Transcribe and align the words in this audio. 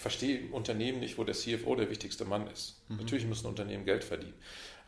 ich 0.00 0.02
verstehe 0.02 0.38
im 0.38 0.54
Unternehmen 0.54 0.98
nicht, 0.98 1.18
wo 1.18 1.24
der 1.24 1.34
CFO 1.34 1.76
der 1.76 1.90
wichtigste 1.90 2.24
Mann 2.24 2.46
ist. 2.46 2.80
Mhm. 2.88 2.96
Natürlich 2.96 3.26
müssen 3.26 3.46
Unternehmen 3.46 3.84
Geld 3.84 4.02
verdienen. 4.02 4.32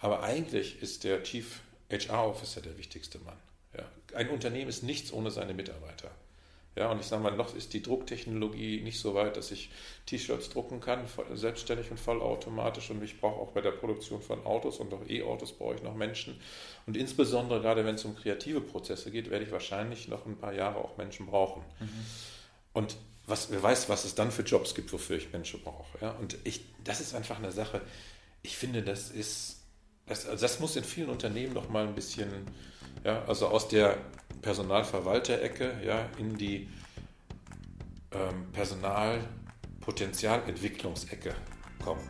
Aber 0.01 0.23
eigentlich 0.23 0.81
ist 0.81 1.05
der 1.05 1.23
Chief 1.23 1.61
HR 1.91 2.29
Officer 2.29 2.63
der 2.63 2.79
wichtigste 2.79 3.19
Mann. 3.19 3.37
Ja. 3.77 3.85
Ein 4.17 4.31
Unternehmen 4.31 4.71
ist 4.71 4.83
nichts 4.83 5.13
ohne 5.13 5.31
seine 5.31 5.53
Mitarbeiter. 5.53 6.11
Ja, 6.77 6.91
und 6.91 6.99
ich 6.99 7.05
sage 7.05 7.23
mal, 7.23 7.37
noch 7.37 7.55
ist 7.55 7.75
die 7.75 7.83
Drucktechnologie 7.83 8.81
nicht 8.81 9.01
so 9.01 9.15
weit, 9.15 9.37
dass 9.37 9.51
ich 9.51 9.71
T-Shirts 10.07 10.49
drucken 10.49 10.81
kann, 10.81 11.05
selbstständig 11.35 11.91
und 11.91 12.01
vollautomatisch. 12.01 12.89
Und 12.89 13.05
ich 13.05 13.21
brauche 13.21 13.39
auch 13.39 13.51
bei 13.51 13.61
der 13.61 13.73
Produktion 13.73 14.23
von 14.23 14.47
Autos 14.47 14.79
und 14.79 14.95
auch 14.95 15.07
E-Autos 15.07 15.53
brauche 15.53 15.75
ich 15.75 15.83
noch 15.83 15.95
Menschen. 15.95 16.41
Und 16.87 16.97
insbesondere 16.97 17.61
gerade 17.61 17.85
wenn 17.85 17.97
es 17.97 18.05
um 18.07 18.17
kreative 18.17 18.63
Prozesse 18.63 19.11
geht, 19.11 19.29
werde 19.29 19.45
ich 19.45 19.53
wahrscheinlich 19.53 20.09
noch 20.09 20.25
ein 20.25 20.39
paar 20.39 20.55
Jahre 20.55 20.79
auch 20.79 20.97
Menschen 20.97 21.27
brauchen. 21.27 21.63
Mhm. 21.81 22.07
Und 22.73 22.97
was, 23.27 23.51
wer 23.51 23.63
weiß, 23.63 23.89
was 23.89 24.05
es 24.05 24.15
dann 24.15 24.31
für 24.31 24.43
Jobs 24.43 24.75
gibt, 24.75 24.93
wofür 24.93 25.17
ich 25.17 25.33
Menschen 25.33 25.63
brauche. 25.63 25.99
Ja? 26.01 26.11
Und 26.13 26.37
ich, 26.45 26.65
das 26.85 27.01
ist 27.01 27.15
einfach 27.15 27.39
eine 27.39 27.53
Sache, 27.53 27.81
ich 28.43 28.57
finde, 28.57 28.83
das 28.83 29.11
ist, 29.11 29.63
das, 30.07 30.27
also 30.27 30.43
das 30.43 30.61
muss 30.61 30.77
in 30.77 30.85
vielen 30.85 31.09
Unternehmen 31.09 31.55
noch 31.55 31.69
mal 31.69 31.87
ein 31.87 31.95
bisschen, 31.95 32.29
ja, 33.05 33.25
also 33.25 33.49
aus 33.49 33.69
der 33.69 33.99
Personalverwalterecke 34.43 35.81
ja, 35.85 36.09
in 36.19 36.37
die 36.37 36.69
ähm, 38.11 38.53
Personalpotenzialentwicklungsecke 38.53 41.35
kommen. 41.83 42.07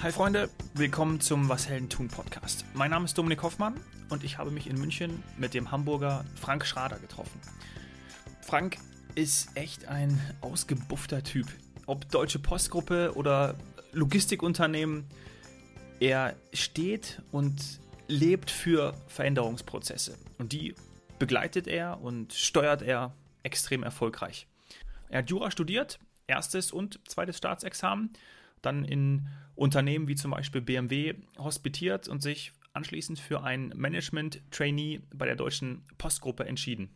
Hi 0.00 0.12
Freunde, 0.12 0.48
willkommen 0.74 1.20
zum 1.20 1.48
Was 1.48 1.68
Helden 1.68 1.88
tun 1.88 2.06
Podcast. 2.06 2.64
Mein 2.72 2.92
Name 2.92 3.04
ist 3.06 3.18
Dominik 3.18 3.42
Hoffmann 3.42 3.74
und 4.10 4.22
ich 4.22 4.38
habe 4.38 4.52
mich 4.52 4.68
in 4.68 4.78
München 4.78 5.24
mit 5.36 5.54
dem 5.54 5.72
Hamburger 5.72 6.24
Frank 6.40 6.64
Schrader 6.64 7.00
getroffen. 7.00 7.40
Frank 8.40 8.78
ist 9.16 9.48
echt 9.56 9.88
ein 9.88 10.20
ausgebuffter 10.40 11.24
Typ. 11.24 11.48
Ob 11.86 12.08
Deutsche 12.12 12.38
Postgruppe 12.38 13.12
oder 13.16 13.56
Logistikunternehmen. 13.90 15.04
Er 15.98 16.36
steht 16.52 17.20
und 17.32 17.80
lebt 18.06 18.52
für 18.52 18.94
Veränderungsprozesse. 19.08 20.16
Und 20.38 20.52
die 20.52 20.76
begleitet 21.18 21.66
er 21.66 22.00
und 22.00 22.32
steuert 22.34 22.82
er 22.82 23.14
extrem 23.42 23.82
erfolgreich. 23.82 24.46
Er 25.08 25.18
hat 25.18 25.30
Jura 25.30 25.50
studiert, 25.50 25.98
erstes 26.28 26.70
und 26.70 27.00
zweites 27.08 27.38
Staatsexamen, 27.38 28.12
dann 28.62 28.84
in 28.84 29.28
Unternehmen 29.54 30.08
wie 30.08 30.14
zum 30.14 30.30
Beispiel 30.30 30.60
BMW 30.60 31.14
hospitiert 31.38 32.08
und 32.08 32.22
sich 32.22 32.52
anschließend 32.72 33.18
für 33.18 33.42
ein 33.42 33.72
Management-Trainee 33.74 35.00
bei 35.12 35.26
der 35.26 35.36
Deutschen 35.36 35.84
Postgruppe 35.98 36.44
entschieden. 36.44 36.90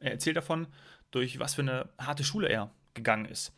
Er 0.00 0.12
erzählt 0.12 0.36
davon, 0.36 0.66
durch 1.10 1.38
was 1.38 1.54
für 1.54 1.62
eine 1.62 1.88
harte 1.98 2.24
Schule 2.24 2.48
er 2.48 2.72
gegangen 2.94 3.26
ist. 3.26 3.52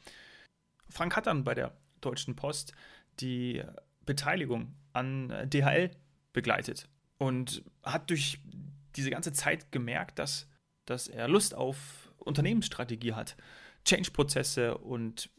Frank 0.91 1.17
hat 1.17 1.27
dann 1.27 1.45
bei 1.45 1.55
der 1.55 1.77
Deutschen 2.01 2.37
Post 2.37 2.75
die 3.21 3.63
Beteiligung 4.05 4.75
an 4.93 5.33
DHL 5.49 5.91
begleitet 6.33 6.89
und 7.19 7.63
hat 7.83 8.11
durch 8.11 8.39
diese 8.97 9.11
ganze 9.11 9.33
Zeit 9.33 9.73
gemerkt, 9.73 10.19
dass, 10.19 10.49
dass 10.85 11.09
er 11.09 11.29
Lust 11.29 11.55
auf 11.55 12.13
Unternehmensstrategie 12.19 13.15
hat, 13.15 13.37
Change-Prozesse 13.85 14.79
und 14.79 15.31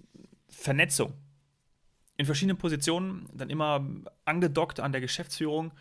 Vernetzung. 0.50 1.14
In 2.18 2.26
verschiedenen 2.26 2.58
Positionen, 2.58 3.30
dann 3.34 3.50
immer 3.50 3.86
angedockt 4.24 4.80
an 4.80 4.92
der 4.92 5.02
Geschäftsführung, 5.02 5.72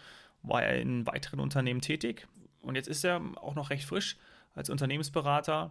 war 0.43 0.63
er 0.63 0.81
in 0.81 1.07
weiteren 1.07 1.41
Unternehmen 1.41 1.81
tätig. 1.81 2.27
Und 2.61 2.75
jetzt 2.75 2.89
ist 2.89 3.05
er 3.05 3.21
auch 3.37 3.55
noch 3.55 3.71
recht 3.71 3.85
frisch 3.85 4.17
als 4.55 4.71
Unternehmensberater 4.71 5.71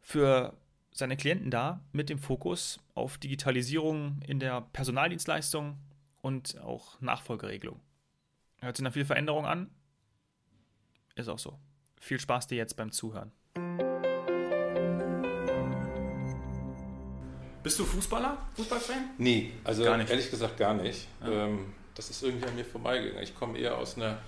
für 0.00 0.54
seine 0.90 1.16
Klienten 1.16 1.50
da 1.50 1.80
mit 1.92 2.08
dem 2.08 2.18
Fokus 2.18 2.80
auf 2.94 3.18
Digitalisierung 3.18 4.20
in 4.26 4.40
der 4.40 4.60
Personaldienstleistung 4.60 5.78
und 6.20 6.58
auch 6.60 7.00
Nachfolgeregelung. 7.00 7.80
Hört 8.60 8.76
sich 8.76 8.84
nach 8.84 8.92
viel 8.92 9.04
Veränderung 9.04 9.46
an. 9.46 9.70
Ist 11.14 11.28
auch 11.28 11.38
so. 11.38 11.58
Viel 12.00 12.20
Spaß 12.20 12.46
dir 12.46 12.56
jetzt 12.56 12.76
beim 12.76 12.92
Zuhören. 12.92 13.32
Bist 17.62 17.78
du 17.78 17.84
Fußballer? 17.84 18.38
Fußballfan? 18.56 19.10
Nee, 19.18 19.52
also 19.64 19.84
ehrlich 19.84 20.30
gesagt 20.30 20.56
gar 20.56 20.74
nicht. 20.74 21.06
Ja. 21.20 21.46
Ähm, 21.46 21.72
das 21.94 22.10
ist 22.10 22.22
irgendwie 22.22 22.46
an 22.46 22.56
mir 22.56 22.64
vorbeigegangen. 22.64 23.22
Ich 23.22 23.34
komme 23.34 23.58
eher 23.58 23.76
aus 23.76 23.96
einer 23.96 24.18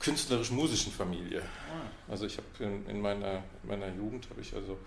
künstlerisch-musischen 0.00 0.92
Familie. 0.92 1.40
Ah. 1.40 2.10
Also 2.10 2.26
ich 2.26 2.36
habe 2.36 2.46
in, 2.64 2.86
in, 2.86 3.00
meiner, 3.00 3.44
in 3.62 3.68
meiner 3.68 3.88
Jugend 3.94 4.28
habe 4.30 4.40
ich 4.40 4.54
also 4.54 4.78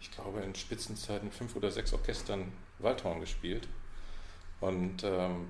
ich 0.00 0.10
glaube, 0.10 0.40
in 0.40 0.54
Spitzenzeiten 0.54 1.30
fünf 1.30 1.56
oder 1.56 1.70
sechs 1.70 1.92
Orchestern 1.92 2.52
Waldhorn 2.78 3.20
gespielt. 3.20 3.66
Und 4.60 5.02
ähm, 5.04 5.48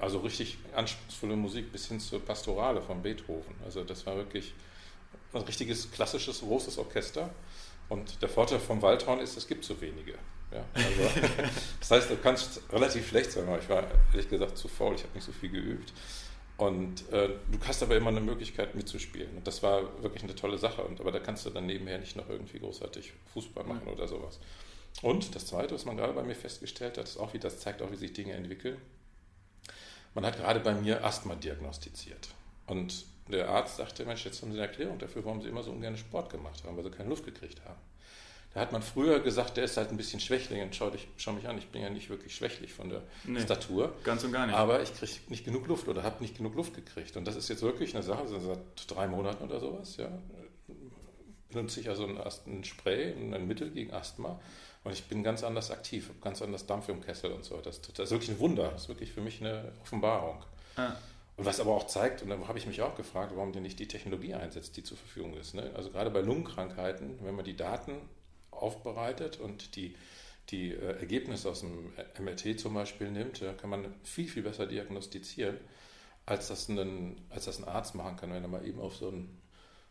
also 0.00 0.18
richtig 0.20 0.58
anspruchsvolle 0.74 1.36
Musik 1.36 1.70
bis 1.72 1.86
hin 1.86 2.00
zur 2.00 2.24
Pastorale 2.24 2.82
von 2.82 3.02
Beethoven. 3.02 3.54
Also 3.64 3.84
das 3.84 4.06
war 4.06 4.16
wirklich 4.16 4.54
ein 5.32 5.42
richtiges 5.42 5.90
klassisches 5.90 6.40
großes 6.40 6.78
Orchester. 6.78 7.30
Und 7.88 8.22
der 8.22 8.28
Vorteil 8.28 8.58
vom 8.58 8.80
Waldhorn 8.82 9.20
ist, 9.20 9.36
es 9.36 9.46
gibt 9.46 9.64
so 9.64 9.80
wenige. 9.80 10.14
Ja, 10.52 10.64
also, 10.72 11.20
das 11.80 11.90
heißt, 11.90 12.10
du 12.10 12.16
kannst 12.16 12.60
relativ 12.72 13.08
schlecht 13.08 13.32
sein, 13.32 13.46
aber 13.46 13.58
ich 13.58 13.68
war 13.68 13.84
ehrlich 14.12 14.28
gesagt 14.28 14.56
zu 14.56 14.68
faul, 14.68 14.94
ich 14.94 15.02
habe 15.02 15.14
nicht 15.14 15.24
so 15.24 15.32
viel 15.32 15.50
geübt. 15.50 15.92
Und 16.56 17.10
äh, 17.10 17.30
du 17.50 17.58
hast 17.66 17.82
aber 17.82 17.96
immer 17.96 18.10
eine 18.10 18.20
Möglichkeit 18.20 18.74
mitzuspielen. 18.76 19.36
Und 19.36 19.46
das 19.46 19.62
war 19.62 20.02
wirklich 20.02 20.22
eine 20.22 20.36
tolle 20.36 20.56
Sache. 20.56 20.84
Und, 20.84 21.00
aber 21.00 21.10
da 21.10 21.18
kannst 21.18 21.44
du 21.44 21.50
dann 21.50 21.66
nebenher 21.66 21.98
nicht 21.98 22.14
noch 22.14 22.28
irgendwie 22.28 22.60
großartig 22.60 23.12
Fußball 23.32 23.64
machen 23.64 23.88
oder 23.88 24.06
sowas. 24.06 24.38
Und 25.02 25.34
das 25.34 25.46
Zweite, 25.46 25.74
was 25.74 25.84
man 25.84 25.96
gerade 25.96 26.12
bei 26.12 26.22
mir 26.22 26.36
festgestellt 26.36 26.96
hat, 26.96 27.08
ist 27.08 27.16
auch, 27.16 27.34
wie 27.34 27.40
das 27.40 27.58
zeigt 27.58 27.82
auch, 27.82 27.90
wie 27.90 27.96
sich 27.96 28.12
Dinge 28.12 28.34
entwickeln. 28.34 28.76
Man 30.14 30.24
hat 30.24 30.36
gerade 30.36 30.60
bei 30.60 30.74
mir 30.74 31.04
Asthma 31.04 31.34
diagnostiziert. 31.34 32.28
Und 32.66 33.04
der 33.28 33.48
Arzt 33.48 33.76
sagte, 33.76 34.04
Mensch, 34.04 34.24
jetzt 34.24 34.42
haben 34.42 34.52
Sie 34.52 34.58
eine 34.58 34.66
Erklärung 34.66 34.98
dafür, 34.98 35.24
warum 35.24 35.40
Sie 35.40 35.48
immer 35.48 35.62
so 35.62 35.70
ungern 35.70 35.96
Sport 35.96 36.30
gemacht 36.30 36.62
haben, 36.64 36.76
weil 36.76 36.84
Sie 36.84 36.90
keine 36.90 37.08
Luft 37.08 37.24
gekriegt 37.24 37.64
haben. 37.64 37.80
Da 38.54 38.60
hat 38.60 38.70
man 38.70 38.82
früher 38.82 39.18
gesagt, 39.18 39.56
der 39.56 39.64
ist 39.64 39.76
halt 39.76 39.90
ein 39.90 39.96
bisschen 39.96 40.20
Schwächling. 40.20 40.62
Und 40.62 40.76
schau, 40.76 40.88
dich, 40.88 41.08
schau 41.16 41.32
mich 41.32 41.48
an, 41.48 41.58
ich 41.58 41.68
bin 41.68 41.82
ja 41.82 41.90
nicht 41.90 42.08
wirklich 42.08 42.36
schwächlich 42.36 42.72
von 42.72 42.88
der 42.88 43.02
nee, 43.24 43.40
Statur. 43.40 43.92
Ganz 44.04 44.22
und 44.22 44.30
gar 44.30 44.46
nicht. 44.46 44.54
Aber 44.54 44.80
ich 44.80 44.94
kriege 44.94 45.12
nicht 45.28 45.44
genug 45.44 45.66
Luft 45.66 45.88
oder 45.88 46.04
habe 46.04 46.22
nicht 46.22 46.36
genug 46.36 46.54
Luft 46.54 46.72
gekriegt. 46.72 47.16
Und 47.16 47.26
das 47.26 47.34
ist 47.34 47.48
jetzt 47.48 47.62
wirklich 47.62 47.94
eine 47.94 48.04
Sache, 48.04 48.28
seit 48.28 48.60
drei 48.86 49.08
Monaten 49.08 49.42
oder 49.42 49.58
sowas, 49.58 49.96
ja. 49.96 50.08
Benutze 51.50 51.80
ich 51.80 51.88
also 51.88 52.06
ein 52.06 52.64
Spray, 52.64 53.12
ein 53.12 53.46
Mittel 53.46 53.70
gegen 53.70 53.92
Asthma. 53.92 54.40
Und 54.84 54.92
ich 54.92 55.04
bin 55.04 55.24
ganz 55.24 55.42
anders 55.42 55.70
aktiv, 55.70 56.08
habe 56.08 56.18
ganz 56.20 56.40
anders 56.40 56.66
Dampf 56.66 56.88
im 56.88 57.00
Kessel 57.00 57.32
und 57.32 57.44
so. 57.44 57.56
Das, 57.60 57.80
das 57.80 57.98
ist 57.98 58.10
wirklich 58.12 58.30
ein 58.30 58.38
Wunder. 58.38 58.70
Das 58.70 58.82
ist 58.82 58.88
wirklich 58.88 59.12
für 59.12 59.20
mich 59.20 59.40
eine 59.40 59.72
Offenbarung. 59.82 60.44
Ah. 60.76 60.92
Und 61.36 61.46
was 61.46 61.58
aber 61.58 61.72
auch 61.72 61.86
zeigt, 61.86 62.22
und 62.22 62.30
da 62.30 62.38
habe 62.46 62.58
ich 62.58 62.66
mich 62.66 62.80
auch 62.82 62.94
gefragt, 62.94 63.32
warum 63.34 63.52
denn 63.52 63.64
nicht 63.64 63.78
die 63.80 63.88
Technologie 63.88 64.34
einsetzt, 64.34 64.76
die 64.76 64.84
zur 64.84 64.96
Verfügung 64.96 65.34
ist. 65.34 65.54
Ne? 65.54 65.72
Also 65.74 65.90
gerade 65.90 66.10
bei 66.10 66.20
Lungenkrankheiten, 66.20 67.18
wenn 67.22 67.34
man 67.34 67.44
die 67.44 67.56
Daten 67.56 67.92
aufbereitet 68.52 69.40
und 69.40 69.74
die, 69.74 69.96
die 70.50 70.70
äh, 70.70 71.00
Ergebnisse 71.00 71.50
aus 71.50 71.60
dem 71.60 71.92
MRT 72.20 72.60
zum 72.60 72.74
Beispiel 72.74 73.10
nimmt, 73.10 73.42
kann 73.60 73.70
man 73.70 73.94
viel, 74.04 74.28
viel 74.28 74.44
besser 74.44 74.66
diagnostizieren, 74.66 75.58
als 76.24 76.48
das, 76.48 76.68
ein, 76.68 77.16
als 77.30 77.46
das 77.46 77.58
ein 77.58 77.64
Arzt 77.64 77.96
machen 77.96 78.16
kann, 78.16 78.32
wenn 78.32 78.42
er 78.42 78.48
mal 78.48 78.64
eben 78.64 78.80
auf 78.80 78.96
so 78.96 79.08
ein, 79.08 79.36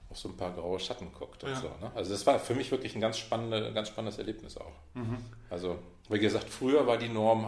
auf 0.09 0.17
so 0.17 0.29
ein 0.29 0.37
paar 0.37 0.53
graue 0.53 0.79
Schatten 0.79 1.11
guckt. 1.11 1.43
Ja. 1.43 1.55
So, 1.55 1.67
ne? 1.67 1.91
Also 1.93 2.11
das 2.11 2.25
war 2.25 2.39
für 2.39 2.55
mich 2.55 2.71
wirklich 2.71 2.95
ein 2.95 3.01
ganz, 3.01 3.17
spannende, 3.17 3.73
ganz 3.73 3.89
spannendes 3.89 4.17
Erlebnis 4.17 4.57
auch. 4.57 4.75
Mhm. 4.93 5.17
Also, 5.49 5.77
wie 6.09 6.19
gesagt, 6.19 6.49
früher 6.49 6.87
war 6.87 6.97
die 6.97 7.09
Norm, 7.09 7.45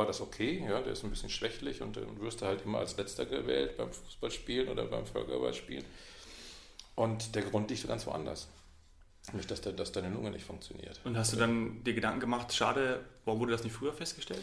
war 0.00 0.06
das 0.06 0.22
okay, 0.22 0.64
ja, 0.66 0.80
der 0.80 0.94
ist 0.94 1.04
ein 1.04 1.10
bisschen 1.10 1.28
schwächlich 1.28 1.82
und 1.82 1.94
dann 1.94 2.18
wirst 2.22 2.40
du 2.40 2.46
halt 2.46 2.62
immer 2.64 2.78
als 2.78 2.96
Letzter 2.96 3.26
gewählt 3.26 3.76
beim 3.76 3.92
Fußballspielen 3.92 4.68
oder 4.70 4.86
beim 4.86 5.04
Völkerballspielen. 5.04 5.84
Und 6.94 7.34
der 7.34 7.42
Grund 7.42 7.70
liegt 7.70 7.86
ganz 7.86 8.06
woanders. 8.06 8.48
Nicht, 9.34 9.50
dass, 9.50 9.60
de, 9.60 9.74
dass 9.74 9.92
deine 9.92 10.08
Lunge 10.08 10.30
nicht 10.30 10.46
funktioniert. 10.46 11.00
Und 11.04 11.18
hast 11.18 11.34
du 11.34 11.36
dann 11.36 11.84
dir 11.84 11.92
Gedanken 11.92 12.20
gemacht, 12.20 12.54
schade, 12.54 13.04
warum 13.26 13.40
wurde 13.40 13.52
das 13.52 13.62
nicht 13.62 13.74
früher 13.74 13.92
festgestellt? 13.92 14.42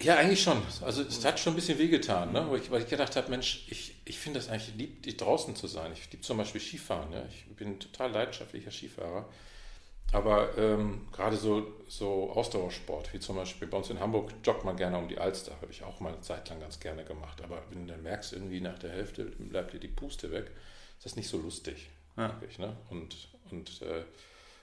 Ja, 0.00 0.16
eigentlich 0.16 0.42
schon. 0.42 0.62
Also 0.82 1.02
es 1.02 1.24
hat 1.24 1.40
schon 1.40 1.54
ein 1.54 1.56
bisschen 1.56 1.78
wehgetan, 1.78 2.32
ne? 2.32 2.46
weil, 2.48 2.60
ich, 2.60 2.70
weil 2.70 2.82
ich 2.82 2.88
gedacht 2.88 3.16
habe, 3.16 3.28
Mensch, 3.28 3.66
ich, 3.68 3.96
ich 4.04 4.18
finde 4.18 4.38
das 4.38 4.48
eigentlich 4.48 4.74
lieb, 4.76 5.18
draußen 5.18 5.56
zu 5.56 5.66
sein. 5.66 5.92
Ich 5.92 6.10
liebe 6.12 6.22
zum 6.22 6.38
Beispiel 6.38 6.60
Skifahren. 6.60 7.10
Ne? 7.10 7.28
Ich 7.28 7.56
bin 7.56 7.80
total 7.80 8.12
leidenschaftlicher 8.12 8.70
Skifahrer. 8.70 9.28
Aber 10.12 10.56
ähm, 10.56 11.06
gerade 11.12 11.36
so, 11.36 11.66
so 11.88 12.30
Ausdauersport, 12.30 13.12
wie 13.12 13.18
zum 13.20 13.36
Beispiel 13.36 13.68
bei 13.68 13.76
uns 13.76 13.90
in 13.90 14.00
Hamburg, 14.00 14.32
joggt 14.44 14.64
man 14.64 14.76
gerne 14.76 14.96
um 14.98 15.08
die 15.08 15.18
Alster. 15.18 15.52
Habe 15.60 15.70
ich 15.72 15.82
auch 15.82 16.00
mal 16.00 16.10
eine 16.12 16.20
Zeit 16.20 16.48
lang 16.48 16.60
ganz 16.60 16.78
gerne 16.80 17.04
gemacht. 17.04 17.42
Aber 17.42 17.62
wenn 17.70 17.86
du 17.86 17.92
dann 17.92 18.02
merkst, 18.02 18.32
irgendwie 18.32 18.60
nach 18.60 18.78
der 18.78 18.90
Hälfte 18.90 19.24
bleibt 19.24 19.72
dir 19.72 19.80
die 19.80 19.88
Puste 19.88 20.30
weg, 20.30 20.50
ist 20.96 21.04
das 21.06 21.16
nicht 21.16 21.28
so 21.28 21.38
lustig. 21.38 21.90
Ja. 22.16 22.28
Wirklich, 22.40 22.58
ne? 22.58 22.74
Und, 22.90 23.14
und, 23.50 23.82
äh, 23.82 24.02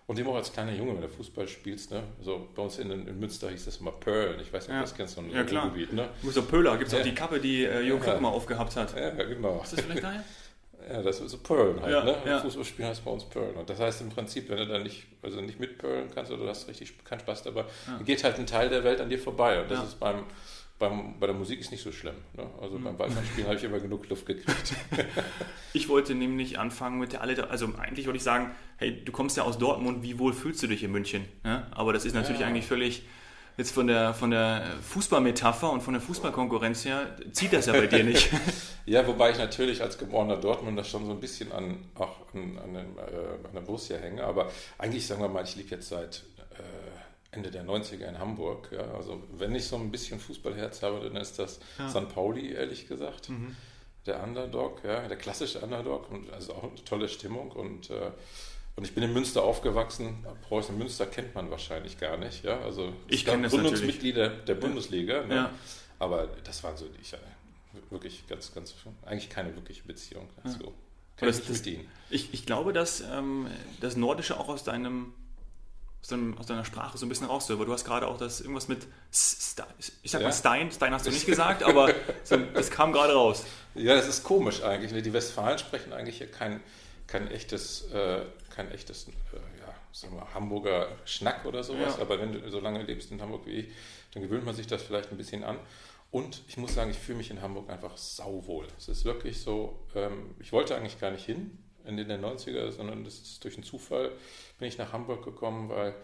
Und 0.08 0.18
eben 0.20 0.28
auch 0.30 0.36
als 0.36 0.52
kleiner 0.52 0.74
Junge, 0.74 0.96
wenn 0.96 1.02
du 1.02 1.08
Fußball 1.08 1.48
spielst, 1.48 1.92
ne? 1.92 2.04
So 2.22 2.50
bei 2.56 2.62
uns 2.64 2.78
in, 2.80 2.90
in 2.92 3.20
Münster 3.20 3.50
hieß 3.50 3.66
das 3.66 3.78
immer 3.78 3.92
Pearl. 3.92 4.40
Ich 4.42 4.52
weiß 4.52 4.68
nicht, 4.68 4.70
ob 4.70 4.74
Ja. 4.76 4.80
du 4.80 4.82
das 4.82 4.96
kennst, 4.96 5.16
so 5.16 5.22
ein 5.22 5.30
Ja, 5.30 5.44
klar. 5.44 5.66
Ruhrgebiet, 5.66 5.94
ne? 5.94 6.10
Du 6.22 6.28
bist 6.28 6.38
doch 6.38 6.48
Pöhler, 6.50 6.78
gibt 6.78 6.88
es 6.88 6.94
Ja. 6.94 7.00
auch 7.00 7.04
die 7.04 7.14
Kappe, 7.16 7.40
die 7.40 7.64
äh, 7.66 7.82
Jürgen 7.82 8.04
Ja. 8.04 8.10
Klopp 8.12 8.22
mal 8.22 8.30
aufgehabt 8.30 8.76
hat. 8.76 8.98
Ja, 8.98 9.12
genau. 9.12 9.62
Ist 9.64 9.74
das 9.74 9.82
vielleicht 9.82 10.04
daher? 10.04 10.24
Ja, 10.92 11.02
das 11.02 11.20
ist 11.22 11.32
so 11.32 11.38
Pearl 11.38 11.80
halt, 11.82 11.92
Ja, 11.92 12.04
ne? 12.04 12.16
ja. 12.26 12.40
Fußball 12.40 12.66
spielen 12.66 12.90
heißt 12.90 13.06
bei 13.06 13.12
uns 13.12 13.24
Pearl. 13.26 13.52
Und 13.52 13.70
das 13.70 13.80
heißt 13.80 14.02
im 14.02 14.10
Prinzip, 14.10 14.50
wenn 14.50 14.58
du 14.58 14.68
dann 14.68 14.84
nicht, 14.84 15.06
also 15.22 15.40
nicht 15.42 15.60
mit 15.60 15.78
Pearlen 15.78 16.10
kannst 16.14 16.32
oder 16.32 16.44
du 16.44 16.50
hast 16.50 16.68
richtig 16.68 17.04
keinen 17.06 17.20
Spaß 17.20 17.44
dabei, 17.44 17.66
geht 18.06 18.24
halt 18.24 18.38
ein 18.40 18.46
Teil 18.46 18.70
der 18.70 18.84
Welt 18.84 19.00
an 19.02 19.10
dir 19.10 19.20
vorbei. 19.20 19.62
Und 19.62 19.72
das 19.72 19.80
Ja. 19.80 19.86
ist 19.86 20.00
beim, 20.00 20.24
beim, 20.80 21.20
bei 21.20 21.28
der 21.28 21.36
Musik 21.36 21.60
ist 21.62 21.72
nicht 21.72 21.84
so 21.84 21.92
schlimm. 21.92 22.16
Ne? 22.36 22.46
Also 22.62 22.78
Mhm. 22.78 22.84
beim 22.84 22.98
Ballspielen 22.98 23.46
habe 23.48 23.56
ich 23.58 23.64
immer 23.64 23.80
genug 23.80 24.10
Luft 24.10 24.26
gekriegt. 24.26 24.74
Ich 25.76 25.90
wollte 25.90 26.14
nämlich 26.14 26.60
anfangen 26.60 27.00
mit 27.00 27.14
der 27.14 27.22
Alliteration. 27.22 27.72
Also 27.72 27.82
eigentlich 27.82 28.06
wollte 28.06 28.18
ich 28.18 28.24
sagen, 28.24 28.52
hey, 28.78 29.04
du 29.04 29.12
kommst 29.12 29.38
ja 29.38 29.44
aus 29.44 29.58
Dortmund, 29.58 30.04
wie 30.04 30.20
wohl 30.20 30.32
fühlst 30.32 30.62
du 30.62 30.68
dich 30.68 30.84
in 30.84 30.92
München? 30.92 31.26
Ja? 31.44 31.66
Aber 31.72 31.94
das 31.94 32.06
ist 32.06 32.14
natürlich 32.14 32.42
Ja. 32.42 32.48
eigentlich 32.48 32.68
völlig, 32.68 33.02
jetzt 33.58 33.72
von 33.72 33.88
der, 33.88 34.14
von 34.14 34.32
der 34.32 34.64
Fußballmetapher 34.82 35.72
und 35.72 35.82
von 35.82 35.94
der 35.94 36.02
Fußballkonkurrenz 36.02 36.86
her, 36.86 37.16
zieht 37.32 37.54
das 37.54 37.68
ja 37.68 37.74
bei 37.74 37.88
dir 37.88 38.04
nicht. 38.04 38.30
ja, 38.86 39.06
wobei 39.08 39.32
ich 39.32 39.38
natürlich 39.38 39.82
als 39.82 39.98
geborener 39.98 40.38
Dortmunder 40.38 40.84
schon 40.84 41.06
so 41.06 41.12
ein 41.12 41.20
bisschen 41.20 41.52
an, 41.52 41.78
auch 41.96 42.34
an, 42.34 42.58
an, 42.64 42.74
dem, 42.74 42.98
äh, 42.98 43.48
an 43.48 43.54
der 43.54 43.62
Borussia 43.62 43.98
hänge. 43.98 44.24
Aber 44.24 44.52
eigentlich, 44.78 45.06
sagen 45.06 45.22
wir 45.22 45.30
mal, 45.30 45.44
ich 45.44 45.56
lebe 45.56 45.70
jetzt 45.70 45.90
seit 45.90 46.24
äh, 46.52 47.36
Ende 47.36 47.52
der 47.52 47.64
90er 47.66 48.08
in 48.08 48.20
Hamburg. 48.20 48.70
Ja? 48.72 48.84
Also 48.96 49.22
wenn 49.38 49.54
ich 49.56 49.66
so 49.68 49.76
ein 49.76 49.92
bisschen 49.92 50.20
Fußballherz 50.20 50.82
habe, 50.84 51.00
dann 51.02 51.16
ist 51.16 51.38
das 51.40 51.60
Ja. 51.78 51.90
St. 51.90 52.14
Pauli, 52.14 52.54
ehrlich 52.54 52.88
gesagt. 52.88 53.30
Mhm. 53.30 53.56
der 54.06 54.22
Underdog, 54.22 54.84
ja, 54.84 55.08
der 55.08 55.16
klassische 55.18 55.60
Underdog 55.62 56.12
und 56.12 56.32
also 56.34 56.54
auch 56.54 56.64
eine 56.64 56.84
tolle 56.84 57.08
Stimmung 57.08 57.52
und 57.52 57.90
äh, 57.90 58.12
und 58.76 58.84
ich 58.86 58.94
bin 58.96 59.04
in 59.04 59.14
Münster 59.14 59.44
aufgewachsen. 59.44 60.26
Preußen 60.48 60.78
Münster 60.78 61.06
kennt 61.06 61.36
man 61.36 61.50
wahrscheinlich 61.52 62.00
gar 62.00 62.18
nicht, 62.18 62.44
ja. 62.44 62.60
Also 62.62 62.94
Ich 63.08 63.20
es 63.20 63.26
gab 63.26 63.36
kenn 63.36 63.44
das 63.44 63.52
Gründungsmitglieder 63.52 64.30
der 64.30 64.56
Bundesliga, 64.56 65.24
ne? 65.26 65.36
Ja. 65.36 65.50
aber 66.00 66.28
das 66.44 66.64
waren 66.64 66.76
so 66.78 66.86
ich, 67.02 67.14
äh, 67.14 67.18
wirklich 67.90 68.26
ganz, 68.28 68.54
ganz 68.54 68.74
eigentlich 69.06 69.30
keine 69.30 69.56
wirkliche 69.56 69.84
Beziehung 69.84 70.30
dazu. 70.44 70.58
Aber 70.60 70.72
Kenn 71.18 71.28
das- 71.28 71.40
ich 71.40 71.48
das-. 71.48 71.62
Ich, 72.10 72.34
ich 72.34 72.46
glaube, 72.46 72.74
dass 72.74 73.02
ähm, 73.02 73.48
das 73.82 73.96
Nordische 73.96 74.40
auch 74.40 74.50
aus 74.50 74.64
deinem 74.64 75.14
aus, 76.02 76.10
deinem, 76.10 76.38
aus 76.38 76.48
deiner 76.48 76.66
Sprache 76.66 76.98
so 76.98 77.06
ein 77.06 77.10
bisschen 77.10 77.28
raushört, 77.28 77.60
weil 77.60 77.66
du 77.66 77.72
hast 77.72 77.86
gerade 77.86 78.08
auch 78.10 78.18
das 78.18 78.42
irgendwas 78.42 78.68
mit 78.68 78.86
ich 79.12 80.12
sag 80.12 80.20
Ja. 80.22 80.28
mal 80.28 80.34
Stein, 80.34 80.70
Stein 80.72 80.94
hast 80.94 81.06
du 81.06 81.12
nicht 81.12 81.26
gesagt, 81.28 81.64
aber 81.64 81.94
so, 82.26 82.36
das 82.38 82.70
kam 82.72 82.92
gerade 82.92 83.14
raus. 83.14 83.46
Ja, 83.76 83.96
das 83.96 84.08
ist 84.10 84.24
komisch 84.24 84.62
eigentlich. 84.64 84.92
ne? 84.92 85.02
Die 85.02 85.14
Westfalen 85.14 85.58
sprechen 85.60 85.94
eigentlich 85.94 86.18
hier 86.18 86.30
kein, 86.30 86.60
kein 87.08 87.30
echtes, 87.30 87.92
äh, 87.92 88.22
kein 88.50 88.72
echtes, 88.72 89.08
äh, 89.08 89.12
ja, 89.60 89.74
sagen 89.92 90.16
wir, 90.16 90.34
Hamburger 90.34 90.88
Schnack 91.06 91.46
oder 91.46 91.64
sowas. 91.64 91.96
Ja. 91.98 92.02
Aber 92.02 92.20
wenn 92.20 92.34
du 92.34 92.50
so 92.50 92.60
lange 92.60 92.84
lebst 92.84 93.12
in 93.12 93.22
Hamburg 93.22 93.46
wie 93.46 93.52
ich, 93.52 93.68
dann 94.14 94.24
gewöhnt 94.24 94.46
man 94.46 94.56
sich 94.56 94.68
das 94.68 94.84
vielleicht 94.84 95.12
ein 95.12 95.18
bisschen 95.18 95.44
an. 95.44 95.58
Und 96.12 96.44
ich 96.48 96.58
muss 96.58 96.76
sagen, 96.76 96.92
ich 96.92 96.98
fühle 96.98 97.18
mich 97.18 97.32
in 97.32 97.42
Hamburg 97.42 97.70
einfach 97.70 97.98
sauwohl. 97.98 98.68
Es 98.78 98.88
ist 98.88 99.04
wirklich 99.04 99.42
so, 99.42 99.80
ähm, 99.96 100.36
ich 100.40 100.52
wollte 100.52 100.76
eigentlich 100.76 101.00
gar 101.00 101.12
nicht 101.12 101.26
hin 101.26 101.58
in 101.86 101.98
den 101.98 102.24
90er, 102.24 102.72
sondern 102.72 103.04
das 103.04 103.16
ist 103.16 103.44
durch 103.44 103.56
einen 103.56 103.64
Zufall 103.64 104.12
bin 104.60 104.68
ich 104.68 104.78
nach 104.78 104.94
Hamburg 104.94 105.26
gekommen, 105.26 105.70
weil 105.70 105.96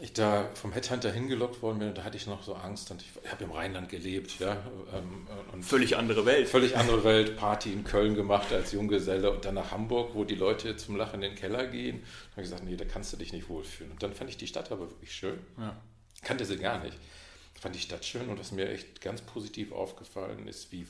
ich 0.00 0.12
da 0.12 0.48
vom 0.54 0.72
Headhunter 0.72 1.10
hingelockt 1.10 1.60
worden 1.60 1.80
bin 1.80 1.88
und 1.88 1.98
da 1.98 2.04
hatte 2.04 2.16
ich 2.16 2.26
noch 2.28 2.42
so 2.44 2.54
Angst 2.54 2.90
und 2.92 3.02
ich 3.02 3.30
habe 3.30 3.44
im 3.44 3.50
Rheinland 3.50 3.88
gelebt, 3.88 4.38
ja. 4.38 4.56
ähm, 4.94 5.62
Völlig 5.62 5.96
andere 5.96 6.24
Welt. 6.24 6.48
völlig 6.48 6.76
andere 6.76 7.02
Welt, 7.02 7.36
Party 7.36 7.72
in 7.72 7.82
Köln 7.82 8.14
gemacht 8.14 8.52
als 8.52 8.70
Junggeselle 8.72 9.30
und 9.30 9.44
dann 9.44 9.54
nach 9.54 9.72
Hamburg, 9.72 10.14
wo 10.14 10.22
die 10.22 10.36
Leute 10.36 10.76
zum 10.76 10.96
Lachen 10.96 11.22
in 11.22 11.30
den 11.32 11.34
Keller 11.34 11.66
gehen. 11.66 12.00
Da 12.02 12.30
habe 12.32 12.42
ich 12.42 12.50
gesagt, 12.50 12.64
nee, 12.64 12.76
da 12.76 12.84
kannst 12.84 13.12
du 13.12 13.16
dich 13.16 13.32
nicht 13.32 13.48
wohlfühlen. 13.48 13.90
Und 13.92 14.02
dann 14.02 14.14
fand 14.14 14.30
ich 14.30 14.36
die 14.36 14.46
Stadt 14.46 14.70
aber 14.70 14.88
wirklich 14.88 15.12
schön. 15.12 15.38
Ja. 15.58 15.76
Kannte 16.22 16.44
sie 16.44 16.56
gar 16.58 16.82
nicht. 16.82 16.96
Fand 17.60 17.74
die 17.74 17.80
Stadt 17.80 18.04
schön 18.04 18.28
und 18.28 18.38
was 18.38 18.52
mir 18.52 18.68
echt 18.70 19.00
ganz 19.00 19.20
positiv 19.22 19.72
aufgefallen 19.72 20.46
ist, 20.46 20.70
wie, 20.70 20.86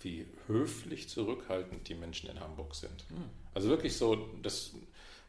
wie 0.00 0.26
höflich 0.46 1.10
zurückhaltend 1.10 1.86
die 1.88 1.94
Menschen 1.94 2.30
in 2.30 2.40
Hamburg 2.40 2.74
sind. 2.74 3.04
Also 3.52 3.68
wirklich 3.68 3.96
so, 3.96 4.30
das 4.42 4.72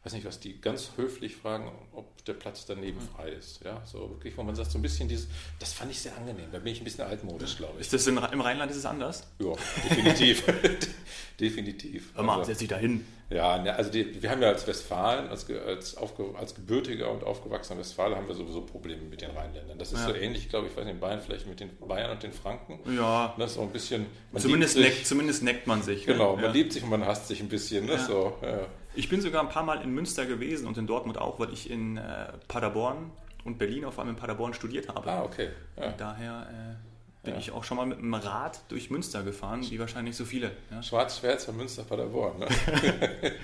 weiß 0.08 0.14
nicht, 0.14 0.26
was 0.26 0.40
die 0.40 0.58
ganz 0.58 0.92
höflich 0.96 1.36
fragen, 1.36 1.70
ob 1.92 2.24
der 2.24 2.32
Platz 2.32 2.64
daneben 2.64 2.98
frei 3.14 3.28
ist. 3.28 3.60
Ja, 3.62 3.82
so 3.84 4.08
wirklich, 4.08 4.34
wo 4.38 4.42
man 4.42 4.54
sagt, 4.54 4.70
so 4.70 4.78
ein 4.78 4.82
bisschen 4.82 5.06
dieses, 5.06 5.28
das 5.58 5.74
fand 5.74 5.90
ich 5.90 6.00
sehr 6.00 6.16
angenehm. 6.16 6.46
Da 6.50 6.58
bin 6.60 6.72
ich 6.72 6.80
ein 6.80 6.84
bisschen 6.84 7.04
altmodisch, 7.04 7.58
glaube 7.58 7.74
ich. 7.74 7.80
Ist 7.82 7.92
das 7.92 8.06
in, 8.06 8.16
im 8.16 8.40
Rheinland 8.40 8.70
ist 8.70 8.78
es 8.78 8.86
anders? 8.86 9.26
Ja, 9.38 9.52
definitiv. 9.90 10.44
definitiv. 11.40 12.10
Hör 12.14 12.22
mal, 12.24 12.34
Also, 12.38 12.44
setz 12.46 12.58
dich 12.58 12.68
da 12.68 12.76
hin. 12.78 13.04
ja, 13.30 13.58
ne, 13.62 13.74
also 13.74 13.90
die, 13.90 14.22
wir 14.22 14.30
haben 14.30 14.42
ja 14.42 14.48
als 14.48 14.66
Westfalen, 14.66 15.28
als, 15.28 15.48
als, 15.50 15.96
aufge, 15.96 16.34
als 16.38 16.54
gebürtiger 16.54 17.10
und 17.10 17.22
aufgewachsener 17.24 17.78
Westfale 17.80 18.16
haben 18.16 18.26
wir 18.28 18.34
sowieso 18.34 18.62
Probleme 18.62 19.02
mit 19.02 19.20
den 19.20 19.30
Rheinländern. 19.30 19.78
Das 19.78 19.92
ist 19.92 20.00
Ja. 20.00 20.06
so 20.08 20.14
ähnlich, 20.14 20.48
glaube 20.48 20.68
ich, 20.68 20.76
weiß 20.76 20.84
nicht, 20.84 20.94
in 20.94 21.00
Bayern 21.00 21.20
vielleicht 21.20 21.46
mit 21.46 21.60
den 21.60 21.70
Bayern 21.78 22.10
und 22.12 22.22
den 22.22 22.32
Franken. 22.32 22.80
Ja, 22.94 23.34
Ne, 23.36 23.46
so 23.48 23.60
ein 23.62 23.70
bisschen. 23.70 24.06
zumindest, 24.36 24.74
sich- 24.74 24.84
neckt, 24.84 25.06
zumindest 25.06 25.42
neckt 25.42 25.66
man 25.66 25.82
sich. 25.82 26.06
ne? 26.06 26.14
Genau, 26.14 26.34
man 26.36 26.44
ja. 26.46 26.50
liebt 26.50 26.72
sich 26.72 26.82
und 26.82 26.90
man 26.90 27.04
hasst 27.04 27.28
sich 27.28 27.40
ein 27.40 27.48
bisschen. 27.48 27.86
Ne, 27.86 27.92
Ja. 27.92 27.98
so, 28.06 28.36
ja. 28.42 28.66
Ich 28.98 29.08
bin 29.08 29.20
sogar 29.20 29.42
ein 29.42 29.48
paar 29.48 29.62
Mal 29.62 29.80
in 29.82 29.90
Münster 29.90 30.26
gewesen 30.26 30.66
und 30.66 30.76
in 30.76 30.88
Dortmund 30.88 31.18
auch, 31.18 31.38
weil 31.38 31.52
ich 31.52 31.70
in 31.70 31.98
äh, 31.98 32.32
Paderborn 32.48 33.12
und 33.44 33.56
Berlin, 33.56 33.84
auf 33.84 33.96
allem 34.00 34.08
in 34.10 34.16
Paderborn 34.16 34.54
studiert 34.54 34.88
habe. 34.88 35.08
Ah, 35.08 35.22
okay. 35.22 35.50
Ja. 35.76 35.92
Daher 35.96 36.48
äh, 36.50 37.24
bin 37.24 37.34
Ja. 37.34 37.38
ich 37.38 37.52
auch 37.52 37.62
schon 37.62 37.76
mal 37.76 37.86
mit 37.86 38.00
dem 38.00 38.12
Rad 38.12 38.60
durch 38.68 38.90
Münster 38.90 39.22
gefahren, 39.22 39.64
wie 39.70 39.78
wahrscheinlich 39.78 40.16
so 40.16 40.24
viele. 40.24 40.50
Ja, 40.72 40.82
Schwarz-Schwärzer 40.82 41.52
Münster, 41.52 41.84
Paderborn. 41.84 42.40
Ne? 42.40 42.48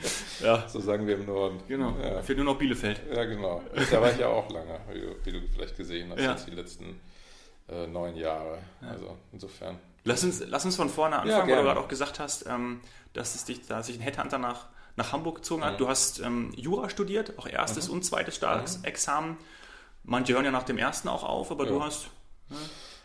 ja 0.42 0.66
So 0.68 0.80
sagen 0.80 1.06
wir 1.06 1.14
im 1.14 1.26
Norden. 1.26 1.60
genau. 1.68 1.96
Ja. 2.02 2.20
Fehlt 2.22 2.38
nur 2.38 2.46
noch 2.46 2.58
Bielefeld. 2.58 3.00
Ja, 3.14 3.24
genau. 3.24 3.62
Da 3.92 4.00
war 4.00 4.10
ich 4.10 4.18
ja 4.18 4.26
auch 4.26 4.50
lange, 4.50 4.80
wie 4.92 5.00
du, 5.02 5.14
wie 5.22 5.32
du 5.32 5.40
vielleicht 5.54 5.76
gesehen 5.76 6.10
hast, 6.10 6.20
Ja. 6.20 6.32
jetzt 6.32 6.48
die 6.48 6.50
letzten 6.56 7.00
äh, 7.68 7.86
neun 7.86 8.16
Jahre. 8.16 8.58
Also 8.82 9.16
insofern. 9.32 9.78
Lass 10.02 10.24
uns, 10.24 10.42
lass 10.48 10.64
uns 10.64 10.74
von 10.74 10.88
vorne 10.90 11.14
Ja, 11.14 11.20
anfangen, 11.22 11.38
weil 11.42 11.46
gerne. 11.46 11.60
du 11.62 11.66
gerade 11.68 11.80
auch 11.80 11.88
gesagt 11.88 12.18
hast, 12.18 12.44
ähm, 12.48 12.80
dass 13.12 13.36
es 13.36 13.44
dich, 13.44 13.64
dass 13.68 13.86
sich 13.86 13.96
ein 13.98 14.02
Headhunter 14.02 14.38
nach, 14.38 14.66
nach 14.96 15.12
Hamburg 15.12 15.36
gezogen 15.36 15.64
hat. 15.64 15.74
Mhm. 15.74 15.78
Du 15.78 15.88
hast 15.88 16.20
ähm, 16.20 16.52
Jura 16.56 16.88
studiert, 16.90 17.38
auch 17.38 17.46
erstes 17.46 17.88
und 17.88 18.04
zweites 18.04 18.36
Staatsexamen. 18.36 19.36
Manche 20.04 20.34
hören 20.34 20.44
ja 20.44 20.50
nach 20.50 20.64
dem 20.64 20.78
ersten 20.78 21.08
auch 21.08 21.24
auf, 21.24 21.50
aber 21.50 21.66
du 21.66 21.78
Ja. 21.78 21.84
hast. 21.86 22.08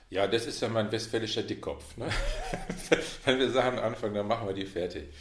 Ja, 0.10 0.28
das 0.28 0.46
ist 0.48 0.62
ja 0.62 0.68
mein 0.70 0.92
westfälischer 0.92 1.44
Dickkopf. 1.44 1.96
Ne? 1.98 2.10
Wenn 3.26 3.40
wir 3.40 3.52
Sachen 3.52 3.78
anfangen, 3.80 4.16
dann 4.16 4.28
machen 4.28 4.48
wir 4.48 4.54
die 4.56 4.66
fertig. 4.66 5.14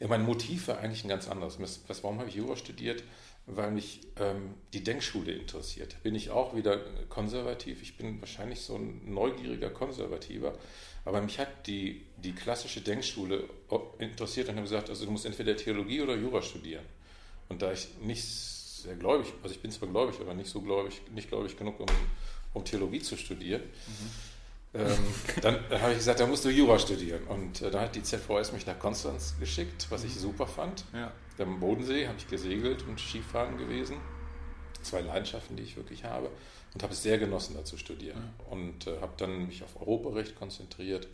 Ja, 0.00 0.08
mein 0.08 0.22
Motiv 0.24 0.68
war 0.68 0.78
eigentlich 0.78 1.04
ein 1.04 1.08
ganz 1.08 1.28
anderes. 1.28 1.58
Was, 1.60 2.02
warum 2.04 2.18
habe 2.18 2.28
ich 2.28 2.34
Jura 2.36 2.56
studiert? 2.56 3.02
Weil 3.46 3.70
mich 3.72 4.00
ähm, 4.18 4.54
die 4.72 4.82
Denkschule 4.84 5.32
interessiert. 5.32 6.02
Bin 6.02 6.14
ich 6.14 6.30
auch 6.30 6.54
wieder 6.54 6.78
konservativ. 7.08 7.82
Ich 7.82 7.96
bin 7.96 8.20
wahrscheinlich 8.20 8.60
so 8.62 8.76
ein 8.76 9.02
neugieriger 9.12 9.70
Konservativer. 9.70 10.54
Aber 11.04 11.20
mich 11.20 11.38
hat 11.38 11.66
die, 11.66 12.02
die 12.16 12.32
klassische 12.32 12.80
Denkschule 12.80 13.44
interessiert 13.98 14.48
und 14.48 14.56
habe 14.56 14.62
gesagt, 14.62 14.88
also 14.88 15.04
du 15.04 15.10
musst 15.10 15.26
entweder 15.26 15.56
Theologie 15.56 16.00
oder 16.00 16.14
Jura 16.14 16.40
studieren. 16.40 16.84
Und 17.48 17.60
da 17.60 17.72
ich 17.72 17.88
nicht 18.00 18.24
sehr 18.24 18.96
gläubig, 18.96 19.32
also 19.42 19.54
ich 19.54 19.60
bin 19.60 19.70
zwar 19.70 19.88
gläubig, 19.88 20.18
aber 20.20 20.34
nicht 20.34 20.48
so 20.48 20.60
gläubig, 20.62 21.02
nicht 21.14 21.28
gläubig 21.28 21.56
genug, 21.56 21.78
um, 21.80 21.86
um 22.54 22.64
Theologie 22.64 23.00
zu 23.00 23.16
studieren, 23.16 23.62
ähm, 24.74 24.96
dann, 25.40 25.58
dann 25.68 25.82
habe 25.82 25.92
ich 25.92 25.98
gesagt, 25.98 26.20
da 26.20 26.26
musst 26.26 26.44
du 26.44 26.48
Jura 26.48 26.78
studieren. 26.78 27.22
Und 27.24 27.62
äh, 27.62 27.70
dann 27.70 27.82
hat 27.82 27.94
die 27.94 28.02
ZVS 28.02 28.52
mich 28.52 28.66
nach 28.66 28.78
Konstanz 28.78 29.34
geschickt, 29.38 29.86
was 29.90 30.04
ich 30.04 30.14
super 30.14 30.46
fand. 30.46 30.84
Ja. 30.92 31.12
Am 31.38 31.60
Bodensee 31.60 32.06
habe 32.06 32.16
ich 32.18 32.28
gesegelt 32.28 32.84
und 32.88 32.98
Skifahren 32.98 33.58
gewesen. 33.58 33.96
Zwei 34.84 35.00
Leidenschaften, 35.00 35.56
die 35.56 35.62
ich 35.62 35.76
wirklich 35.76 36.04
habe. 36.04 36.30
Und 36.74 36.82
habe 36.82 36.92
es 36.92 37.02
sehr 37.02 37.18
genossen, 37.18 37.54
da 37.56 37.64
zu 37.64 37.76
studieren. 37.76 38.34
Und 38.50 38.86
äh, 38.86 39.00
habe 39.00 39.12
dann 39.16 39.46
mich 39.46 39.62
auf 39.62 39.80
Europarecht 39.80 40.36
konzentriert. 40.36 41.08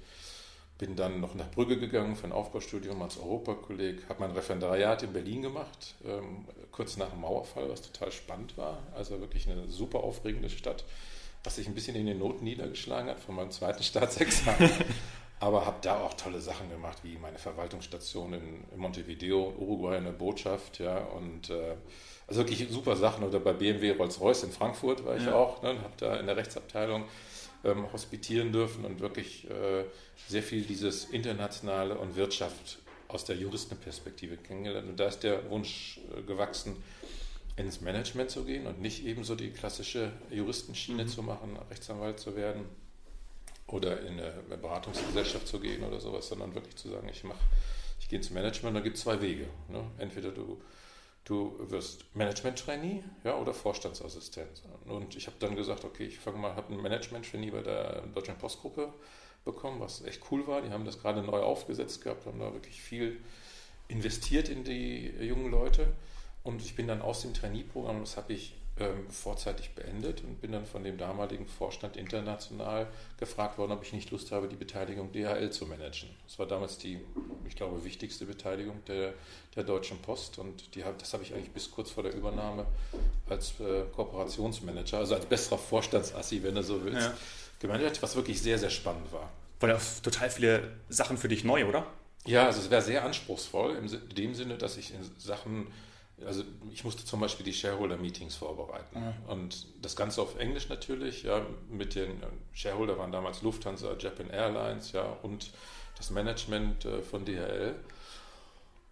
Bin 0.79 0.97
dann 0.97 1.21
noch 1.21 1.35
nach 1.35 1.51
Brügge 1.51 1.79
gegangen 1.79 2.17
für 2.17 2.27
ein 2.27 2.33
Aufbaustudium 2.33 3.01
als 3.03 3.19
Europakolleg. 3.19 4.09
Habe 4.09 4.21
mein 4.21 4.31
Referendariat 4.31 5.03
in 5.03 5.13
Berlin 5.13 5.43
gemacht, 5.43 5.95
ähm, 6.07 6.47
kurz 6.73 6.97
nach 6.97 7.11
dem 7.11 7.21
Mauerfall, 7.21 7.69
was 7.69 7.83
total 7.83 8.11
spannend 8.11 8.57
war. 8.57 8.79
Also 8.95 9.21
wirklich 9.21 9.49
eine 9.49 9.69
super 9.69 10.01
aufregende 10.01 10.49
Stadt, 10.49 10.85
was 11.45 11.57
sich 11.57 11.67
ein 11.67 11.75
bisschen 11.75 11.97
in 11.97 12.07
den 12.07 12.19
Noten 12.19 12.45
niedergeschlagen 12.45 13.11
hat 13.11 13.21
von 13.21 13.35
meinem 13.35 13.51
zweiten 13.51 13.83
Staatsexamen. 13.83 14.71
Aber 15.41 15.65
habe 15.65 15.79
da 15.81 16.01
auch 16.01 16.15
tolle 16.15 16.41
Sachen 16.41 16.69
gemacht, 16.71 16.99
wie 17.03 17.17
meine 17.17 17.39
Verwaltungsstation 17.39 18.35
in, 18.35 18.65
in 18.73 18.79
Montevideo, 18.79 19.55
Uruguay, 19.59 19.97
eine 19.97 20.13
Botschaft, 20.13 20.79
ja, 20.79 20.99
und 20.99 21.49
äh, 21.49 21.77
also 22.31 22.41
wirklich 22.43 22.67
super 22.71 22.97
Sachen. 22.97 23.25
Oder 23.25 23.41
bei 23.41 23.53
BMW 23.53 23.91
Rolls-Royce 23.91 24.45
in 24.45 24.53
Frankfurt 24.53 25.05
war 25.05 25.17
ich 25.17 25.25
Ja. 25.27 25.35
auch, 25.35 25.63
ne, 25.63 25.71
habe 25.71 25.93
da 25.99 26.17
in 26.17 26.27
der 26.27 26.37
Rechtsabteilung 26.37 27.05
ähm, 27.65 27.93
hospitieren 27.93 28.53
dürfen 28.53 28.85
und 28.87 29.01
wirklich 29.01 29.51
äh, 29.51 29.85
sehr 30.29 30.43
viel 30.43 30.63
dieses 30.63 31.05
Internationale 31.07 31.99
und 31.99 32.17
Wirtschaft 32.17 32.79
aus 33.09 33.25
der 33.25 33.37
Juristenperspektive 33.37 34.37
kennengelernt. 34.39 34.89
Und 34.89 34.99
da 34.99 35.09
ist 35.09 35.21
der 35.25 35.51
Wunsch 35.51 36.01
äh, 36.17 36.23
gewachsen, 36.23 36.77
ins 37.57 37.83
Management 37.83 38.31
zu 38.31 38.45
gehen 38.45 38.67
und 38.67 38.81
nicht 38.81 39.05
eben 39.05 39.25
so 39.25 39.35
die 39.35 39.51
klassische 39.51 40.13
Juristenschiene 40.31 41.05
zu 41.07 41.23
machen, 41.23 41.59
Rechtsanwalt 41.69 42.19
zu 42.19 42.35
werden 42.35 42.65
oder 43.67 44.01
in 44.01 44.19
eine 44.19 44.33
Beratungsgesellschaft 44.63 45.47
zu 45.47 45.61
gehen 45.61 45.83
oder 45.85 46.01
sowas, 46.01 46.29
sondern 46.29 46.55
wirklich 46.55 46.77
zu 46.77 46.89
sagen, 46.89 47.09
ich 47.13 47.23
mache, 47.25 47.39
ich 48.01 48.09
gehe 48.09 48.19
ins 48.19 48.31
Management, 48.31 48.77
da 48.77 48.81
gibt 48.81 48.97
es 48.97 49.03
zwei 49.03 49.21
Wege. 49.21 49.47
Ne? 49.69 49.83
Entweder 49.99 50.31
du 50.31 50.59
du 51.25 51.55
wirst 51.71 52.05
Management-Trainee 52.15 53.05
ja, 53.25 53.37
oder 53.37 53.55
Vorstandsassistent. 53.55 54.63
Und 54.87 55.17
ich 55.17 55.27
habe 55.27 55.37
dann 55.39 55.57
gesagt, 55.57 55.85
okay, 55.85 56.05
ich 56.05 56.19
fange 56.19 56.39
mal, 56.39 56.55
habe 56.55 56.73
ein 56.73 56.81
Management-Trainee 56.81 57.51
bei 57.51 57.63
der 57.63 58.03
Deutschen 58.15 58.37
Postgruppe 58.37 58.93
bekommen, 59.45 59.81
was 59.81 60.03
echt 60.03 60.23
cool 60.31 60.47
war. 60.47 60.63
Die 60.63 60.71
haben 60.71 60.85
das 60.85 61.01
gerade 61.01 61.23
neu 61.23 61.41
aufgesetzt 61.41 62.03
gehabt, 62.03 62.27
haben 62.27 62.41
da 62.41 62.53
wirklich 62.53 62.83
viel 62.83 63.21
investiert 63.89 64.49
in 64.49 64.65
die 64.65 65.09
jungen 65.21 65.51
Leute. 65.51 65.93
Und 66.43 66.63
ich 66.63 66.75
bin 66.75 66.89
dann 66.89 67.03
aus 67.03 67.23
dem 67.23 67.35
Trainee-Programm, 67.35 68.01
das 68.01 68.17
habe 68.17 68.33
ich 68.33 68.55
ähm, 68.81 69.11
vorzeitig 69.11 69.75
beendet 69.75 70.23
und 70.25 70.41
bin 70.41 70.53
dann 70.53 70.65
von 70.65 70.83
dem 70.83 70.97
damaligen 70.97 71.47
Vorstand 71.47 71.97
international 71.97 72.87
gefragt 73.19 73.59
worden, 73.59 73.73
ob 73.73 73.83
ich 73.83 73.93
nicht 73.93 74.11
Lust 74.11 74.33
habe, 74.33 74.49
die 74.49 74.57
Beteiligung 74.57 75.13
DHL 75.13 75.51
zu 75.51 75.67
managen. 75.67 76.09
Das 76.27 76.39
war 76.39 76.47
damals 76.47 76.79
die, 76.79 76.99
ich 77.47 77.57
glaube, 77.57 77.85
wichtigste 77.85 78.25
Beteiligung 78.25 78.83
der, 78.87 79.15
der 79.55 79.65
Deutschen 79.65 79.99
Post 79.99 80.39
und 80.39 80.75
die, 80.75 80.83
das 80.99 81.13
habe 81.13 81.23
ich 81.23 81.35
eigentlich 81.35 81.51
bis 81.51 81.71
kurz 81.71 81.91
vor 81.91 82.03
der 82.03 82.15
Übernahme 82.15 82.67
als 83.29 83.53
äh, 83.61 83.83
Kooperationsmanager, 83.95 84.99
also 84.99 85.15
als 85.15 85.27
besserer 85.27 85.59
Vorstandsassi, 85.59 86.43
wenn 86.43 86.55
du 86.55 86.63
so 86.63 86.83
willst, 86.83 87.09
ja. 87.09 87.15
gemanagt, 87.59 88.03
was 88.03 88.17
wirklich 88.17 88.41
sehr, 88.41 88.59
sehr 88.59 88.71
spannend 88.71 89.13
war. 89.13 89.31
Weil 89.61 89.71
ja 89.71 89.79
total 90.03 90.31
viele 90.31 90.73
Sachen 90.89 91.19
für 91.19 91.29
dich 91.29 91.45
neu, 91.45 91.67
oder? 91.67 91.87
Ja, 92.27 92.47
also 92.47 92.61
es 92.61 92.71
wäre 92.71 92.83
sehr 92.83 93.05
anspruchsvoll 93.05 93.77
in 93.77 94.15
dem 94.15 94.35
Sinne, 94.35 94.57
dass 94.57 94.77
ich 94.77 94.95
in 94.95 95.01
Sachen 95.19 95.67
also 96.27 96.45
ich 96.73 96.85
musste 96.85 97.05
zum 97.05 97.21
Beispiel 97.21 97.45
die 97.45 97.53
Shareholder-Meetings 97.53 98.37
vorbereiten. 98.37 99.01
Mhm. 99.01 99.31
Und 99.31 99.67
das 99.83 99.97
Ganze 99.97 100.23
auf 100.23 100.39
Englisch 100.39 100.69
natürlich, 100.69 101.23
ja, 101.23 101.45
mit 101.69 101.95
den 101.95 102.23
äh, 102.23 102.27
Shareholder 102.53 102.99
waren 102.99 103.13
damals 103.13 103.43
Lufthansa, 103.43 103.97
Japan 103.99 104.31
Airlines, 104.31 104.93
ja, 104.93 105.05
und 105.23 105.51
das 105.97 106.11
Management 106.11 106.85
äh, 106.85 107.03
von 107.03 107.25
DHL. 107.25 107.75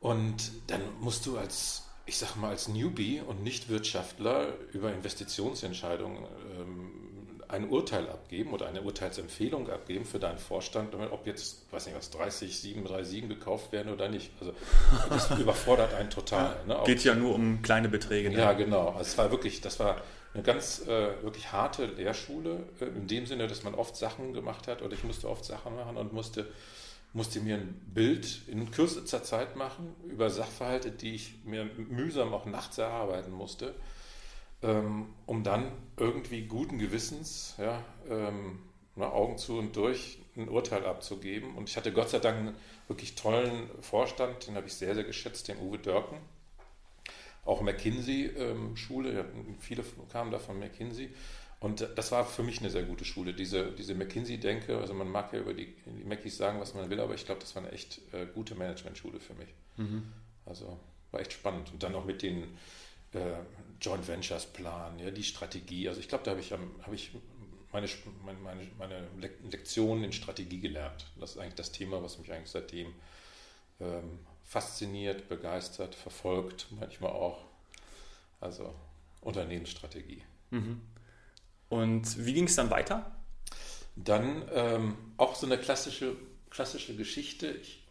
Und 0.00 0.52
dann 0.68 0.80
musst 1.00 1.26
du 1.26 1.38
als, 1.38 1.85
ich 2.06 2.18
sag 2.18 2.37
mal, 2.37 2.50
als 2.50 2.68
Newbie 2.68 3.20
und 3.20 3.42
Nicht-Wirtschaftler 3.42 4.54
über 4.73 4.92
Investitionsentscheidungen 4.92 6.25
ähm, 6.58 6.90
ein 7.48 7.68
Urteil 7.70 8.08
abgeben 8.08 8.52
oder 8.52 8.68
eine 8.68 8.82
Urteilsempfehlung 8.82 9.70
abgeben 9.70 10.04
für 10.04 10.18
deinen 10.18 10.38
Vorstand, 10.38 10.94
ob 10.94 11.26
jetzt, 11.26 11.72
weiß 11.72 11.86
nicht 11.86 11.96
was, 11.96 12.10
30, 12.10 12.58
737 12.60 13.28
gekauft 13.28 13.72
werden 13.72 13.92
oder 13.92 14.08
nicht. 14.08 14.30
Also 14.38 14.52
das 15.08 15.30
überfordert 15.38 15.94
einen 15.94 16.10
total. 16.10 16.56
Ne? 16.66 16.78
Geht 16.84 17.04
ja 17.04 17.14
nur 17.14 17.34
um 17.34 17.62
kleine 17.62 17.88
Beträge. 17.88 18.30
Ne? 18.30 18.38
Ja, 18.38 18.52
genau. 18.52 18.88
Also 18.88 19.00
es 19.00 19.18
war 19.18 19.30
wirklich, 19.30 19.62
das 19.62 19.80
war 19.80 20.02
eine 20.34 20.42
ganz 20.42 20.86
äh, 20.86 21.22
wirklich 21.22 21.50
harte 21.50 21.86
Lehrschule, 21.86 22.64
äh, 22.80 22.84
in 22.84 23.06
dem 23.06 23.24
Sinne, 23.24 23.46
dass 23.46 23.62
man 23.62 23.74
oft 23.74 23.96
Sachen 23.96 24.34
gemacht 24.34 24.68
hat 24.68 24.82
oder 24.82 24.92
ich 24.92 25.04
musste 25.04 25.28
oft 25.28 25.44
Sachen 25.44 25.74
machen 25.74 25.96
und 25.96 26.12
musste, 26.12 26.46
musste 27.14 27.40
mir 27.40 27.56
ein 27.56 27.80
Bild 27.94 28.42
in 28.46 28.70
kürzester 28.70 29.22
Zeit 29.22 29.56
machen 29.56 29.94
über 30.06 30.28
Sachverhalte, 30.28 30.90
die 30.90 31.14
ich 31.14 31.34
mir 31.44 31.64
mühsam 31.76 32.34
auch 32.34 32.44
nachts 32.44 32.76
erarbeiten 32.76 33.32
musste 33.32 33.74
ähm, 34.62 35.06
um 35.26 35.42
dann 35.42 35.70
irgendwie 35.96 36.46
guten 36.46 36.78
Gewissens, 36.78 37.54
ja, 37.58 37.84
ähm, 38.08 38.60
Augen 38.96 39.38
zu 39.38 39.58
und 39.58 39.76
durch, 39.76 40.18
ein 40.36 40.48
Urteil 40.48 40.84
abzugeben. 40.84 41.54
Und 41.54 41.68
ich 41.68 41.76
hatte 41.76 41.92
Gott 41.92 42.10
sei 42.10 42.18
Dank 42.18 42.38
einen 42.38 42.54
wirklich 42.88 43.14
tollen 43.14 43.68
Vorstand, 43.80 44.46
den 44.46 44.56
habe 44.56 44.66
ich 44.66 44.74
sehr, 44.74 44.94
sehr 44.94 45.04
geschätzt, 45.04 45.48
den 45.48 45.58
Uwe 45.58 45.78
Dörken. 45.78 46.18
Auch 47.44 47.60
McKinsey-Schule, 47.60 49.20
ähm, 49.20 49.56
viele 49.60 49.84
kamen 50.10 50.30
da 50.30 50.38
von 50.38 50.58
McKinsey. 50.58 51.10
Und 51.60 51.88
das 51.96 52.12
war 52.12 52.24
für 52.24 52.42
mich 52.42 52.60
eine 52.60 52.70
sehr 52.70 52.84
gute 52.84 53.04
Schule, 53.04 53.34
diese, 53.34 53.72
diese 53.72 53.94
McKinsey-Denke. 53.94 54.78
Also 54.78 54.94
man 54.94 55.08
mag 55.08 55.32
ja 55.32 55.40
über 55.40 55.54
die, 55.54 55.74
die 55.86 56.04
Mackies 56.04 56.36
sagen, 56.36 56.60
was 56.60 56.74
man 56.74 56.88
will, 56.88 57.00
aber 57.00 57.14
ich 57.14 57.24
glaube, 57.24 57.40
das 57.40 57.54
war 57.56 57.62
eine 57.62 57.72
echt 57.72 58.00
äh, 58.12 58.26
gute 58.26 58.54
Management-Schule 58.54 59.18
für 59.18 59.34
mich. 59.34 59.48
Mhm. 59.76 60.04
Also 60.46 60.78
war 61.10 61.20
echt 61.20 61.32
spannend. 61.32 61.72
Und 61.72 61.82
dann 61.82 61.94
auch 61.94 62.04
mit 62.04 62.22
den 62.22 62.44
äh, 63.12 63.20
Joint 63.80 64.06
Ventures 64.06 64.46
Plan, 64.46 64.98
ja, 64.98 65.10
die 65.10 65.24
Strategie. 65.24 65.88
Also 65.88 66.00
ich 66.00 66.08
glaube, 66.08 66.24
da 66.24 66.32
habe 66.32 66.40
ich, 66.40 66.52
hab 66.52 66.92
ich 66.92 67.10
meine, 67.72 67.88
meine, 68.42 68.66
meine 68.78 69.08
Lektionen 69.50 70.04
in 70.04 70.12
Strategie 70.12 70.60
gelernt. 70.60 71.06
Das 71.18 71.32
ist 71.32 71.38
eigentlich 71.38 71.54
das 71.54 71.72
Thema, 71.72 72.02
was 72.02 72.18
mich 72.18 72.32
eigentlich 72.32 72.50
seitdem 72.50 72.92
ähm, 73.80 74.18
fasziniert, 74.44 75.28
begeistert, 75.28 75.94
verfolgt, 75.94 76.66
manchmal 76.70 77.12
auch. 77.12 77.44
Also 78.40 78.74
Unternehmensstrategie. 79.20 80.22
Mhm. 80.50 80.80
Und 81.68 82.24
wie 82.24 82.32
ging 82.32 82.44
es 82.44 82.56
dann 82.56 82.70
weiter? 82.70 83.14
Dann 83.96 84.48
ähm, 84.54 84.96
auch 85.16 85.34
so 85.34 85.46
eine 85.46 85.58
klassische, 85.58 86.16
klassische 86.50 86.96
Geschichte. 86.96 87.48
Ich, 87.48 87.84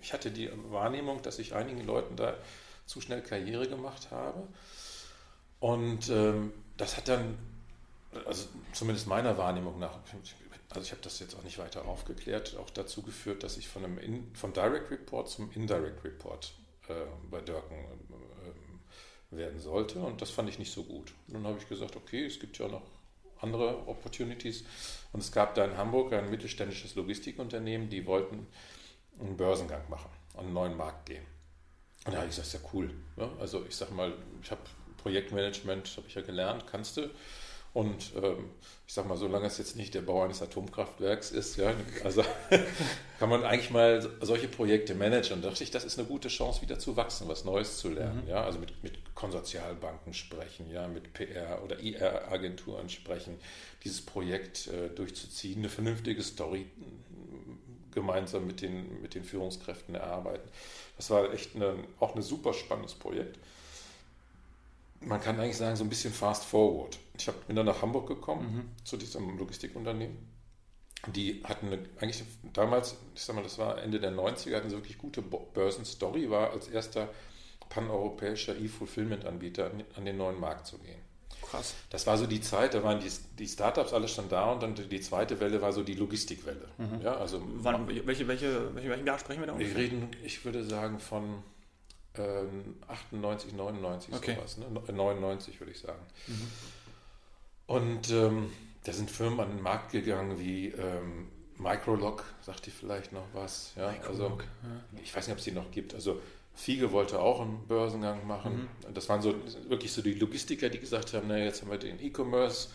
ich 0.00 0.12
hatte 0.12 0.30
die 0.30 0.50
Wahrnehmung, 0.70 1.20
dass 1.22 1.38
ich 1.38 1.54
einigen 1.54 1.84
Leuten 1.84 2.16
da 2.16 2.36
zu 2.90 3.00
schnell 3.00 3.22
Karriere 3.22 3.68
gemacht 3.68 4.10
habe. 4.10 4.48
Und 5.60 6.08
ähm, 6.08 6.52
das 6.76 6.96
hat 6.96 7.06
dann, 7.06 7.38
also 8.26 8.48
zumindest 8.72 9.06
meiner 9.06 9.38
Wahrnehmung 9.38 9.78
nach, 9.78 9.98
also 10.70 10.84
ich 10.84 10.90
habe 10.90 11.02
das 11.02 11.20
jetzt 11.20 11.36
auch 11.36 11.42
nicht 11.44 11.58
weiter 11.58 11.84
aufgeklärt, 11.86 12.56
auch 12.56 12.70
dazu 12.70 13.02
geführt, 13.02 13.44
dass 13.44 13.56
ich 13.56 13.68
von 13.68 13.84
einem 13.84 13.98
In, 13.98 14.34
vom 14.34 14.52
Direct 14.52 14.90
Report 14.90 15.28
zum 15.28 15.52
Indirect 15.52 16.02
Report 16.04 16.52
äh, 16.88 16.94
bei 17.30 17.40
Dörken 17.40 17.76
äh, 17.76 19.36
werden 19.36 19.60
sollte. 19.60 20.00
Und 20.00 20.20
das 20.20 20.30
fand 20.30 20.48
ich 20.48 20.58
nicht 20.58 20.72
so 20.72 20.82
gut. 20.82 21.12
Und 21.28 21.34
dann 21.34 21.44
habe 21.44 21.58
ich 21.58 21.68
gesagt, 21.68 21.94
okay, 21.94 22.26
es 22.26 22.40
gibt 22.40 22.58
ja 22.58 22.66
noch 22.66 22.82
andere 23.40 23.86
Opportunities. 23.86 24.64
Und 25.12 25.20
es 25.20 25.30
gab 25.30 25.54
da 25.54 25.64
in 25.64 25.76
Hamburg 25.76 26.12
ein 26.12 26.28
mittelständisches 26.28 26.96
Logistikunternehmen, 26.96 27.88
die 27.88 28.04
wollten 28.06 28.48
einen 29.20 29.36
Börsengang 29.36 29.88
machen, 29.88 30.10
an 30.34 30.46
einen 30.46 30.54
neuen 30.54 30.76
Markt 30.76 31.06
gehen. 31.06 31.39
Und 32.06 32.12
da 32.12 32.18
habe 32.18 32.28
ich 32.28 32.36
gesagt, 32.36 32.52
ja 32.52 32.70
cool. 32.72 32.90
Ja, 33.16 33.30
also 33.40 33.64
ich 33.68 33.76
sage 33.76 33.92
mal, 33.92 34.12
ich 34.42 34.50
habe 34.50 34.60
Projektmanagement, 34.98 35.96
habe 35.96 36.06
ich 36.08 36.14
ja 36.14 36.22
gelernt, 36.22 36.64
kannst 36.70 36.96
du. 36.96 37.10
Und 37.72 38.12
ähm, 38.20 38.50
ich 38.86 38.94
sage 38.94 39.06
mal, 39.06 39.16
solange 39.16 39.46
es 39.46 39.58
jetzt 39.58 39.76
nicht 39.76 39.94
der 39.94 40.00
Bau 40.00 40.24
eines 40.24 40.42
Atomkraftwerks 40.42 41.30
ist, 41.30 41.56
ja, 41.56 41.72
also 42.02 42.24
kann 43.20 43.28
man 43.28 43.44
eigentlich 43.44 43.70
mal 43.70 44.10
solche 44.20 44.48
Projekte 44.48 44.96
managen. 44.96 45.36
Und 45.36 45.44
da 45.44 45.50
dachte 45.50 45.62
ich, 45.62 45.70
das 45.70 45.84
ist 45.84 45.96
eine 45.96 46.08
gute 46.08 46.28
Chance, 46.28 46.62
wieder 46.62 46.80
zu 46.80 46.96
wachsen, 46.96 47.28
was 47.28 47.44
Neues 47.44 47.78
zu 47.78 47.90
lernen. 47.90 48.24
Mhm. 48.24 48.28
Ja, 48.28 48.42
also 48.42 48.58
mit, 48.58 48.82
mit 48.82 49.14
Konsortialbanken 49.14 50.14
sprechen, 50.14 50.68
ja, 50.68 50.88
mit 50.88 51.12
PR 51.12 51.62
oder 51.62 51.78
IR-Agenturen 51.78 52.88
sprechen, 52.88 53.38
dieses 53.84 54.04
Projekt 54.04 54.66
äh, 54.66 54.88
durchzuziehen, 54.88 55.60
eine 55.60 55.68
vernünftige 55.68 56.22
Story 56.24 56.66
gemeinsam 57.92 58.46
mit 58.46 58.60
den, 58.60 59.00
mit 59.02 59.14
den 59.14 59.24
Führungskräften 59.24 59.94
erarbeiten. 59.94 60.48
Das 60.96 61.10
war 61.10 61.32
echt 61.32 61.56
eine, 61.56 61.74
auch 61.98 62.14
ein 62.14 62.22
super 62.22 62.52
spannendes 62.52 62.94
Projekt. 62.94 63.38
Man 65.00 65.20
kann 65.20 65.40
eigentlich 65.40 65.56
sagen, 65.56 65.76
so 65.76 65.84
ein 65.84 65.88
bisschen 65.88 66.12
fast 66.12 66.44
forward. 66.44 66.98
Ich 67.16 67.26
hab, 67.28 67.46
bin 67.46 67.56
dann 67.56 67.66
nach 67.66 67.80
Hamburg 67.82 68.06
gekommen 68.06 68.54
mhm. 68.54 68.84
zu 68.84 68.96
diesem 68.96 69.38
Logistikunternehmen. 69.38 70.16
Die 71.14 71.42
hatten 71.44 71.68
eine, 71.68 71.78
eigentlich 71.98 72.22
damals, 72.52 72.96
ich 73.14 73.22
sag 73.22 73.34
mal, 73.34 73.42
das 73.42 73.56
war 73.58 73.82
Ende 73.82 73.98
der 73.98 74.12
90er, 74.12 74.56
hatten 74.56 74.68
sie 74.68 74.76
wirklich 74.76 74.98
gute 74.98 75.22
Börsenstory, 75.22 76.28
war 76.28 76.50
als 76.50 76.68
erster 76.68 77.08
paneuropäischer 77.70 78.58
E-Fulfillment-Anbieter 78.58 79.66
an, 79.66 79.84
an 79.96 80.04
den 80.04 80.18
neuen 80.18 80.38
Markt 80.38 80.66
zu 80.66 80.76
gehen. 80.78 81.00
Krass. 81.42 81.74
Das 81.90 82.06
war 82.06 82.16
so 82.16 82.26
die 82.26 82.40
Zeit, 82.40 82.74
da 82.74 82.82
waren 82.82 83.00
die, 83.00 83.10
die 83.38 83.48
Startups 83.48 83.92
alle 83.92 84.08
schon 84.08 84.28
da 84.28 84.52
und 84.52 84.62
dann 84.62 84.74
die 84.74 85.00
zweite 85.00 85.40
Welle 85.40 85.60
war 85.60 85.72
so 85.72 85.82
die 85.82 85.94
Logistikwelle. 85.94 86.68
Mhm. 86.78 87.00
Ja, 87.02 87.16
also 87.16 87.42
Wann, 87.56 87.88
welche, 87.88 88.06
welche, 88.06 88.26
welche, 88.28 88.90
welchen 88.90 89.06
Jahr 89.06 89.18
sprechen 89.18 89.40
wir 89.40 89.46
da? 89.46 89.58
Wir 89.58 89.74
reden, 89.74 90.10
ich 90.22 90.44
würde 90.44 90.64
sagen, 90.64 91.00
von 91.00 91.42
ähm, 92.16 92.76
98, 92.88 93.52
99 93.52 94.14
okay. 94.14 94.34
sowas. 94.34 94.58
Ne? 94.58 94.66
99 94.92 95.60
würde 95.60 95.72
ich 95.72 95.80
sagen. 95.80 96.02
Mhm. 96.26 96.50
Und 97.66 98.10
ähm, 98.10 98.52
da 98.84 98.92
sind 98.92 99.10
Firmen 99.10 99.40
an 99.40 99.48
den 99.48 99.62
Markt 99.62 99.92
gegangen 99.92 100.38
wie 100.40 100.68
ähm, 100.68 101.28
Microlog, 101.56 102.24
sagt 102.42 102.66
die 102.66 102.70
vielleicht 102.70 103.12
noch 103.12 103.26
was. 103.32 103.72
Ja? 103.76 103.94
Also, 104.08 104.24
ja. 104.24 105.00
Ich 105.02 105.14
weiß 105.14 105.26
nicht, 105.26 105.32
ob 105.32 105.38
es 105.38 105.44
die 105.44 105.52
noch 105.52 105.70
gibt. 105.70 105.94
Also 105.94 106.20
Fiege 106.60 106.92
wollte 106.92 107.20
auch 107.20 107.40
einen 107.40 107.66
Börsengang 107.66 108.26
machen. 108.26 108.68
Mhm. 108.86 108.94
Das 108.94 109.08
waren 109.08 109.22
so 109.22 109.34
wirklich 109.68 109.92
so 109.92 110.02
die 110.02 110.12
Logistiker, 110.12 110.68
die 110.68 110.78
gesagt 110.78 111.14
haben, 111.14 111.26
naja, 111.26 111.46
jetzt 111.46 111.62
haben 111.62 111.70
wir 111.70 111.78
den 111.78 111.98
E-Commerce 111.98 112.68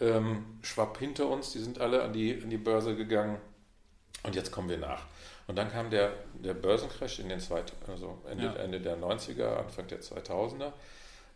ähm, 0.00 0.58
Schwapp 0.62 0.98
hinter 0.98 1.26
uns, 1.28 1.50
die 1.52 1.58
sind 1.58 1.80
alle 1.80 2.02
an 2.04 2.12
die, 2.12 2.40
an 2.40 2.50
die 2.50 2.56
Börse 2.56 2.94
gegangen 2.94 3.38
und 4.22 4.36
jetzt 4.36 4.52
kommen 4.52 4.68
wir 4.68 4.78
nach. 4.78 5.06
Und 5.48 5.56
dann 5.56 5.72
kam 5.72 5.90
der, 5.90 6.12
der 6.34 6.54
Börsencrash 6.54 7.18
in 7.18 7.28
den 7.28 7.40
zweit, 7.40 7.72
also 7.88 8.16
Ende, 8.30 8.44
ja. 8.44 8.52
Ende 8.54 8.80
der 8.80 8.96
90er, 8.96 9.56
Anfang 9.56 9.88
der 9.88 10.00
2000er 10.00 10.72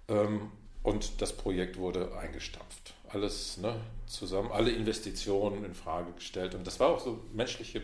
ähm, 0.08 0.52
und 0.84 1.20
das 1.20 1.36
Projekt 1.36 1.76
wurde 1.76 2.16
eingestampft. 2.16 2.94
Alles 3.08 3.56
ne, 3.56 3.74
zusammen, 4.06 4.52
alle 4.52 4.70
Investitionen 4.70 5.64
in 5.64 5.74
Frage 5.74 6.12
gestellt 6.12 6.54
und 6.54 6.64
das 6.64 6.78
war 6.78 6.90
auch 6.90 7.00
so 7.00 7.24
menschliche 7.32 7.82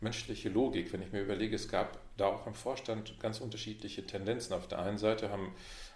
menschliche 0.00 0.48
Logik. 0.48 0.92
Wenn 0.92 1.02
ich 1.02 1.12
mir 1.12 1.22
überlege, 1.22 1.56
es 1.56 1.68
gab 1.68 1.98
da 2.16 2.26
auch 2.26 2.46
im 2.46 2.54
Vorstand 2.54 3.18
ganz 3.20 3.40
unterschiedliche 3.40 4.06
Tendenzen. 4.06 4.54
Auf 4.54 4.68
der 4.68 4.80
einen 4.80 4.98
Seite 4.98 5.30
haben 5.30 5.54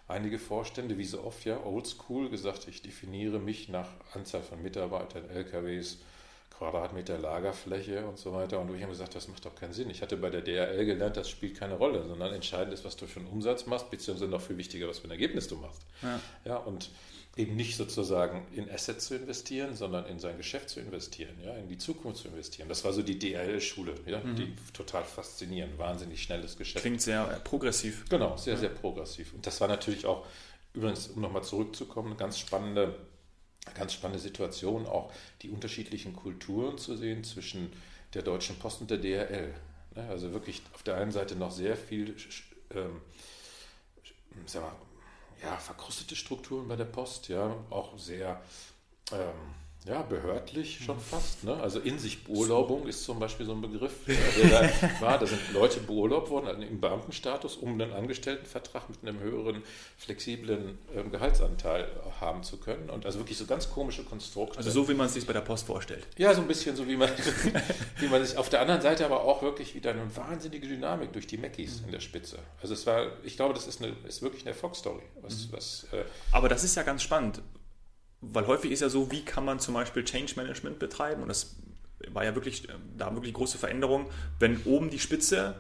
einige 0.09 0.39
Vorstände, 0.39 0.99
wie 0.99 1.05
so 1.05 1.23
oft 1.23 1.45
ja, 1.45 1.65
oldschool 1.65 2.31
gesagt, 2.31 2.67
ich 2.69 2.83
definiere 2.83 3.39
mich 3.39 3.69
nach 3.69 3.89
Anzahl 4.15 4.43
von 4.43 4.63
Mitarbeitern, 4.63 5.29
LKWs, 5.29 5.99
Quadratmeter 6.59 7.19
Lagerfläche 7.19 8.05
und 8.07 8.19
so 8.19 8.33
weiter. 8.33 8.61
Und 8.61 8.75
ich 8.75 8.83
habe 8.83 8.91
gesagt, 8.91 9.15
das 9.15 9.29
macht 9.29 9.45
doch 9.45 9.55
keinen 9.55 9.73
Sinn. 9.73 9.91
Ich 9.91 10.03
hatte 10.03 10.17
bei 10.17 10.29
der 10.29 10.43
DRL 10.43 10.85
gelernt, 10.85 11.17
das 11.17 11.31
spielt 11.31 11.57
keine 11.57 11.75
Rolle, 11.75 12.05
sondern 12.07 12.35
entscheidend 12.35 12.75
ist, 12.75 12.85
was 12.85 12.97
du 12.97 13.07
für 13.07 13.21
einen 13.21 13.29
Umsatz 13.29 13.67
machst, 13.67 13.91
beziehungsweise 13.91 14.31
noch 14.31 14.41
viel 14.41 14.59
wichtiger, 14.59 14.89
was 14.89 14.99
für 14.99 15.07
ein 15.07 15.13
Ergebnis 15.13 15.47
du 15.47 15.57
machst. 15.57 15.83
Ja, 16.03 16.21
ja 16.45 16.57
und 16.57 16.91
eben 17.37 17.55
nicht 17.55 17.77
sozusagen 17.77 18.45
in 18.53 18.69
Assets 18.69 19.07
zu 19.07 19.15
investieren, 19.15 19.77
sondern 19.77 20.07
in 20.07 20.19
sein 20.19 20.37
Geschäft 20.37 20.69
zu 20.69 20.81
investieren, 20.81 21.35
ja, 21.45 21.55
in 21.55 21.69
die 21.69 21.79
Zukunft 21.79 22.23
zu 22.23 22.29
investieren. 22.29 22.69
Das 22.69 22.85
war 22.85 22.93
so 22.93 23.03
die 23.03 23.19
DRL-Schule, 23.19 23.95
ja, 24.07 24.19
mhm. 24.19 24.35
die 24.35 24.57
total 24.73 25.05
faszinierend, 25.05 25.79
wahnsinnig 25.79 26.21
schnelles 26.21 26.57
Geschäft. 26.57 26.83
Klingt 26.83 27.01
sehr 27.01 27.25
progressiv. 27.45 28.07
Genau, 28.09 28.37
sehr, 28.37 28.55
ja. 28.55 28.61
sehr 28.61 28.71
progressiv. 28.71 29.33
Und 29.33 29.47
das 29.47 29.61
war 29.61 29.69
natürlich 29.69 30.05
auch, 30.05 30.27
übrigens, 30.75 31.07
um 31.07 31.23
nochmal 31.23 31.45
zurückzukommen, 31.45 32.09
eine 32.09 32.17
ganz 32.17 32.41
spannende, 32.41 32.97
ganz 33.75 33.93
spannende 33.93 34.21
Situation, 34.21 34.87
auch 34.87 35.13
die 35.43 35.51
unterschiedlichen 35.51 36.15
Kulturen 36.15 36.79
zu 36.79 36.97
sehen 36.97 37.25
zwischen 37.25 37.73
der 38.15 38.23
Deutschen 38.23 38.57
Post 38.59 38.81
und 38.81 38.91
der 38.91 38.99
DRL. 38.99 39.55
Ne, 39.95 40.09
also 40.09 40.33
wirklich 40.33 40.63
auf 40.75 40.83
der 40.83 40.97
einen 40.97 41.13
Seite 41.13 41.37
noch 41.37 41.51
sehr 41.51 41.77
viel 41.77 42.17
ähm, 42.75 43.01
mal, 44.55 44.73
ja, 45.43 45.57
verkrustete 45.57 46.17
Strukturen 46.17 46.69
bei 46.69 46.77
der 46.77 46.85
Post, 46.85 47.29
ja, 47.29 47.55
auch 47.71 47.99
sehr 47.99 48.41
ähm, 49.13 49.55
ja, 49.87 50.03
behördlich 50.03 50.81
schon 50.85 50.97
mhm. 50.97 51.01
fast. 51.01 51.45
Ne? 51.45 51.55
Also 51.55 51.81
in 51.81 51.99
sich 51.99 52.25
Beurlaubung 52.25 52.87
ist 52.87 53.05
zum 53.05 53.19
Beispiel 53.19 53.47
so 53.47 53.53
ein 53.53 53.63
Begriff, 53.63 53.93
der 54.07 54.49
da 54.49 55.01
war. 55.01 55.19
Da 55.19 55.27
sind 55.27 55.41
Leute 55.53 55.81
beurlaubt 55.81 56.31
worden 56.31 56.47
also 56.47 56.61
im 56.61 56.81
Beamtenstatus, 56.81 57.57
um 57.57 57.73
einen 57.73 57.93
Angestelltenvertrag 57.93 58.91
mit 58.91 58.99
einem 59.03 59.21
höheren, 59.21 59.63
flexiblen 59.97 60.79
ähm, 60.95 61.11
Gehaltsanteil 61.11 61.89
haben 62.21 62.43
zu 62.43 62.59
können. 62.59 62.91
Und 62.91 63.07
also 63.07 63.19
wirklich 63.21 63.39
so 63.39 63.47
ganz 63.47 63.71
komische 63.71 64.05
Konstrukte. 64.05 64.59
Also 64.59 64.71
so, 64.71 64.89
wie 64.89 64.95
man 64.95 65.07
es 65.07 65.15
sich 65.15 65.27
bei 65.27 65.33
der 65.33 65.41
Post 65.41 65.67
vorstellt. 65.67 66.07
Ja, 66.19 66.35
so 66.35 66.43
ein 66.43 66.49
bisschen 66.49 66.77
so, 66.77 66.87
wie 66.87 66.97
man, 66.97 67.09
wie 67.99 68.09
man 68.09 68.25
sich 68.25 68.37
auf 68.37 68.51
der 68.51 68.61
anderen 68.61 68.83
Seite 68.83 69.07
aber 69.07 69.23
auch 69.23 69.43
wirklich 69.43 69.75
wieder 69.75 69.93
eine 69.93 70.15
wahnsinnige 70.17 70.69
Dynamik 70.69 71.13
durch 71.13 71.27
die 71.27 71.39
Mackies 71.39 71.81
mhm. 71.81 71.87
in 71.87 71.93
der 71.93 72.01
Spitze. 72.01 72.39
Also 72.61 72.75
es 72.75 72.87
war, 72.87 73.07
ich 73.25 73.37
glaube, 73.37 73.55
das 73.55 73.67
ist, 73.67 73.83
eine, 73.83 73.95
ist 74.07 74.21
wirklich 74.21 74.43
eine 74.43 74.51
Erfolgsstory. 74.51 75.03
Was, 75.23 75.47
mhm. 75.47 75.53
was, 75.53 75.87
äh, 75.93 76.05
aber 76.33 76.49
das 76.49 76.63
ist 76.65 76.75
ja 76.75 76.83
ganz 76.83 77.03
spannend, 77.03 77.41
weil 78.21 78.47
häufig 78.47 78.73
ist 78.73 78.81
ja 78.81 78.89
so, 78.89 79.11
wie 79.11 79.25
kann 79.25 79.45
man 79.45 79.61
zum 79.61 79.75
Beispiel 79.75 80.05
Change 80.05 80.35
Management 80.37 80.79
betreiben? 80.79 81.23
Und 81.23 81.29
das 81.29 81.57
war 82.09 82.25
ja 82.25 82.35
wirklich, 82.35 82.69
ähm, 82.69 82.81
da 82.97 83.15
wirklich 83.15 83.35
große 83.35 83.59
Veränderungen, 83.59 84.07
wenn 84.39 84.63
oben 84.65 84.91
die 84.91 84.99
Spitze 84.99 85.57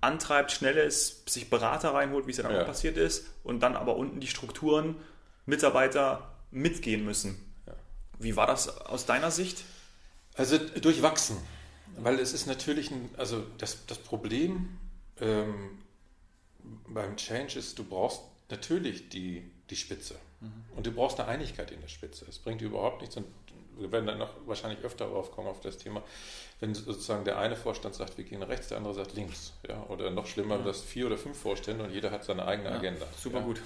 antreibt, 0.00 0.52
schnell 0.52 0.76
ist, 0.76 1.28
sich 1.28 1.50
Berater 1.50 1.94
reinholt, 1.94 2.26
wie 2.26 2.30
es 2.30 2.36
ja 2.36 2.44
dann 2.44 2.52
ja. 2.52 2.62
auch 2.62 2.66
passiert 2.66 2.96
ist, 2.96 3.26
und 3.44 3.60
dann 3.60 3.76
aber 3.76 3.96
unten 3.96 4.20
die 4.20 4.26
Strukturen, 4.26 4.96
Mitarbeiter 5.46 6.32
mitgehen 6.50 7.04
müssen. 7.04 7.36
Ja. 7.66 7.74
Wie 8.18 8.36
war 8.36 8.46
das 8.46 8.68
aus 8.68 9.06
deiner 9.06 9.30
Sicht? 9.30 9.64
Also 10.34 10.58
durchwachsen, 10.58 11.36
weil 11.96 12.18
es 12.18 12.34
ist 12.34 12.46
natürlich 12.46 12.90
ein, 12.90 13.08
also 13.16 13.42
das, 13.58 13.86
das 13.86 13.98
Problem 13.98 14.78
ähm, 15.18 15.78
beim 16.88 17.16
Change 17.16 17.58
ist, 17.58 17.78
du 17.78 17.84
brauchst 17.84 18.20
natürlich 18.50 19.08
die, 19.08 19.50
die 19.70 19.76
Spitze. 19.76 20.16
Und 20.76 20.86
du 20.86 20.92
brauchst 20.92 21.18
eine 21.18 21.28
Einigkeit 21.28 21.70
in 21.70 21.80
der 21.80 21.88
Spitze. 21.88 22.26
Es 22.28 22.38
bringt 22.38 22.60
überhaupt 22.62 23.00
nichts. 23.00 23.16
Und 23.16 23.26
wir 23.78 23.90
werden 23.92 24.06
dann 24.06 24.18
noch 24.18 24.30
wahrscheinlich 24.46 24.82
öfter 24.84 25.06
darauf 25.06 25.32
kommen, 25.32 25.48
auf 25.48 25.60
das 25.60 25.78
Thema, 25.78 26.02
wenn 26.60 26.74
sozusagen 26.74 27.24
der 27.24 27.38
eine 27.38 27.56
Vorstand 27.56 27.94
sagt, 27.94 28.16
wir 28.16 28.24
gehen 28.24 28.42
rechts, 28.42 28.68
der 28.68 28.78
andere 28.78 28.94
sagt 28.94 29.14
links. 29.14 29.52
Ja? 29.68 29.82
Oder 29.88 30.10
noch 30.10 30.26
schlimmer, 30.26 30.56
ja. 30.56 30.62
dass 30.62 30.82
vier 30.82 31.06
oder 31.06 31.18
fünf 31.18 31.38
Vorstände 31.38 31.84
und 31.84 31.90
jeder 31.90 32.10
hat 32.10 32.24
seine 32.24 32.46
eigene 32.46 32.70
ja, 32.70 32.76
Agenda. 32.76 33.06
Super 33.18 33.38
ja? 33.38 33.44
gut. 33.44 33.60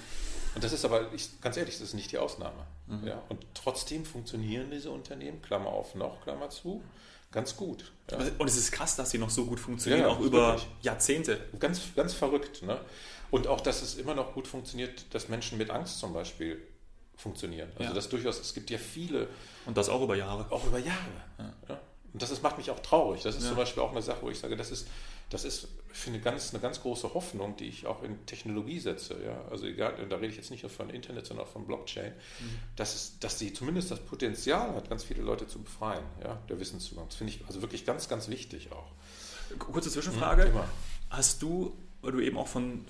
Und 0.55 0.65
das 0.65 0.73
ist 0.73 0.85
aber, 0.85 1.13
ich, 1.13 1.41
ganz 1.41 1.57
ehrlich, 1.57 1.75
das 1.75 1.89
ist 1.89 1.95
nicht 1.95 2.11
die 2.11 2.19
Ausnahme. 2.19 2.67
Mhm. 2.87 3.07
Ja? 3.07 3.23
Und 3.29 3.45
trotzdem 3.55 4.05
funktionieren 4.05 4.71
diese 4.71 4.91
Unternehmen, 4.91 5.43
Klammer 5.43 5.69
auf 5.71 5.95
noch, 5.95 6.23
Klammer 6.23 6.51
zu, 6.51 6.83
ganz 7.31 7.57
gut. 7.57 7.93
Ja. 8.11 8.19
Und 8.39 8.49
es 8.49 8.57
ist 8.57 8.73
krass, 8.73 8.97
dass 8.97 9.11
sie 9.11 9.19
noch 9.19 9.31
so 9.31 9.47
gut 9.47 9.61
funktionieren, 9.61 10.07
auch 10.07 10.19
über 10.19 10.55
wirklich. 10.55 10.67
Jahrzehnte. 10.83 11.41
Ganz, 11.61 11.83
ganz 11.95 12.15
verrückt. 12.15 12.63
Ne? 12.63 12.81
Und 13.31 13.47
auch, 13.47 13.61
dass 13.61 13.83
es 13.83 13.97
immer 13.97 14.15
noch 14.15 14.35
gut 14.35 14.49
funktioniert, 14.49 15.15
dass 15.15 15.29
Menschen 15.29 15.59
mit 15.59 15.71
Angst 15.71 15.99
zum 15.99 16.13
Beispiel 16.13 16.61
funktionieren. 17.17 17.71
Also 17.77 17.91
ja. 17.91 17.93
das 17.93 18.09
durchaus, 18.09 18.41
es 18.41 18.55
gibt 18.55 18.71
ja 18.71 18.79
viele. 18.79 19.29
Und 19.67 19.77
das 19.77 19.89
auch 19.89 20.03
über 20.03 20.17
Jahre. 20.17 20.51
Auch 20.51 20.67
über 20.67 20.79
Jahre. 20.79 20.99
Ja. 21.39 21.53
ja. 21.69 21.81
Und 22.13 22.23
das 22.23 22.31
ist, 22.31 22.43
macht 22.43 22.59
mich 22.59 22.71
auch 22.71 22.81
traurig. 22.81 23.23
Das 23.23 23.37
ist 23.37 23.47
zum 23.47 23.57
Beispiel 23.57 23.83
auch 23.83 23.93
eine 23.93 24.03
Sache, 24.03 24.23
wo 24.23 24.31
ich 24.31 24.39
sage, 24.39 24.57
das 24.57 24.71
ist, 24.73 24.89
das 25.29 25.45
ist 25.45 25.69
finde 25.93 26.21
ganz, 26.21 26.51
eine 26.51 26.61
ganz 26.61 26.83
große 26.83 27.15
Hoffnung, 27.15 27.57
die 27.57 27.67
ich 27.67 27.87
auch 27.87 28.03
in 28.03 28.25
Technologie 28.27 28.79
setze. 28.79 29.17
Ja? 29.25 29.45
Also 29.51 29.67
egal, 29.67 29.95
da 30.09 30.17
rede 30.17 30.29
ich 30.29 30.37
jetzt 30.37 30.51
nicht 30.51 30.63
nur 30.63 30.71
von 30.71 30.91
Internet, 30.91 31.27
sondern 31.27 31.47
auch 31.47 31.51
von 31.51 31.67
Blockchain, 31.67 32.13
mhm. 32.13 32.59
dass, 32.77 32.95
es, 32.95 33.19
dass 33.19 33.39
sie 33.39 33.53
zumindest 33.53 33.91
das 33.91 34.01
Potenzial 34.01 34.75
hat, 34.75 34.89
ganz 34.89 35.05
viele 35.05 35.23
Leute 35.23 35.47
zu 35.47 35.61
befreien, 35.61 36.05
ja? 36.23 36.39
der 36.49 36.61
Wissenszugang. 36.61 37.07
Das 37.09 37.17
finde 37.17 37.33
ich 37.33 37.45
also 37.47 37.63
wirklich 37.63 37.85
ganz, 37.85 38.09
ganz 38.09 38.29
wichtig 38.29 38.71
auch. 38.73 38.93
Kurze 39.59 39.91
Zwischenfrage. 39.91 40.47
Mhm, 40.47 40.61
Hast 41.11 41.43
du, 41.43 41.77
weil 42.03 42.13
du 42.13 42.21
eben 42.21 42.39
auch 42.39 42.49
von 42.49 42.85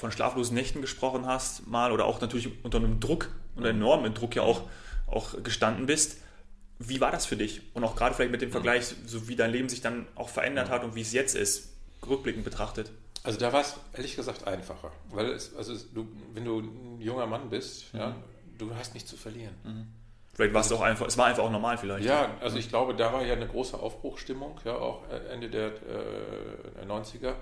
von 0.00 0.10
schlaflosen 0.10 0.54
Nächten 0.54 0.80
gesprochen 0.80 1.26
hast, 1.26 1.66
mal 1.66 1.92
oder 1.92 2.06
auch 2.06 2.20
natürlich 2.20 2.64
unter 2.64 2.78
einem 2.78 3.00
Druck, 3.00 3.28
unter 3.54 3.68
enormem 3.68 4.14
Druck 4.14 4.34
ja 4.34 4.42
auch, 4.42 4.62
auch 5.06 5.42
gestanden 5.42 5.86
bist. 5.86 6.16
Wie 6.78 7.02
war 7.02 7.10
das 7.12 7.26
für 7.26 7.36
dich? 7.36 7.60
Und 7.74 7.84
auch 7.84 7.94
gerade 7.94 8.14
vielleicht 8.14 8.32
mit 8.32 8.40
dem 8.40 8.50
Vergleich, 8.50 8.94
so 9.04 9.28
wie 9.28 9.36
dein 9.36 9.52
Leben 9.52 9.68
sich 9.68 9.82
dann 9.82 10.06
auch 10.14 10.30
verändert 10.30 10.70
hat 10.70 10.84
und 10.84 10.94
wie 10.94 11.02
es 11.02 11.12
jetzt 11.12 11.36
ist, 11.36 11.68
rückblickend 12.08 12.44
betrachtet. 12.44 12.90
Also 13.22 13.38
da 13.38 13.52
war 13.52 13.60
es 13.60 13.76
ehrlich 13.92 14.16
gesagt 14.16 14.46
einfacher, 14.46 14.90
weil 15.10 15.26
es, 15.26 15.54
also 15.54 15.74
du, 15.94 16.08
wenn 16.32 16.46
du 16.46 16.60
ein 16.60 17.00
junger 17.02 17.26
Mann 17.26 17.50
bist, 17.50 17.92
mhm. 17.92 18.00
ja, 18.00 18.16
du 18.56 18.74
hast 18.74 18.94
nichts 18.94 19.10
zu 19.10 19.18
verlieren. 19.18 19.54
Mhm. 19.62 19.86
Vielleicht 20.32 20.54
war 20.54 20.62
es 20.62 20.72
auch 20.72 20.80
einfach, 20.80 21.06
es 21.06 21.18
war 21.18 21.26
einfach 21.26 21.42
auch 21.42 21.50
normal 21.50 21.76
vielleicht. 21.76 22.06
Ja, 22.06 22.38
also 22.40 22.56
ich 22.56 22.70
glaube, 22.70 22.94
da 22.94 23.12
war 23.12 23.22
ja 23.22 23.34
eine 23.34 23.46
große 23.46 23.78
Aufbruchstimmung, 23.78 24.58
ja, 24.64 24.74
auch 24.76 25.02
Ende 25.30 25.50
der 25.50 25.66
äh, 25.66 26.86
90er 26.86 27.34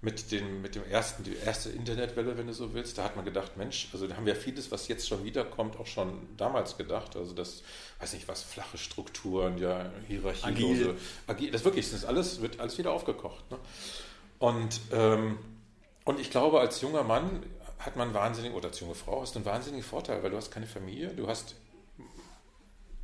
mit 0.00 0.30
dem, 0.30 0.62
mit 0.62 0.74
dem 0.74 0.84
ersten, 0.84 1.24
die 1.24 1.34
erste 1.34 1.70
Internetwelle, 1.70 2.36
wenn 2.36 2.46
du 2.46 2.52
so 2.52 2.74
willst, 2.74 2.98
da 2.98 3.04
hat 3.04 3.16
man 3.16 3.24
gedacht, 3.24 3.56
Mensch, 3.56 3.88
also 3.92 4.06
da 4.06 4.16
haben 4.16 4.26
wir 4.26 4.36
vieles, 4.36 4.70
was 4.70 4.88
jetzt 4.88 5.08
schon 5.08 5.24
wiederkommt, 5.24 5.78
auch 5.78 5.86
schon 5.86 6.28
damals 6.36 6.76
gedacht. 6.76 7.16
Also 7.16 7.34
das, 7.34 7.62
weiß 7.98 8.12
nicht 8.12 8.28
was, 8.28 8.42
flache 8.42 8.78
Strukturen, 8.78 9.58
ja, 9.58 9.90
Hierarchielose, 10.06 10.90
agil. 10.90 10.96
agil 11.26 11.50
das 11.50 11.64
wirklich, 11.64 11.86
das 11.86 12.00
ist 12.00 12.04
alles, 12.04 12.42
wird 12.42 12.60
alles 12.60 12.76
wieder 12.78 12.92
aufgekocht. 12.92 13.50
Ne? 13.50 13.58
Und, 14.38 14.80
ähm, 14.92 15.38
und 16.04 16.20
ich 16.20 16.30
glaube, 16.30 16.60
als 16.60 16.80
junger 16.82 17.02
Mann 17.02 17.42
hat 17.78 17.96
man 17.96 18.14
wahnsinnig, 18.14 18.52
oder 18.52 18.68
als 18.68 18.80
junge 18.80 18.94
Frau 18.94 19.22
hast 19.22 19.34
du 19.34 19.38
einen 19.38 19.46
wahnsinnigen 19.46 19.84
Vorteil, 19.84 20.22
weil 20.22 20.30
du 20.30 20.36
hast 20.36 20.50
keine 20.50 20.66
Familie, 20.66 21.08
du 21.08 21.26
hast 21.26 21.56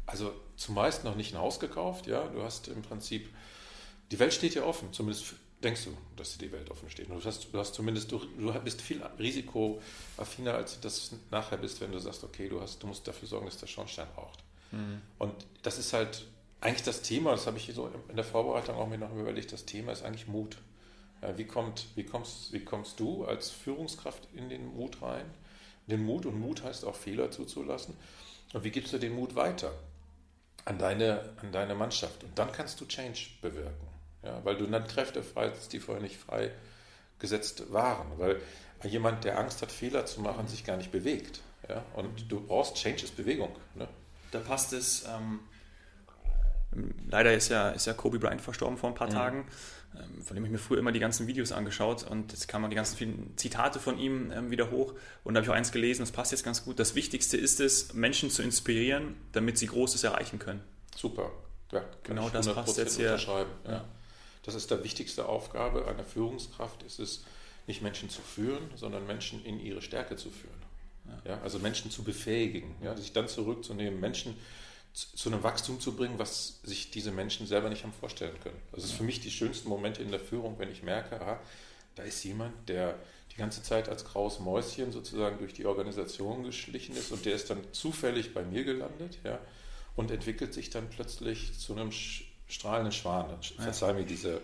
also 0.06 0.32
zumeist 0.56 1.04
noch 1.04 1.14
nicht 1.16 1.34
ein 1.34 1.40
Haus 1.40 1.58
gekauft, 1.58 2.06
ja, 2.06 2.26
du 2.28 2.42
hast 2.42 2.68
im 2.68 2.82
Prinzip, 2.82 3.28
die 4.10 4.18
Welt 4.18 4.34
steht 4.34 4.54
dir 4.54 4.66
offen, 4.66 4.92
zumindest 4.92 5.24
für, 5.24 5.36
denkst 5.62 5.84
du, 5.84 5.96
dass 6.16 6.36
dir 6.36 6.46
die 6.46 6.52
Welt 6.52 6.70
offen 6.70 6.90
steht. 6.90 7.08
Und 7.08 7.22
du 7.22 7.24
hast, 7.24 7.52
du 7.52 7.58
hast 7.58 7.74
zumindest, 7.74 8.10
du, 8.10 8.18
du 8.18 8.52
bist 8.60 8.82
viel 8.82 9.02
risikoaffiner, 9.18 10.54
als 10.54 10.74
du 10.74 10.80
das 10.82 11.12
nachher 11.30 11.58
bist, 11.58 11.80
wenn 11.80 11.92
du 11.92 11.98
sagst, 11.98 12.24
okay, 12.24 12.48
du, 12.48 12.60
hast, 12.60 12.82
du 12.82 12.86
musst 12.86 13.06
dafür 13.06 13.28
sorgen, 13.28 13.46
dass 13.46 13.58
der 13.58 13.66
Schornstein 13.66 14.08
raucht. 14.16 14.40
Mhm. 14.72 15.00
Und 15.18 15.34
das 15.62 15.78
ist 15.78 15.92
halt 15.92 16.26
eigentlich 16.60 16.84
das 16.84 17.02
Thema, 17.02 17.32
das 17.32 17.46
habe 17.46 17.58
ich 17.58 17.72
so 17.74 17.90
in 18.08 18.16
der 18.16 18.24
Vorbereitung 18.24 18.76
auch 18.76 18.86
mir 18.86 18.98
noch 18.98 19.12
überlegt, 19.12 19.52
das 19.52 19.64
Thema 19.64 19.92
ist 19.92 20.04
eigentlich 20.04 20.28
Mut. 20.28 20.56
Wie, 21.36 21.44
kommt, 21.44 21.86
wie, 21.94 22.04
kommst, 22.04 22.52
wie 22.52 22.64
kommst 22.64 22.98
du 22.98 23.24
als 23.24 23.50
Führungskraft 23.50 24.28
in 24.34 24.48
den 24.48 24.74
Mut 24.74 25.02
rein? 25.02 25.24
Den 25.86 26.04
Mut, 26.04 26.26
und 26.26 26.38
Mut 26.38 26.62
heißt 26.64 26.84
auch 26.84 26.96
Fehler 26.96 27.30
zuzulassen. 27.30 27.96
Und 28.52 28.64
wie 28.64 28.70
gibst 28.70 28.92
du 28.92 28.98
den 28.98 29.14
Mut 29.14 29.34
weiter 29.34 29.72
an 30.64 30.78
deine, 30.78 31.32
an 31.40 31.52
deine 31.52 31.74
Mannschaft? 31.74 32.24
Und 32.24 32.36
dann 32.38 32.50
kannst 32.50 32.80
du 32.80 32.86
Change 32.86 33.28
bewirken. 33.40 33.91
Ja, 34.22 34.44
weil 34.44 34.56
du 34.56 34.66
dann 34.66 34.86
Kräfte 34.86 35.22
freisetzt, 35.22 35.72
die 35.72 35.80
vorher 35.80 36.02
nicht 36.02 36.18
freigesetzt 36.18 37.72
waren. 37.72 38.06
Weil 38.18 38.40
jemand, 38.84 39.24
der 39.24 39.38
Angst 39.38 39.62
hat, 39.62 39.72
Fehler 39.72 40.06
zu 40.06 40.20
machen, 40.20 40.46
sich 40.48 40.64
gar 40.64 40.76
nicht 40.76 40.92
bewegt. 40.92 41.40
Ja? 41.68 41.84
Und 41.94 42.30
du 42.30 42.40
brauchst 42.40 42.76
Change 42.76 43.04
ist 43.04 43.16
Bewegung. 43.16 43.50
Ne? 43.74 43.88
Da 44.30 44.38
passt 44.38 44.72
es. 44.72 45.04
Ähm, 45.06 45.40
leider 47.08 47.34
ist 47.34 47.48
ja, 47.48 47.70
ist 47.70 47.86
ja 47.86 47.92
Kobe 47.92 48.18
Bryant 48.18 48.40
verstorben 48.40 48.76
vor 48.76 48.90
ein 48.90 48.94
paar 48.94 49.08
mhm. 49.08 49.12
Tagen, 49.12 49.46
ähm, 49.94 50.22
von 50.22 50.34
dem 50.34 50.44
ich 50.44 50.50
mir 50.50 50.58
früher 50.58 50.78
immer 50.78 50.92
die 50.92 51.00
ganzen 51.00 51.26
Videos 51.26 51.52
angeschaut 51.52 52.04
und 52.08 52.32
jetzt 52.32 52.48
kamen 52.48 52.70
die 52.70 52.76
ganzen 52.76 52.96
vielen 52.96 53.36
Zitate 53.36 53.78
von 53.78 53.98
ihm 53.98 54.32
ähm, 54.32 54.50
wieder 54.50 54.70
hoch 54.70 54.94
und 55.22 55.34
da 55.34 55.38
habe 55.38 55.44
ich 55.44 55.50
auch 55.50 55.56
eins 55.56 55.72
gelesen, 55.72 56.02
das 56.02 56.12
passt 56.12 56.32
jetzt 56.32 56.44
ganz 56.44 56.64
gut. 56.64 56.78
Das 56.78 56.94
Wichtigste 56.94 57.36
ist 57.36 57.60
es, 57.60 57.92
Menschen 57.92 58.30
zu 58.30 58.42
inspirieren, 58.42 59.16
damit 59.32 59.58
sie 59.58 59.66
Großes 59.66 60.02
erreichen 60.04 60.38
können. 60.38 60.62
Super. 60.96 61.30
Ja, 61.72 61.84
genau 62.02 62.28
das 62.28 62.48
passt 62.52 62.78
jetzt 62.78 62.96
hier. 62.96 63.16
Ja. 63.66 63.84
Das 64.42 64.54
ist 64.54 64.70
die 64.70 64.82
wichtigste 64.82 65.28
Aufgabe 65.28 65.86
einer 65.86 66.04
Führungskraft, 66.04 66.82
ist 66.82 66.98
es, 66.98 67.24
nicht 67.66 67.82
Menschen 67.82 68.10
zu 68.10 68.22
führen, 68.22 68.70
sondern 68.74 69.06
Menschen 69.06 69.44
in 69.44 69.60
ihre 69.60 69.82
Stärke 69.82 70.16
zu 70.16 70.30
führen. 70.30 70.62
Ja. 71.06 71.32
ja 71.32 71.42
also 71.42 71.58
Menschen 71.58 71.90
zu 71.90 72.02
befähigen, 72.02 72.74
ja, 72.82 72.96
sich 72.96 73.12
dann 73.12 73.28
zurückzunehmen, 73.28 74.00
Menschen 74.00 74.36
zu, 74.92 75.16
zu, 75.16 75.28
einem 75.30 75.42
Wachstum 75.42 75.80
zu 75.80 75.94
bringen, 75.94 76.18
was 76.18 76.60
sich 76.64 76.90
diese 76.90 77.12
Menschen 77.12 77.46
selber 77.46 77.68
nicht 77.68 77.84
haben 77.84 77.92
vorstellen 77.92 78.38
können. 78.42 78.60
Das 78.72 78.84
ist 78.84 78.90
ja. 78.90 78.96
für 78.98 79.04
mich 79.04 79.20
die 79.20 79.30
schönsten 79.30 79.68
Momente 79.68 80.02
in 80.02 80.10
der 80.10 80.20
Führung, 80.20 80.58
wenn 80.58 80.70
ich 80.70 80.82
merke, 80.82 81.20
aha, 81.20 81.40
da 81.94 82.02
ist 82.02 82.22
jemand, 82.24 82.68
der 82.68 82.98
die 83.32 83.36
ganze 83.36 83.62
Zeit 83.62 83.88
als 83.88 84.04
graues 84.04 84.40
Mäuschen 84.40 84.92
sozusagen 84.92 85.38
durch 85.38 85.54
die 85.54 85.64
Organisation 85.64 86.42
geschlichen 86.44 86.96
ist 86.96 87.12
und 87.12 87.24
der 87.24 87.34
ist 87.34 87.48
dann 87.48 87.60
zufällig 87.72 88.34
bei 88.34 88.42
mir 88.42 88.64
gelandet, 88.64 89.18
ja, 89.24 89.38
und 89.96 90.10
entwickelt 90.10 90.52
sich 90.52 90.70
dann 90.70 90.88
plötzlich 90.90 91.58
zu 91.58 91.74
einem 91.74 91.90
strahlenden 92.52 92.92
Schwan. 92.92 93.26
Verzeih 93.58 93.88
ja. 93.88 93.92
mir 93.94 94.04
diese. 94.04 94.40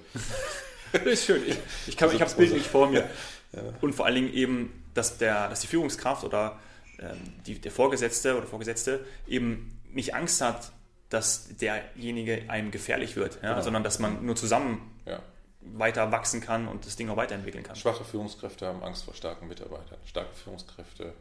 das 0.93 1.03
ist 1.05 1.27
schön. 1.27 1.43
Ich, 1.47 1.59
ich, 1.87 1.95
ich 1.95 2.03
habe 2.03 2.17
das 2.19 2.35
Bild 2.35 2.53
nicht 2.53 2.67
vor 2.67 2.89
mir. 2.89 3.09
Ja. 3.51 3.63
Und 3.81 3.95
vor 3.95 4.05
allen 4.05 4.17
Dingen 4.17 4.35
eben, 4.35 4.85
dass, 4.93 5.17
der, 5.17 5.49
dass 5.49 5.61
die 5.61 5.69
Führungskraft 5.69 6.23
oder 6.23 6.59
ähm, 6.99 7.17
die, 7.47 7.59
der 7.59 7.73
Vorgesetzte 7.73 8.37
oder 8.37 8.47
Vorgesetzte 8.47 9.07
eben 9.27 9.81
nicht 9.91 10.15
Angst 10.15 10.43
hat, 10.43 10.71
dass 11.09 11.57
derjenige 11.57 12.43
einem 12.49 12.71
gefährlich 12.71 13.17
wird, 13.17 13.37
ja? 13.37 13.53
genau. 13.53 13.63
sondern 13.63 13.85
dass 13.85 14.01
man 14.01 14.27
nur 14.27 14.37
zusammen 14.37 14.83
ja. 15.07 15.23
weiter 15.63 16.13
wachsen 16.13 16.43
kann 16.43 16.69
und 16.69 16.85
das 16.85 16.97
Ding 16.97 17.09
auch 17.09 17.17
weiterentwickeln 17.17 17.65
kann. 17.65 17.75
Schwache 17.75 18.05
Führungskräfte 18.05 18.67
haben 18.67 18.83
Angst 18.83 19.05
vor 19.05 19.15
starken 19.15 19.49
Mitarbeitern. 19.49 19.97
Starke 20.05 20.35
Führungskräfte 20.35 21.15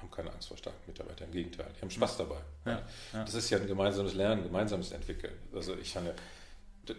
haben 0.00 0.10
keine 0.10 0.32
Angst 0.32 0.48
vor 0.48 0.56
starken 0.56 0.82
Mitarbeitern. 0.86 1.28
Im 1.28 1.32
Gegenteil, 1.32 1.66
die 1.76 1.82
haben 1.82 1.90
Spaß 1.90 2.16
dabei. 2.18 2.40
Ja, 2.64 2.82
ja. 3.12 3.24
Das 3.24 3.34
ist 3.34 3.50
ja 3.50 3.58
ein 3.58 3.66
gemeinsames 3.66 4.14
Lernen, 4.14 4.42
gemeinsames 4.42 4.92
Entwickeln. 4.92 5.34
Also 5.54 5.76
ich 5.76 5.92
fand, 5.92 6.12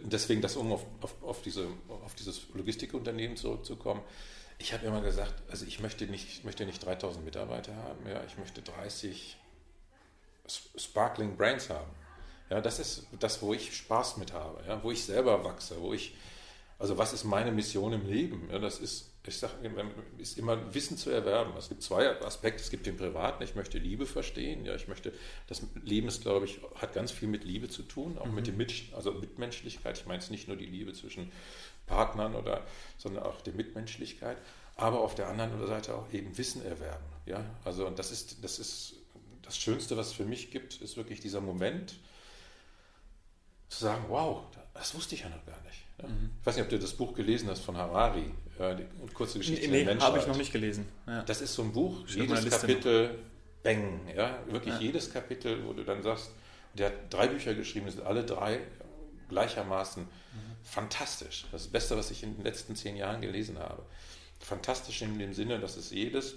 deswegen 0.04 0.40
das, 0.40 0.56
um 0.56 0.72
auf, 0.72 0.84
auf, 1.00 1.22
auf, 1.22 1.42
diese, 1.42 1.66
auf 1.88 2.14
dieses 2.14 2.48
Logistikunternehmen 2.54 3.36
zurückzukommen, 3.36 4.02
ich 4.58 4.72
habe 4.72 4.86
immer 4.86 5.00
gesagt, 5.00 5.34
also 5.50 5.66
ich 5.66 5.80
möchte 5.80 6.06
nicht, 6.06 6.28
ich 6.28 6.44
möchte 6.44 6.64
nicht 6.64 6.84
3000 6.84 7.24
Mitarbeiter 7.24 7.74
haben, 7.74 8.06
ja, 8.06 8.22
ich 8.24 8.38
möchte 8.38 8.62
30 8.62 9.36
Sparkling 10.76 11.36
Brains 11.36 11.68
haben. 11.68 11.90
Ja, 12.50 12.60
das 12.60 12.78
ist 12.78 13.06
das, 13.18 13.40
wo 13.42 13.54
ich 13.54 13.74
Spaß 13.76 14.18
mit 14.18 14.32
habe, 14.32 14.62
ja, 14.66 14.82
wo 14.82 14.90
ich 14.90 15.04
selber 15.04 15.42
wachse, 15.44 15.80
wo 15.80 15.92
ich, 15.92 16.14
also 16.78 16.98
was 16.98 17.12
ist 17.12 17.24
meine 17.24 17.50
Mission 17.50 17.92
im 17.92 18.06
Leben? 18.06 18.48
Ja, 18.52 18.58
das 18.58 18.78
ist 18.78 19.11
ich 19.24 19.38
sage, 19.38 19.54
ist 20.18 20.36
immer 20.36 20.74
Wissen 20.74 20.96
zu 20.96 21.10
erwerben. 21.10 21.52
Es 21.56 21.68
gibt 21.68 21.82
zwei 21.82 22.20
Aspekte. 22.22 22.60
Es 22.60 22.70
gibt 22.70 22.86
den 22.86 22.96
privaten, 22.96 23.42
ich 23.44 23.54
möchte 23.54 23.78
Liebe 23.78 24.04
verstehen. 24.04 24.64
Ja, 24.64 24.74
ich 24.74 24.88
möchte, 24.88 25.12
das 25.46 25.62
Leben 25.84 26.08
ist, 26.08 26.22
glaube 26.22 26.46
ich, 26.46 26.60
hat 26.74 26.92
ganz 26.92 27.12
viel 27.12 27.28
mit 27.28 27.44
Liebe 27.44 27.68
zu 27.68 27.82
tun, 27.82 28.18
auch 28.18 28.26
mhm. 28.26 28.34
mit 28.34 28.46
dem 28.48 28.56
mit, 28.56 28.72
also 28.94 29.12
Mitmenschlichkeit. 29.12 29.96
Ich 29.98 30.06
meine 30.06 30.18
es 30.18 30.30
nicht 30.30 30.48
nur 30.48 30.56
die 30.56 30.66
Liebe 30.66 30.92
zwischen 30.92 31.30
Partnern 31.86 32.34
oder, 32.34 32.66
sondern 32.98 33.22
auch 33.22 33.40
die 33.42 33.52
Mitmenschlichkeit. 33.52 34.38
Aber 34.74 35.00
auf 35.00 35.14
der 35.14 35.28
anderen 35.28 35.64
Seite 35.68 35.94
auch 35.94 36.12
eben 36.12 36.36
Wissen 36.36 36.64
erwerben. 36.64 37.04
Ja, 37.26 37.44
also 37.64 37.88
das 37.90 38.10
ist, 38.10 38.42
das 38.42 38.58
ist 38.58 38.94
das 39.42 39.56
Schönste, 39.56 39.96
was 39.96 40.08
es 40.08 40.12
für 40.14 40.24
mich 40.24 40.50
gibt, 40.50 40.80
ist 40.80 40.96
wirklich 40.96 41.20
dieser 41.20 41.40
Moment, 41.40 41.94
zu 43.68 43.84
sagen, 43.84 44.04
wow, 44.08 44.44
das 44.74 44.94
wusste 44.94 45.14
ich 45.14 45.22
ja 45.22 45.28
noch 45.28 45.44
gar 45.46 45.60
nicht. 45.62 45.84
Mhm. 46.02 46.30
Ich 46.40 46.46
weiß 46.46 46.56
nicht, 46.56 46.64
ob 46.64 46.70
du 46.70 46.78
das 46.78 46.92
Buch 46.94 47.14
gelesen 47.14 47.48
hast 47.48 47.60
von 47.60 47.76
Harari, 47.76 48.32
die 48.74 48.86
kurze 49.12 49.38
Geschichte 49.38 49.68
nee, 49.68 49.84
der 49.84 49.98
habe 49.98 50.18
ich 50.18 50.26
noch 50.26 50.36
nicht 50.36 50.52
gelesen. 50.52 50.86
Ja. 51.06 51.22
Das 51.22 51.40
ist 51.40 51.54
so 51.54 51.62
ein 51.62 51.72
Buch, 51.72 52.04
ich 52.06 52.14
jedes 52.14 52.48
Kapitel, 52.48 53.08
noch. 53.08 53.14
bang, 53.62 54.00
ja, 54.16 54.38
wirklich 54.48 54.74
ja. 54.74 54.80
jedes 54.80 55.12
Kapitel, 55.12 55.64
wo 55.66 55.72
du 55.72 55.84
dann 55.84 56.02
sagst, 56.02 56.30
der 56.74 56.86
hat 56.86 56.94
drei 57.10 57.26
Bücher 57.26 57.54
geschrieben, 57.54 57.86
das 57.86 57.96
sind 57.96 58.06
alle 58.06 58.24
drei 58.24 58.60
gleichermaßen 59.28 60.04
mhm. 60.04 60.08
fantastisch. 60.62 61.46
Das, 61.52 61.62
das 61.62 61.72
Beste, 61.72 61.96
was 61.96 62.10
ich 62.10 62.22
in 62.22 62.36
den 62.36 62.44
letzten 62.44 62.76
zehn 62.76 62.96
Jahren 62.96 63.20
gelesen 63.20 63.58
habe. 63.58 63.82
Fantastisch 64.40 65.02
in 65.02 65.18
dem 65.18 65.34
Sinne, 65.34 65.58
dass 65.60 65.76
es 65.76 65.90
jedes, 65.90 66.34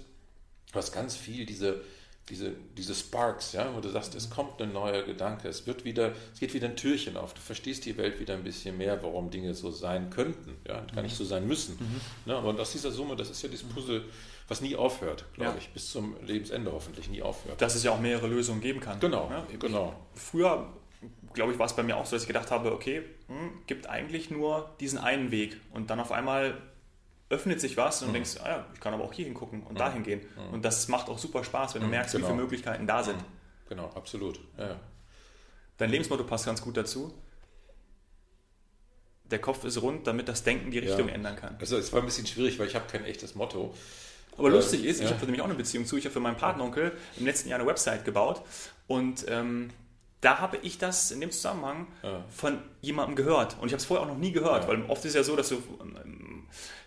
was 0.72 0.92
ganz 0.92 1.16
viel 1.16 1.46
diese 1.46 1.82
diese, 2.28 2.52
diese 2.76 2.94
Sparks, 2.94 3.52
ja, 3.52 3.72
wo 3.74 3.80
du 3.80 3.88
sagst, 3.88 4.14
es 4.16 4.30
kommt 4.30 4.60
ein 4.60 4.72
neuer 4.72 5.02
Gedanke, 5.02 5.48
es 5.48 5.66
wird 5.66 5.84
wieder, 5.84 6.12
es 6.32 6.40
geht 6.40 6.54
wieder 6.54 6.66
ein 6.68 6.76
Türchen 6.76 7.16
auf, 7.16 7.34
du 7.34 7.40
verstehst 7.40 7.84
die 7.84 7.96
Welt 7.96 8.18
wieder 8.18 8.34
ein 8.34 8.42
bisschen 8.42 8.76
mehr, 8.76 9.00
warum 9.02 9.30
Dinge 9.30 9.54
so 9.54 9.70
sein 9.70 10.10
könnten, 10.10 10.56
ja, 10.66 10.84
gar 10.94 11.02
nicht 11.02 11.14
so 11.14 11.24
sein 11.24 11.46
müssen. 11.46 11.76
Mhm. 11.78 12.00
Ne, 12.32 12.38
und 12.38 12.58
aus 12.58 12.72
dieser 12.72 12.90
Summe, 12.90 13.14
das 13.14 13.30
ist 13.30 13.42
ja 13.42 13.48
dieses 13.48 13.68
Puzzle, 13.68 14.04
was 14.48 14.60
nie 14.60 14.74
aufhört, 14.74 15.24
glaube 15.34 15.52
ja. 15.52 15.58
ich, 15.58 15.68
bis 15.68 15.90
zum 15.90 16.16
Lebensende 16.24 16.72
hoffentlich 16.72 17.08
nie 17.08 17.22
aufhört. 17.22 17.60
Dass 17.62 17.76
es 17.76 17.84
ja 17.84 17.92
auch 17.92 18.00
mehrere 18.00 18.26
Lösungen 18.26 18.60
geben 18.60 18.80
kann. 18.80 18.98
Genau, 18.98 19.30
ja, 19.30 19.46
genau. 19.58 19.94
Früher, 20.14 20.72
glaube 21.32 21.52
ich, 21.52 21.58
war 21.58 21.66
es 21.66 21.74
bei 21.74 21.84
mir 21.84 21.96
auch 21.96 22.06
so, 22.06 22.16
dass 22.16 22.22
ich 22.22 22.28
gedacht 22.28 22.50
habe, 22.50 22.72
okay, 22.72 23.02
hm, 23.28 23.52
gibt 23.68 23.88
eigentlich 23.88 24.30
nur 24.30 24.70
diesen 24.80 24.98
einen 24.98 25.30
Weg 25.30 25.56
und 25.72 25.90
dann 25.90 26.00
auf 26.00 26.10
einmal 26.10 26.60
öffnet 27.28 27.60
sich 27.60 27.76
was 27.76 28.02
und 28.02 28.08
mhm. 28.08 28.14
denkst, 28.14 28.36
ah 28.42 28.48
ja, 28.48 28.66
ich 28.72 28.80
kann 28.80 28.94
aber 28.94 29.04
auch 29.04 29.12
hier 29.12 29.24
hingucken 29.24 29.62
und 29.62 29.74
mhm. 29.74 29.78
dahin 29.78 30.02
gehen. 30.02 30.20
Mhm. 30.36 30.54
Und 30.54 30.64
das 30.64 30.88
macht 30.88 31.08
auch 31.08 31.18
super 31.18 31.42
Spaß, 31.42 31.74
wenn 31.74 31.80
du 31.80 31.86
mhm. 31.86 31.92
merkst, 31.92 32.12
genau. 32.12 32.24
wie 32.24 32.30
viele 32.30 32.42
Möglichkeiten 32.42 32.86
da 32.86 33.02
sind. 33.02 33.16
Mhm. 33.16 33.68
Genau, 33.68 33.90
absolut. 33.94 34.40
Ja. 34.58 34.78
Dein 35.78 35.90
Lebensmotto 35.90 36.24
passt 36.24 36.46
ganz 36.46 36.62
gut 36.62 36.76
dazu. 36.76 37.12
Der 39.24 39.40
Kopf 39.40 39.64
ist 39.64 39.82
rund, 39.82 40.06
damit 40.06 40.28
das 40.28 40.44
Denken 40.44 40.70
die 40.70 40.78
Richtung 40.78 41.08
ja. 41.08 41.14
ändern 41.14 41.34
kann. 41.34 41.56
Also 41.58 41.76
es 41.76 41.92
war 41.92 42.00
ein 42.00 42.06
bisschen 42.06 42.26
schwierig, 42.26 42.58
weil 42.60 42.68
ich 42.68 42.76
habe 42.76 42.86
kein 42.86 43.04
echtes 43.04 43.34
Motto. 43.34 43.74
Aber 44.38 44.48
äh, 44.48 44.52
lustig 44.52 44.84
ist, 44.84 45.00
ja. 45.00 45.06
ich 45.06 45.12
habe 45.12 45.24
nämlich 45.24 45.40
auch 45.40 45.46
eine 45.46 45.54
Beziehung 45.54 45.84
zu. 45.84 45.96
Ich 45.96 46.04
habe 46.04 46.12
für 46.12 46.20
meinen 46.20 46.36
Patenonkel 46.36 46.92
im 47.16 47.26
letzten 47.26 47.48
Jahr 47.48 47.58
eine 47.58 47.68
Website 47.68 48.04
gebaut 48.04 48.42
und 48.86 49.26
ähm, 49.28 49.70
da 50.20 50.38
habe 50.38 50.58
ich 50.62 50.78
das 50.78 51.10
in 51.10 51.20
dem 51.20 51.30
Zusammenhang 51.30 51.88
ja. 52.02 52.24
von 52.30 52.58
jemandem 52.80 53.16
gehört. 53.16 53.56
Und 53.60 53.66
ich 53.66 53.72
habe 53.72 53.80
es 53.80 53.84
vorher 53.84 54.04
auch 54.04 54.10
noch 54.10 54.18
nie 54.18 54.32
gehört, 54.32 54.64
ja. 54.64 54.68
weil 54.68 54.82
oft 54.88 55.04
ist 55.04 55.14
ja 55.14 55.22
so, 55.22 55.36
dass 55.36 55.50
du 55.50 55.62
ähm, 55.80 56.44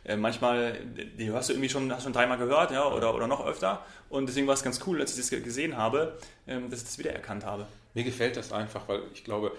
äh, 0.09 0.17
manchmal, 0.17 0.79
die 1.17 1.27
hörst 1.27 1.49
du 1.49 1.53
irgendwie 1.53 1.69
schon, 1.69 1.91
hast 1.93 2.03
schon 2.03 2.13
dreimal 2.13 2.37
gehört, 2.37 2.71
ja, 2.71 2.85
oder, 2.85 3.13
oder 3.13 3.27
noch 3.27 3.45
öfter. 3.45 3.85
Und 4.09 4.27
deswegen 4.27 4.47
war 4.47 4.55
es 4.55 4.63
ganz 4.63 4.79
cool, 4.87 4.99
als 4.99 5.17
ich 5.17 5.29
das 5.29 5.43
gesehen 5.43 5.77
habe, 5.77 6.17
ähm, 6.47 6.69
dass 6.69 6.79
ich 6.79 6.85
das 6.85 6.97
wiedererkannt 6.97 7.45
habe. 7.45 7.67
Mir 7.93 8.03
gefällt 8.03 8.35
das 8.35 8.51
einfach, 8.51 8.87
weil 8.87 9.03
ich 9.13 9.23
glaube, 9.23 9.51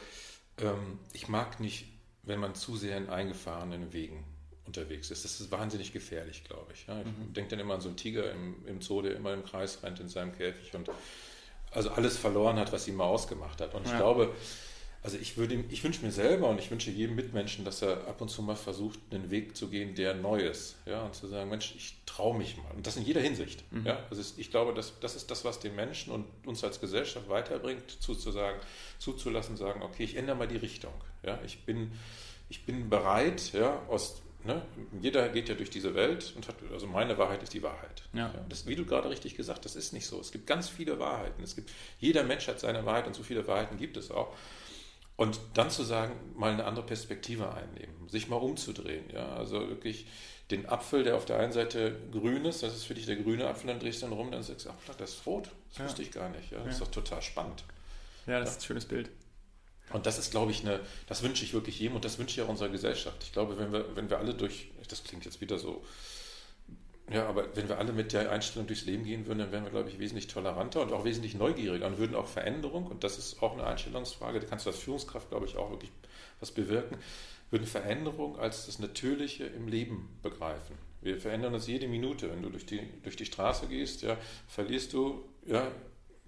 ähm, 0.59 0.99
ich 1.13 1.29
mag 1.29 1.61
nicht, 1.61 1.87
wenn 2.25 2.41
man 2.41 2.55
zu 2.55 2.77
sehr 2.77 2.97
in 2.97 3.09
eingefahrenen 3.09 3.93
Wegen 3.93 4.25
unterwegs 4.67 5.11
ist. 5.11 5.25
Das 5.25 5.41
ist 5.41 5.51
wahnsinnig 5.53 5.93
gefährlich, 5.93 6.43
glaube 6.45 6.73
ich. 6.75 6.87
Ja, 6.87 7.01
ich 7.01 7.07
mhm. 7.07 7.33
denke 7.33 7.51
dann 7.51 7.61
immer 7.61 7.75
an 7.75 7.81
so 7.81 7.89
einen 7.89 7.97
Tiger 7.97 8.31
im, 8.33 8.67
im 8.67 8.81
Zoo, 8.81 9.03
der 9.03 9.15
immer 9.15 9.33
im 9.33 9.45
Kreis 9.45 9.83
rennt 9.83 10.01
in 10.01 10.09
seinem 10.09 10.37
Käfig 10.37 10.75
und 10.75 10.91
also 11.71 11.91
alles 11.91 12.19
verloren 12.19 12.59
hat, 12.59 12.73
was 12.73 12.89
ihn 12.89 12.97
mal 12.97 13.05
ausgemacht 13.05 13.61
hat. 13.61 13.75
Und 13.75 13.87
ich 13.87 13.93
ja. 13.93 13.99
glaube, 13.99 14.35
also 15.03 15.17
ich 15.17 15.37
würde, 15.37 15.65
ich 15.71 15.83
wünsche 15.83 16.05
mir 16.05 16.13
selber 16.13 16.49
und 16.49 16.59
ich 16.59 16.71
wünsche 16.71 16.91
jedem 16.91 17.17
Mitmenschen, 17.17 17.65
dass 17.65 17.81
er 17.81 18.07
ab 18.07 18.21
und 18.21 18.29
zu 18.29 18.43
mal 18.43 18.57
versucht, 18.57 18.99
einen 19.11 19.31
Weg 19.31 19.57
zu 19.57 19.69
gehen, 19.69 19.95
der 19.95 20.15
neu 20.15 20.41
ist. 20.41 20.77
Ja, 20.85 21.05
und 21.05 21.15
zu 21.15 21.27
sagen, 21.27 21.49
Mensch, 21.49 21.75
ich 21.75 21.97
traue 22.05 22.37
mich 22.37 22.59
mal. 22.59 22.71
Und 22.77 22.87
das 22.87 22.97
in 22.97 23.05
jeder 23.05 23.23
Hinsicht. 23.23 23.65
Mhm. 23.73 23.87
Ja, 23.87 24.05
also 24.11 24.23
ich 24.37 24.51
glaube, 24.51 24.75
das, 24.75 24.93
das 25.01 25.17
ist 25.17 25.31
das, 25.31 25.45
was 25.45 25.59
den 25.59 25.75
Menschen 25.75 26.13
und 26.13 26.27
uns 26.45 26.63
als 26.65 26.81
Gesellschaft 26.81 27.29
weiterbringt, 27.31 27.91
zuzusagen, 28.01 28.61
zuzulassen, 28.99 29.57
sagen, 29.57 29.83
okay, 29.83 30.05
ich 30.05 30.17
ändere 30.17 30.37
mal 30.37 30.49
die 30.49 30.59
Richtung. 30.59 30.93
Ja, 31.23 31.39
ich 31.47 31.65
bin, 31.65 31.93
ich 32.51 32.67
bin 32.67 32.91
bereit, 32.91 33.53
ja, 33.55 33.83
aus 33.89 34.23
Ne? 34.43 34.63
Jeder 35.03 35.29
geht 35.29 35.51
ja 35.51 35.55
durch 35.55 35.69
diese 35.69 35.95
Welt 35.95 36.33
und 36.35 36.49
hat, 36.49 36.55
also 36.73 36.87
meine 36.87 37.19
Wahrheit 37.19 37.43
ist 37.43 37.53
die 37.53 37.63
Wahrheit. 37.63 38.03
Ja. 38.15 38.33
Ja, 38.33 38.45
das, 38.49 38.67
wie 38.67 38.75
du 38.75 38.87
gerade 38.87 39.11
richtig 39.11 39.37
gesagt, 39.37 39.67
das 39.67 39.77
ist 39.77 39.93
nicht 39.93 40.07
so. 40.07 40.19
Es 40.19 40.33
gibt 40.33 40.47
ganz 40.47 40.69
viele 40.71 40.99
Wahrheiten. 40.99 41.43
Es 41.43 41.55
gibt, 41.55 41.71
jeder 41.99 42.25
Mensch 42.25 42.49
hat 42.49 42.59
seine 42.59 42.87
Wahrheit 42.87 43.07
und 43.07 43.15
so 43.15 43.23
viele 43.23 43.47
Wahrheiten 43.47 43.77
gibt 43.77 43.99
es 43.99 44.11
auch. 44.11 44.35
Und 45.21 45.39
dann 45.53 45.69
zu 45.69 45.83
sagen, 45.83 46.15
mal 46.35 46.51
eine 46.51 46.65
andere 46.65 46.87
Perspektive 46.87 47.53
einnehmen, 47.53 48.09
sich 48.09 48.29
mal 48.29 48.37
umzudrehen. 48.37 49.05
Ja? 49.13 49.35
Also 49.35 49.69
wirklich 49.69 50.07
den 50.51 50.67
Apfel, 50.67 51.05
der 51.05 51.15
auf 51.15 51.27
der 51.27 51.39
einen 51.39 51.53
Seite 51.53 51.95
grün 52.11 52.47
ist, 52.47 52.63
das 52.63 52.75
ist 52.75 52.85
für 52.85 52.95
dich 52.95 53.05
der 53.05 53.17
grüne 53.17 53.47
Apfel, 53.47 53.67
dann 53.67 53.79
drehst 53.79 54.01
du 54.01 54.07
dann 54.07 54.15
rum, 54.15 54.31
dann 54.31 54.43
sagst 54.43 54.65
du, 54.65 54.71
ach, 54.71 54.95
das 54.95 55.11
ist 55.17 55.27
rot. 55.27 55.51
Das 55.69 55.79
ja. 55.79 55.85
wusste 55.85 56.01
ich 56.01 56.11
gar 56.11 56.31
nicht. 56.31 56.51
Ja? 56.51 56.61
Das 56.61 56.73
ist 56.73 56.81
doch 56.81 56.91
total 56.91 57.21
spannend. 57.21 57.65
Ja, 58.27 58.41
das 58.41 58.53
ist 58.53 58.61
ein 58.61 58.65
schönes 58.65 58.87
Bild. 58.87 59.11
Und 59.93 60.07
das 60.07 60.19
ist, 60.19 60.31
glaube 60.31 60.53
ich, 60.53 60.63
eine, 60.63 60.81
das 61.07 61.23
wünsche 61.23 61.45
ich 61.45 61.53
wirklich 61.53 61.79
jedem 61.79 61.97
und 61.97 62.05
das 62.07 62.19
wünsche 62.19 62.41
ich 62.41 62.47
auch 62.47 62.49
unserer 62.49 62.71
Gesellschaft. 62.71 63.23
Ich 63.23 63.35
glaube, 63.35 63.59
wenn 63.59 63.75
wir, 63.75 63.95
wenn 63.95 64.09
wir 64.09 64.17
alle 64.17 64.33
durch, 64.33 64.71
das 64.89 65.05
klingt 65.05 65.27
jetzt 65.27 65.43
wieder 65.43 65.59
so, 65.59 65.85
ja, 67.11 67.27
aber 67.27 67.57
wenn 67.57 67.69
wir 67.69 67.79
alle 67.79 67.93
mit 67.93 68.13
der 68.13 68.31
Einstellung 68.31 68.67
durchs 68.67 68.85
Leben 68.85 69.05
gehen 69.05 69.27
würden, 69.27 69.41
dann 69.41 69.53
wären 69.53 69.65
wir, 69.65 69.71
glaube 69.71 69.89
ich, 69.89 69.99
wesentlich 69.99 70.29
toleranter 70.29 70.81
und 70.83 70.93
auch 70.93 71.05
wesentlich 71.05 71.35
neugieriger 71.35 71.87
und 71.87 71.99
würden 71.99 72.15
auch 72.15 72.29
Veränderung, 72.29 72.87
und 72.87 73.03
das 73.03 73.19
ist 73.19 73.43
auch 73.43 73.55
eine 73.55 73.67
Einstellungsfrage, 73.67 74.41
da 74.41 74.47
kannst 74.47 74.67
du 74.67 74.71
als 74.71 74.79
Führungskraft, 74.79 75.29
glaube 75.29 75.47
ich, 75.47 75.57
auch 75.57 75.71
wirklich 75.71 75.91
was 76.39 76.53
bewirken, 76.53 76.97
würden 77.51 77.67
Veränderung 77.67 78.39
als 78.39 78.67
das 78.67 78.79
Natürliche 78.79 79.45
im 79.45 79.67
Leben 79.67 80.09
begreifen. 80.23 80.77
Wir 81.03 81.19
verändern 81.19 81.55
uns 81.55 81.67
jede 81.67 81.89
Minute. 81.89 82.31
Wenn 82.31 82.43
du 82.43 82.51
durch 82.51 82.67
die, 82.67 82.81
durch 83.03 83.17
die 83.17 83.25
Straße 83.25 83.67
gehst, 83.67 84.03
ja, 84.03 84.17
verlierst 84.47 84.93
du 84.93 85.25
ja, 85.47 85.67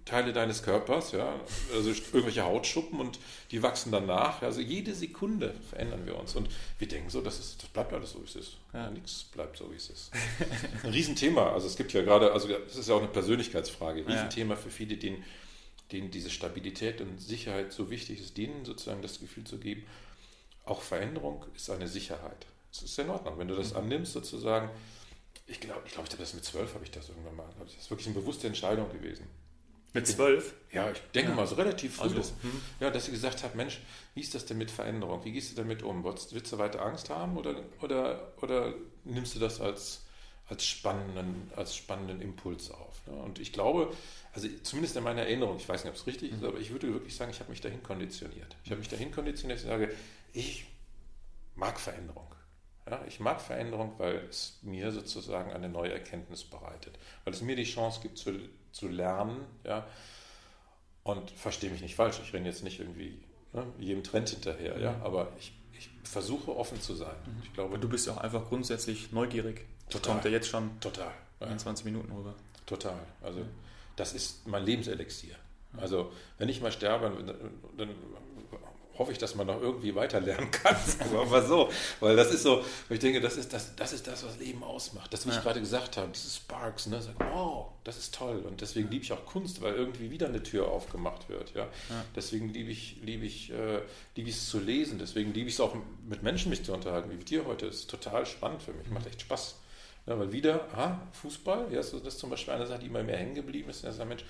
Teile 0.05 0.33
deines 0.33 0.62
Körpers, 0.62 1.12
ja, 1.12 1.38
also 1.73 1.91
irgendwelche 1.91 2.45
Hautschuppen 2.45 2.99
und 2.99 3.21
die 3.53 3.62
wachsen 3.62 3.93
dann 3.93 4.07
nach. 4.07 4.43
Also 4.43 4.61
jede 4.61 4.95
Sekunde 4.95 5.55
verändern 5.71 6.07
wir 6.07 6.19
uns 6.19 6.35
und 6.35 6.49
wir 6.79 6.88
denken 6.88 7.09
so, 7.09 7.21
das, 7.21 7.38
ist, 7.38 7.62
das 7.62 7.71
bleibt 7.71 7.93
alles 7.93 8.12
so, 8.12 8.21
wie 8.21 8.25
es 8.25 8.35
ist. 8.35 8.57
Ja, 8.73 8.91
nichts 8.91 9.25
bleibt 9.25 9.57
so, 9.57 9.71
wie 9.71 9.77
es 9.77 9.91
ist. 9.91 10.11
Ein 10.83 10.91
Riesenthema. 10.91 11.53
Also 11.53 11.69
es 11.69 11.77
gibt 11.77 11.93
ja 11.93 12.03
gerade, 12.03 12.33
also 12.33 12.49
das 12.49 12.77
ist 12.77 12.88
ja 12.88 12.97
auch 12.97 13.01
eine 13.01 13.09
Persönlichkeitsfrage. 13.09 14.07
Riesenthema 14.07 14.57
für 14.57 14.71
viele, 14.71 14.97
denen, 14.97 15.23
denen 15.93 16.11
diese 16.11 16.31
Stabilität 16.31 17.01
und 17.01 17.21
Sicherheit 17.21 17.73
so 17.73 17.91
wichtig 17.91 18.21
ist, 18.21 18.37
denen 18.37 18.65
sozusagen 18.65 19.03
das 19.03 19.21
Gefühl 19.21 19.45
zu 19.45 19.59
geben, 19.59 19.85
auch 20.65 20.83
Veränderung 20.83 21.45
ist 21.55 21.71
eine 21.71 21.87
Sicherheit. 21.87 22.47
Das 22.73 22.83
ist 22.83 22.99
in 22.99 23.11
Ordnung, 23.11 23.38
wenn 23.38 23.49
du 23.49 23.55
das 23.55 23.73
mhm. 23.73 23.79
annimmst, 23.79 24.12
sozusagen. 24.15 24.71
Ich 25.47 25.61
glaube, 25.61 25.83
ich, 25.87 25.93
glaub, 25.93 26.07
ich 26.07 26.12
habe 26.12 26.23
das 26.23 26.35
mit 26.35 26.45
zwölf, 26.45 26.75
habe 26.75 26.85
ich 26.85 26.91
das 26.91 27.09
irgendwann 27.09 27.37
mal. 27.37 27.49
Das 27.61 27.75
ist 27.75 27.91
wirklich 27.91 28.07
eine 28.07 28.17
bewusste 28.17 28.47
Entscheidung 28.47 28.91
gewesen. 28.91 29.27
Mit 29.94 30.07
zwölf? 30.07 30.55
Ja, 30.72 30.90
ich 30.90 30.98
denke 31.14 31.31
ja. 31.31 31.37
mal 31.37 31.46
so 31.46 31.55
relativ 31.55 31.96
früh. 31.96 32.05
Also, 32.05 32.20
hm. 32.20 32.62
Ja, 32.81 32.90
dass 32.90 33.07
sie 33.07 33.11
gesagt 33.11 33.42
hat, 33.42 33.55
Mensch, 33.55 33.81
wie 34.14 34.20
ist 34.20 34.35
das 34.35 34.46
denn 34.46 34.59
mit 34.59 34.70
Veränderung? 34.70 35.24
Wie 35.24 35.33
gehst 35.33 35.52
du 35.52 35.57
damit 35.57 35.83
um? 35.83 36.02
Willst, 36.05 36.35
willst 36.35 36.50
du 36.52 36.59
weiter 36.59 36.83
Angst 36.83 37.11
haben 37.11 37.37
oder, 37.37 37.57
oder, 37.83 38.33
oder 38.40 38.74
nimmst 39.05 39.35
du 39.35 39.38
das 39.38 39.61
als, 39.61 40.07
als 40.48 40.64
spannenden, 40.66 41.50
als 41.57 41.76
spannenden 41.76 42.20
Impuls 42.20 42.70
auf. 42.70 43.07
Ne? 43.07 43.14
Und 43.14 43.38
ich 43.38 43.52
glaube, 43.52 43.92
also 44.33 44.48
zumindest 44.62 44.96
in 44.96 45.05
meiner 45.05 45.22
Erinnerung, 45.22 45.57
ich 45.57 45.68
weiß 45.68 45.85
nicht, 45.85 45.90
ob 45.90 45.96
es 45.96 46.07
richtig 46.07 46.33
ist, 46.33 46.40
mhm. 46.40 46.48
aber 46.48 46.59
ich 46.59 46.70
würde 46.70 46.92
wirklich 46.92 47.14
sagen, 47.14 47.31
ich 47.31 47.40
habe 47.40 47.50
mich 47.50 47.61
dahin 47.61 47.83
konditioniert. 47.83 48.57
Ich 48.64 48.70
habe 48.70 48.78
mich 48.78 48.88
dahin 48.88 49.12
konditioniert, 49.12 49.61
ich 49.61 49.66
sage, 49.66 49.94
ich 50.33 50.66
mag 51.55 51.78
Veränderung. 51.78 52.35
Ja, 52.88 53.05
ich 53.07 53.20
mag 53.20 53.40
Veränderung, 53.40 53.94
weil 53.98 54.16
es 54.28 54.59
mir 54.62 54.90
sozusagen 54.90 55.52
eine 55.52 55.68
neue 55.68 55.92
Erkenntnis 55.92 56.42
bereitet, 56.42 56.98
weil 57.24 57.33
es 57.33 57.40
mir 57.40 57.55
die 57.55 57.64
Chance 57.64 58.00
gibt 58.02 58.18
zu, 58.18 58.33
zu 58.73 58.89
lernen. 58.89 59.45
Ja, 59.65 59.87
und 61.05 61.31
verstehe 61.31 61.71
mich 61.71 61.83
nicht 61.83 61.97
falsch, 61.97 62.21
ich 62.23 62.33
renne 62.33 62.49
jetzt 62.49 62.63
nicht 62.63 62.81
irgendwie 62.81 63.19
ne, 63.53 63.67
jedem 63.79 64.05
Trend 64.05 64.29
hinterher, 64.29 64.79
ja, 64.79 64.93
mhm. 64.93 65.03
aber 65.03 65.33
ich, 65.39 65.53
ich 65.77 65.91
versuche 66.05 66.55
offen 66.57 66.81
zu 66.81 66.95
sein. 66.95 67.17
Mhm. 67.27 67.43
Ich 67.43 67.53
glaube, 67.53 67.79
du 67.79 67.89
bist 67.89 68.07
ja 68.07 68.15
auch 68.15 68.19
einfach 68.19 68.49
grundsätzlich 68.49 69.13
neugierig. 69.13 69.67
Total. 69.91 70.13
kommt 70.13 70.25
ja 70.25 70.31
jetzt 70.31 70.49
schon 70.49 70.81
total, 70.81 71.13
21 71.41 71.85
Minuten 71.85 72.13
rüber. 72.13 72.35
Total. 72.67 72.99
Also 73.21 73.41
das 73.97 74.13
ist 74.13 74.47
mein 74.47 74.65
Lebenselixier. 74.65 75.35
Also 75.77 76.13
wenn 76.39 76.49
ich 76.49 76.61
mal 76.61 76.71
sterbe, 76.71 77.11
dann 77.77 77.89
hoffe 79.03 79.11
ich, 79.11 79.19
dass 79.19 79.35
man 79.35 79.49
noch 79.49 79.61
irgendwie 79.61 79.97
weiter 79.97 80.21
lernen 80.21 80.49
kann. 80.53 80.77
Mal 81.31 81.45
so. 81.45 81.69
Weil 81.99 82.15
das 82.15 82.33
ist 82.33 82.45
so, 82.45 82.65
ich 82.88 83.01
denke, 83.01 83.21
das 83.21 83.37
ist 83.37 83.53
das, 83.53 83.75
das 83.75 83.93
ist 83.93 84.07
das, 84.07 84.25
was 84.25 84.38
Leben 84.38 84.62
ausmacht. 84.62 85.12
Das, 85.12 85.27
wie 85.27 85.31
ja. 85.31 85.37
ich 85.37 85.43
gerade 85.43 85.59
gesagt 85.59 85.97
habe, 85.97 86.12
diese 86.15 86.31
Sparks, 86.31 86.87
ne? 86.87 87.03
Sag, 87.03 87.15
wow, 87.19 87.73
das 87.83 87.99
ist 87.99 88.15
toll. 88.15 88.45
Und 88.47 88.61
deswegen 88.61 88.88
liebe 88.91 89.03
ich 89.03 89.12
auch 89.12 89.27
Kunst, 89.27 89.61
weil 89.61 89.75
irgendwie 89.75 90.12
wieder 90.12 90.29
eine 90.29 90.41
Tür 90.41 90.69
aufgemacht 90.69 91.29
wird. 91.29 91.53
Ja? 91.55 91.62
ja. 91.62 92.05
Deswegen 92.15 92.51
liebe 92.51 92.71
ich, 92.71 92.99
liebe 93.03 93.27
ich, 93.27 93.51
äh, 93.51 93.81
liebe 94.15 94.29
ich 94.29 94.37
es 94.37 94.49
zu 94.49 94.61
lesen. 94.61 95.01
Deswegen 95.01 95.35
liebe 95.35 95.49
ich 95.49 95.55
es 95.55 95.61
auch 95.61 95.75
mit 96.09 96.23
Menschen 96.23 96.51
mich 96.51 96.65
zu 96.65 96.73
unterhalten, 96.73 97.11
wie 97.11 97.17
mit 97.17 97.29
dir 97.29 97.45
heute. 97.45 97.67
Das 97.67 97.77
ist 97.77 97.91
total 97.91 98.25
spannend 98.25 98.62
für 98.62 98.73
mich. 98.73 98.88
Macht 98.88 99.09
echt 99.09 99.23
Spaß. 99.23 99.57
Ja, 100.07 100.19
weil 100.19 100.33
wieder, 100.33 100.69
aha, 100.73 101.01
Fußball, 101.12 101.67
ja, 101.71 101.77
das 101.77 101.93
ist 101.93 102.19
zum 102.19 102.31
Beispiel 102.31 102.55
eine 102.55 102.67
Sache, 102.67 102.81
die 102.81 102.87
immer 102.87 103.03
mehr 103.03 103.19
hängen 103.19 103.35
geblieben 103.35 103.71
ist. 103.71 103.85
Und 103.85 104.09
Mensch, 104.09 104.25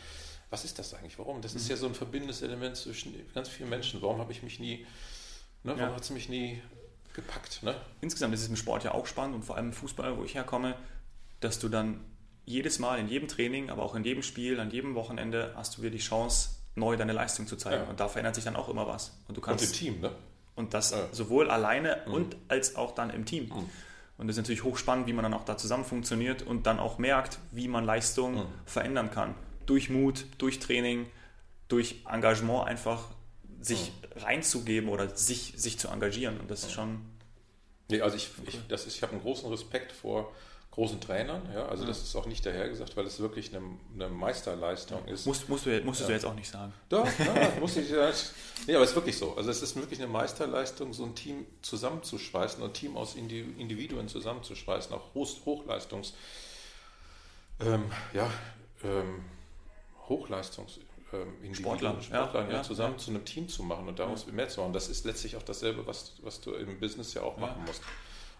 was 0.52 0.66
ist 0.66 0.78
das 0.78 0.92
eigentlich? 0.92 1.18
Warum? 1.18 1.40
Das 1.40 1.54
ist 1.54 1.64
mhm. 1.64 1.70
ja 1.70 1.76
so 1.76 1.86
ein 1.86 1.94
verbindendes 1.94 2.42
Element 2.42 2.76
zwischen 2.76 3.14
ganz 3.34 3.48
vielen 3.48 3.70
Menschen. 3.70 4.02
Warum 4.02 4.18
habe 4.18 4.32
ich 4.32 4.42
mich 4.42 4.60
nie, 4.60 4.86
ne, 5.64 5.72
warum 5.72 5.80
ja. 5.80 5.94
hat 5.94 6.02
es 6.02 6.10
mich 6.10 6.28
nie 6.28 6.60
gepackt? 7.14 7.62
Ne? 7.62 7.74
Insgesamt 8.02 8.34
ist 8.34 8.42
es 8.42 8.48
im 8.48 8.56
Sport 8.56 8.84
ja 8.84 8.92
auch 8.92 9.06
spannend 9.06 9.34
und 9.34 9.44
vor 9.44 9.56
allem 9.56 9.68
im 9.68 9.72
Fußball, 9.72 10.18
wo 10.18 10.24
ich 10.24 10.34
herkomme, 10.34 10.76
dass 11.40 11.58
du 11.58 11.70
dann 11.70 12.04
jedes 12.44 12.78
Mal 12.78 12.98
in 12.98 13.08
jedem 13.08 13.28
Training, 13.28 13.70
aber 13.70 13.82
auch 13.82 13.94
in 13.94 14.04
jedem 14.04 14.22
Spiel, 14.22 14.60
an 14.60 14.70
jedem 14.70 14.94
Wochenende 14.94 15.54
hast 15.56 15.78
du 15.78 15.82
wieder 15.82 15.90
die 15.90 15.98
Chance, 15.98 16.50
neu 16.74 16.98
deine 16.98 17.12
Leistung 17.12 17.46
zu 17.46 17.56
zeigen. 17.56 17.84
Ja. 17.84 17.88
Und 17.90 17.98
da 17.98 18.08
verändert 18.08 18.34
sich 18.34 18.44
dann 18.44 18.56
auch 18.56 18.68
immer 18.68 18.86
was. 18.86 19.16
Und, 19.28 19.38
du 19.38 19.40
kannst, 19.40 19.64
und 19.64 19.70
im 19.70 19.76
Team, 19.76 20.00
ne? 20.00 20.10
Und 20.54 20.74
das 20.74 20.90
ja. 20.90 21.08
sowohl 21.12 21.50
alleine 21.50 22.02
mhm. 22.06 22.12
und 22.12 22.36
als 22.48 22.76
auch 22.76 22.94
dann 22.94 23.08
im 23.08 23.24
Team. 23.24 23.44
Mhm. 23.44 23.70
Und 24.18 24.26
das 24.28 24.36
ist 24.36 24.42
natürlich 24.42 24.64
hochspannend, 24.64 25.06
wie 25.06 25.14
man 25.14 25.22
dann 25.22 25.32
auch 25.32 25.46
da 25.46 25.56
zusammen 25.56 25.86
funktioniert 25.86 26.42
und 26.42 26.66
dann 26.66 26.78
auch 26.78 26.98
merkt, 26.98 27.38
wie 27.52 27.68
man 27.68 27.84
Leistung 27.86 28.34
mhm. 28.34 28.46
verändern 28.66 29.10
kann 29.10 29.34
durch 29.66 29.90
Mut, 29.90 30.26
durch 30.38 30.58
Training, 30.58 31.06
durch 31.68 31.96
Engagement 32.08 32.66
einfach 32.66 33.04
sich 33.60 33.92
mhm. 33.92 34.22
reinzugeben 34.22 34.88
oder 34.88 35.14
sich, 35.16 35.54
sich 35.56 35.78
zu 35.78 35.88
engagieren. 35.88 36.38
Und 36.40 36.50
das 36.50 36.64
ist 36.64 36.72
schon. 36.72 37.00
Nee, 37.90 38.00
also 38.00 38.16
ich, 38.16 38.30
ich, 38.46 38.86
ich 38.86 39.02
habe 39.02 39.12
einen 39.12 39.22
großen 39.22 39.48
Respekt 39.50 39.92
vor 39.92 40.32
großen 40.72 41.00
Trainern. 41.00 41.42
Ja? 41.54 41.66
Also 41.66 41.84
das 41.84 42.02
ist 42.02 42.16
auch 42.16 42.26
nicht 42.26 42.44
dahergesagt, 42.44 42.96
weil 42.96 43.06
es 43.06 43.20
wirklich 43.20 43.54
eine, 43.54 43.62
eine 43.94 44.08
Meisterleistung 44.08 45.06
ist. 45.06 45.26
Musst, 45.26 45.48
musst, 45.48 45.66
du, 45.66 45.80
musst 45.82 46.00
ja. 46.00 46.06
du 46.06 46.12
jetzt 46.14 46.24
auch 46.24 46.34
nicht 46.34 46.50
sagen. 46.50 46.72
Doch, 46.88 47.06
ja, 47.18 47.52
muss 47.60 47.76
ich 47.76 47.90
ja. 47.90 48.10
Nee, 48.66 48.74
aber 48.74 48.84
es 48.84 48.90
ist 48.90 48.96
wirklich 48.96 49.16
so. 49.16 49.36
Also 49.36 49.50
es 49.50 49.62
ist 49.62 49.76
wirklich 49.76 50.00
eine 50.00 50.08
Meisterleistung, 50.08 50.92
so 50.92 51.04
ein 51.04 51.14
Team 51.14 51.46
zusammenzuschweißen, 51.60 52.64
ein 52.64 52.72
Team 52.72 52.96
aus 52.96 53.14
Individuen 53.14 54.08
zusammenzuschweißen, 54.08 54.92
auch 54.94 55.14
Hochleistungs... 55.14 56.14
Ähm, 57.60 57.84
ja, 58.12 58.28
ähm, 58.82 59.24
Hochleistungs 60.08 60.80
ähm, 61.12 61.54
Sportler, 61.54 61.96
Sportler 62.00 62.46
ja, 62.48 62.52
ja, 62.56 62.62
zusammen 62.62 62.94
ja. 62.94 62.98
zu 62.98 63.10
einem 63.10 63.24
Team 63.24 63.48
zu 63.48 63.62
machen 63.62 63.86
und 63.88 63.98
daraus 63.98 64.26
mehr 64.26 64.48
zu 64.48 64.60
machen. 64.60 64.72
Das 64.72 64.88
ist 64.88 65.04
letztlich 65.04 65.36
auch 65.36 65.42
dasselbe, 65.42 65.86
was, 65.86 66.14
was 66.22 66.40
du 66.40 66.54
im 66.54 66.80
Business 66.80 67.14
ja 67.14 67.22
auch 67.22 67.36
machen 67.36 67.62
musst. 67.66 67.82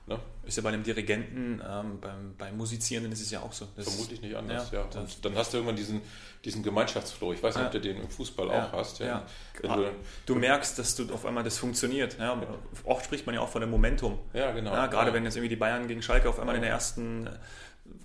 Ne? 0.07 0.19
Ist 0.45 0.57
ja 0.57 0.65
bei 0.65 0.71
einem 0.71 0.83
Dirigenten, 0.83 1.63
ähm, 1.65 2.01
beim, 2.01 2.35
beim 2.37 2.57
Musizierenden 2.57 3.13
ist 3.13 3.21
es 3.21 3.31
ja 3.31 3.41
auch 3.41 3.53
so. 3.53 3.69
Das 3.77 3.89
Vermutlich 3.89 4.21
nicht 4.21 4.35
anders, 4.35 4.73
ja. 4.73 4.81
ja. 4.81 5.01
Und 5.01 5.25
dann 5.25 5.37
hast 5.37 5.53
du 5.53 5.59
irgendwann 5.59 5.77
diesen, 5.77 6.01
diesen 6.45 6.65
Gemeinschaftsflow. 6.65 7.33
Ich 7.33 7.43
weiß 7.43 7.55
nicht, 7.55 7.67
ob 7.67 7.73
du 7.73 7.81
den 7.81 7.99
im 7.99 8.11
Fußball 8.11 8.51
auch 8.51 8.73
hast. 8.73 8.99
Ja. 8.99 9.25
Du, 9.63 9.91
du, 10.27 10.35
merkst, 10.35 10.77
dass 10.77 10.97
du 10.97 11.13
auf 11.15 11.25
einmal 11.25 11.45
das 11.45 11.59
funktioniert. 11.59 12.19
Ja. 12.19 12.43
Oft 12.83 13.05
spricht 13.05 13.27
man 13.27 13.37
ja 13.37 13.43
auch 13.43 13.49
von 13.49 13.61
dem 13.61 13.71
Momentum. 13.71 14.19
Ja, 14.33 14.51
genau. 14.51 14.73
gerade 14.89 15.13
wenn 15.13 15.25
jetzt 15.25 15.37
irgendwie 15.37 15.51
die 15.51 15.57
Bayern 15.57 15.87
gegen 15.87 16.03
Schalke 16.03 16.29
auf 16.29 16.41
einmal 16.41 16.57
in 16.57 16.63
der 16.63 16.71
ersten 16.71 17.29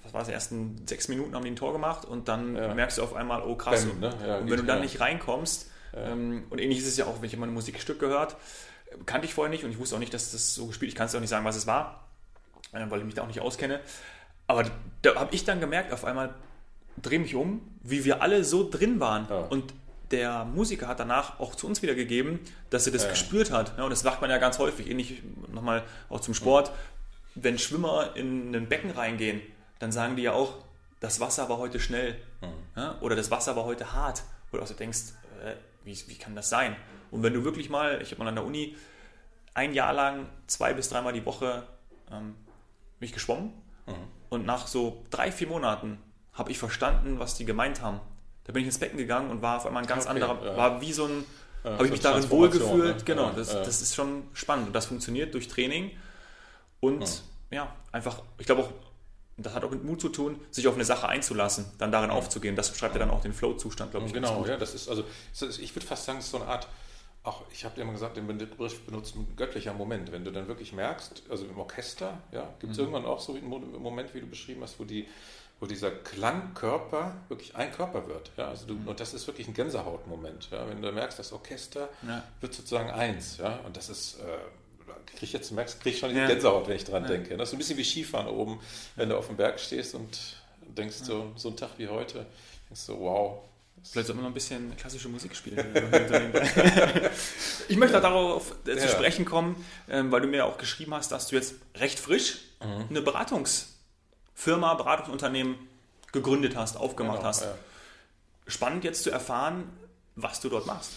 was 0.07 0.13
war 0.13 0.21
es, 0.21 0.29
ersten 0.29 0.87
sechs 0.87 1.07
Minuten 1.07 1.35
haben 1.35 1.43
die 1.43 1.51
ein 1.51 1.55
Tor 1.55 1.73
gemacht 1.73 2.05
und 2.05 2.27
dann 2.27 2.55
ja. 2.55 2.73
merkst 2.73 2.97
du 2.97 3.03
auf 3.03 3.13
einmal, 3.13 3.41
oh 3.43 3.55
krass. 3.55 3.85
Bam, 3.85 3.99
ne? 3.99 4.13
ja, 4.25 4.37
und 4.37 4.49
wenn 4.49 4.57
du 4.57 4.63
dann 4.63 4.81
nicht 4.81 4.99
reinkommst, 4.99 5.69
ja. 5.93 6.11
ähm, 6.11 6.45
und 6.49 6.59
ähnlich 6.59 6.79
ist 6.79 6.87
es 6.87 6.97
ja 6.97 7.05
auch, 7.05 7.21
wenn 7.21 7.29
ich 7.29 7.37
mal 7.37 7.47
ein 7.47 7.53
Musikstück 7.53 7.99
gehört, 7.99 8.35
kannte 9.05 9.27
ich 9.27 9.33
vorher 9.33 9.49
nicht 9.49 9.63
und 9.63 9.71
ich 9.71 9.77
wusste 9.77 9.95
auch 9.95 9.99
nicht, 9.99 10.13
dass 10.13 10.31
das 10.31 10.55
so 10.55 10.67
gespielt 10.67 10.89
Ich 10.89 10.95
kann 10.95 11.07
es 11.07 11.15
auch 11.15 11.19
nicht 11.19 11.29
sagen, 11.29 11.45
was 11.45 11.55
es 11.55 11.67
war, 11.67 12.07
äh, 12.71 12.85
weil 12.89 12.99
ich 12.99 13.05
mich 13.05 13.15
da 13.15 13.23
auch 13.23 13.27
nicht 13.27 13.41
auskenne. 13.41 13.79
Aber 14.47 14.63
da 15.01 15.15
habe 15.15 15.35
ich 15.35 15.43
dann 15.43 15.59
gemerkt, 15.59 15.91
auf 15.91 16.05
einmal 16.05 16.33
drehe 17.01 17.19
mich 17.19 17.35
um, 17.35 17.61
wie 17.83 18.05
wir 18.05 18.21
alle 18.21 18.43
so 18.43 18.67
drin 18.69 18.99
waren. 18.99 19.27
Und 19.49 19.73
der 20.11 20.45
Musiker 20.45 20.87
hat 20.87 20.99
danach 20.99 21.39
auch 21.39 21.55
zu 21.55 21.67
uns 21.67 21.81
wieder 21.81 21.95
gegeben, 21.95 22.39
dass 22.69 22.87
er 22.87 22.93
das 22.93 23.09
gespürt 23.09 23.51
hat. 23.51 23.77
und 23.77 23.89
das 23.89 24.03
macht 24.03 24.21
man 24.21 24.29
ja 24.29 24.37
ganz 24.37 24.57
häufig, 24.57 24.89
ähnlich 24.89 25.21
nochmal 25.51 25.83
auch 26.09 26.21
zum 26.21 26.33
Sport. 26.33 26.71
Wenn 27.35 27.59
Schwimmer 27.59 28.15
in 28.15 28.55
ein 28.55 28.67
Becken 28.67 28.91
reingehen, 28.91 29.41
dann 29.79 29.91
sagen 29.91 30.15
die 30.15 30.23
ja 30.23 30.33
auch, 30.33 30.55
das 30.99 31.19
Wasser 31.19 31.49
war 31.49 31.57
heute 31.57 31.79
schnell 31.79 32.15
mhm. 32.41 32.47
ja? 32.75 32.97
oder 33.01 33.15
das 33.15 33.31
Wasser 33.31 33.55
war 33.55 33.65
heute 33.65 33.93
hart. 33.93 34.23
Oder 34.51 34.65
du 34.65 34.73
denkst, 34.73 35.13
äh, 35.43 35.53
wie, 35.83 35.97
wie 36.07 36.15
kann 36.15 36.35
das 36.35 36.49
sein? 36.49 36.75
Und 37.11 37.23
wenn 37.23 37.33
du 37.33 37.43
wirklich 37.43 37.69
mal, 37.69 38.01
ich 38.01 38.11
habe 38.11 38.23
mal 38.23 38.29
an 38.29 38.35
der 38.35 38.45
Uni 38.45 38.75
ein 39.53 39.73
Jahr 39.73 39.93
lang 39.93 40.27
zwei 40.47 40.73
bis 40.73 40.89
dreimal 40.89 41.13
die 41.13 41.25
Woche 41.25 41.63
ähm, 42.11 42.35
mich 42.99 43.11
geschwommen 43.11 43.53
mhm. 43.85 43.93
und 44.29 44.45
nach 44.45 44.67
so 44.67 45.03
drei, 45.09 45.31
vier 45.31 45.47
Monaten 45.47 45.99
habe 46.33 46.51
ich 46.51 46.59
verstanden, 46.59 47.19
was 47.19 47.35
die 47.35 47.45
gemeint 47.45 47.81
haben. 47.81 47.99
Da 48.43 48.53
bin 48.53 48.61
ich 48.61 48.67
ins 48.67 48.77
Becken 48.77 48.97
gegangen 48.97 49.29
und 49.31 49.41
war 49.41 49.57
auf 49.57 49.65
einmal 49.65 49.83
ein 49.83 49.87
ganz 49.87 50.05
okay, 50.05 50.21
anderer, 50.21 50.45
ja. 50.45 50.57
war 50.57 50.81
wie 50.81 50.93
so 50.93 51.05
ein, 51.05 51.25
ja, 51.63 51.71
habe 51.71 51.85
ich 51.85 51.91
mich 51.91 51.99
darin 51.99 52.29
wohlgefühlt. 52.29 52.97
Ne? 52.97 53.03
Genau, 53.03 53.31
das, 53.31 53.49
das, 53.49 53.81
ist 53.81 53.95
schon 53.95 54.23
spannend 54.33 54.67
und 54.67 54.73
das 54.73 54.85
funktioniert 54.85 55.33
durch 55.33 55.47
Training 55.47 55.91
und 56.79 57.23
ja, 57.49 57.73
einfach, 57.91 58.21
ich 58.37 58.45
glaube 58.45 58.63
auch 58.63 58.71
das 59.37 59.53
hat 59.53 59.63
auch 59.63 59.71
mit 59.71 59.83
Mut 59.83 60.01
zu 60.01 60.09
tun, 60.09 60.39
sich 60.51 60.67
auf 60.67 60.75
eine 60.75 60.85
Sache 60.85 61.07
einzulassen, 61.07 61.65
dann 61.77 61.91
darin 61.91 62.09
aufzugehen. 62.09 62.55
Das 62.55 62.71
beschreibt 62.71 62.95
ja 62.95 62.99
dann 62.99 63.11
auch 63.11 63.21
den 63.21 63.33
Flow-Zustand, 63.33 63.91
glaube 63.91 64.07
ich. 64.07 64.13
Genau, 64.13 64.45
ja, 64.45 64.57
das 64.57 64.73
ist 64.73 64.89
also, 64.89 65.03
ich 65.59 65.75
würde 65.75 65.85
fast 65.85 66.05
sagen, 66.05 66.19
es 66.19 66.25
ist 66.25 66.31
so 66.31 66.37
eine 66.37 66.47
Art, 66.47 66.67
auch 67.23 67.43
ich 67.51 67.65
habe 67.65 67.75
dir 67.75 67.81
immer 67.81 67.93
gesagt, 67.93 68.17
den 68.17 68.25
Begriff 68.27 68.85
benutzt 68.85 69.15
ein 69.15 69.27
göttlicher 69.35 69.73
Moment. 69.73 70.11
Wenn 70.11 70.25
du 70.25 70.31
dann 70.31 70.47
wirklich 70.47 70.73
merkst, 70.73 71.23
also 71.29 71.45
im 71.45 71.57
Orchester, 71.59 72.17
ja, 72.31 72.49
gibt 72.59 72.71
es 72.71 72.77
mhm. 72.77 72.85
irgendwann 72.85 73.05
auch 73.05 73.19
so 73.19 73.35
einen 73.35 73.47
Moment, 73.47 74.13
wie 74.13 74.21
du 74.21 74.27
beschrieben 74.27 74.63
hast, 74.63 74.79
wo 74.79 74.85
die 74.85 75.07
wo 75.59 75.65
dieser 75.65 75.91
Klangkörper 75.91 77.15
wirklich 77.29 77.55
ein 77.55 77.71
Körper 77.71 78.07
wird. 78.07 78.31
Ja, 78.37 78.49
also 78.49 78.67
du, 78.67 78.75
mhm. 78.75 78.87
Und 78.87 78.99
das 78.99 79.13
ist 79.13 79.25
wirklich 79.27 79.47
ein 79.47 79.53
Gänsehautmoment. 79.53 80.49
Ja, 80.51 80.67
wenn 80.69 80.81
du 80.81 80.91
merkst, 80.91 81.17
das 81.17 81.33
Orchester 81.33 81.89
ja. 82.07 82.23
wird 82.41 82.53
sozusagen 82.53 82.91
eins. 82.91 83.37
Ja, 83.37 83.59
und 83.65 83.75
das 83.75 83.89
ist, 83.89 84.19
äh, 84.19 84.37
kriege 85.05 85.25
ich 85.25 85.33
jetzt, 85.33 85.51
merkst, 85.51 85.79
krieg 85.81 85.93
ich 85.93 85.99
schon 85.99 86.11
die 86.11 86.17
ja. 86.17 86.27
Gänsehaut, 86.27 86.67
wenn 86.67 86.75
ich 86.75 86.85
dran 86.85 87.03
ja. 87.03 87.09
denke. 87.09 87.37
Das 87.37 87.47
ist 87.47 87.51
so 87.51 87.55
ein 87.55 87.59
bisschen 87.59 87.77
wie 87.77 87.83
Skifahren 87.83 88.27
oben, 88.27 88.59
wenn 88.95 89.09
du 89.09 89.17
auf 89.17 89.27
dem 89.27 89.37
Berg 89.37 89.59
stehst 89.59 89.95
und 89.95 90.37
denkst 90.61 90.97
so, 91.03 91.31
so 91.35 91.49
ein 91.49 91.57
Tag 91.57 91.71
wie 91.77 91.87
heute, 91.87 92.25
denkst 92.69 92.85
du, 92.87 92.99
wow. 92.99 93.39
Vielleicht 93.83 94.07
sollten 94.07 94.19
wir 94.19 94.23
noch 94.23 94.31
ein 94.31 94.33
bisschen 94.33 94.75
klassische 94.75 95.07
Musik 95.07 95.35
spielen. 95.35 95.57
ich 97.69 97.77
möchte 97.77 98.01
darauf 98.01 98.55
äh, 98.65 98.75
zu 98.75 98.87
sprechen 98.87 99.23
kommen, 99.23 99.63
ähm, 99.87 100.11
weil 100.11 100.21
du 100.21 100.27
mir 100.27 100.45
auch 100.45 100.57
geschrieben 100.57 100.93
hast, 100.95 101.11
dass 101.11 101.27
du 101.27 101.35
jetzt 101.35 101.55
recht 101.75 101.99
frisch 101.99 102.39
mhm. 102.61 102.85
eine 102.89 103.01
Beratungsfirma, 103.01 104.73
Beratungsunternehmen 104.73 105.55
gegründet 106.11 106.55
hast, 106.55 106.75
aufgemacht 106.75 107.19
genau, 107.19 107.29
hast. 107.29 107.47
Spannend 108.47 108.83
jetzt 108.83 109.03
zu 109.03 109.11
erfahren, 109.11 109.69
was 110.15 110.41
du 110.41 110.49
dort 110.49 110.65
machst. 110.65 110.93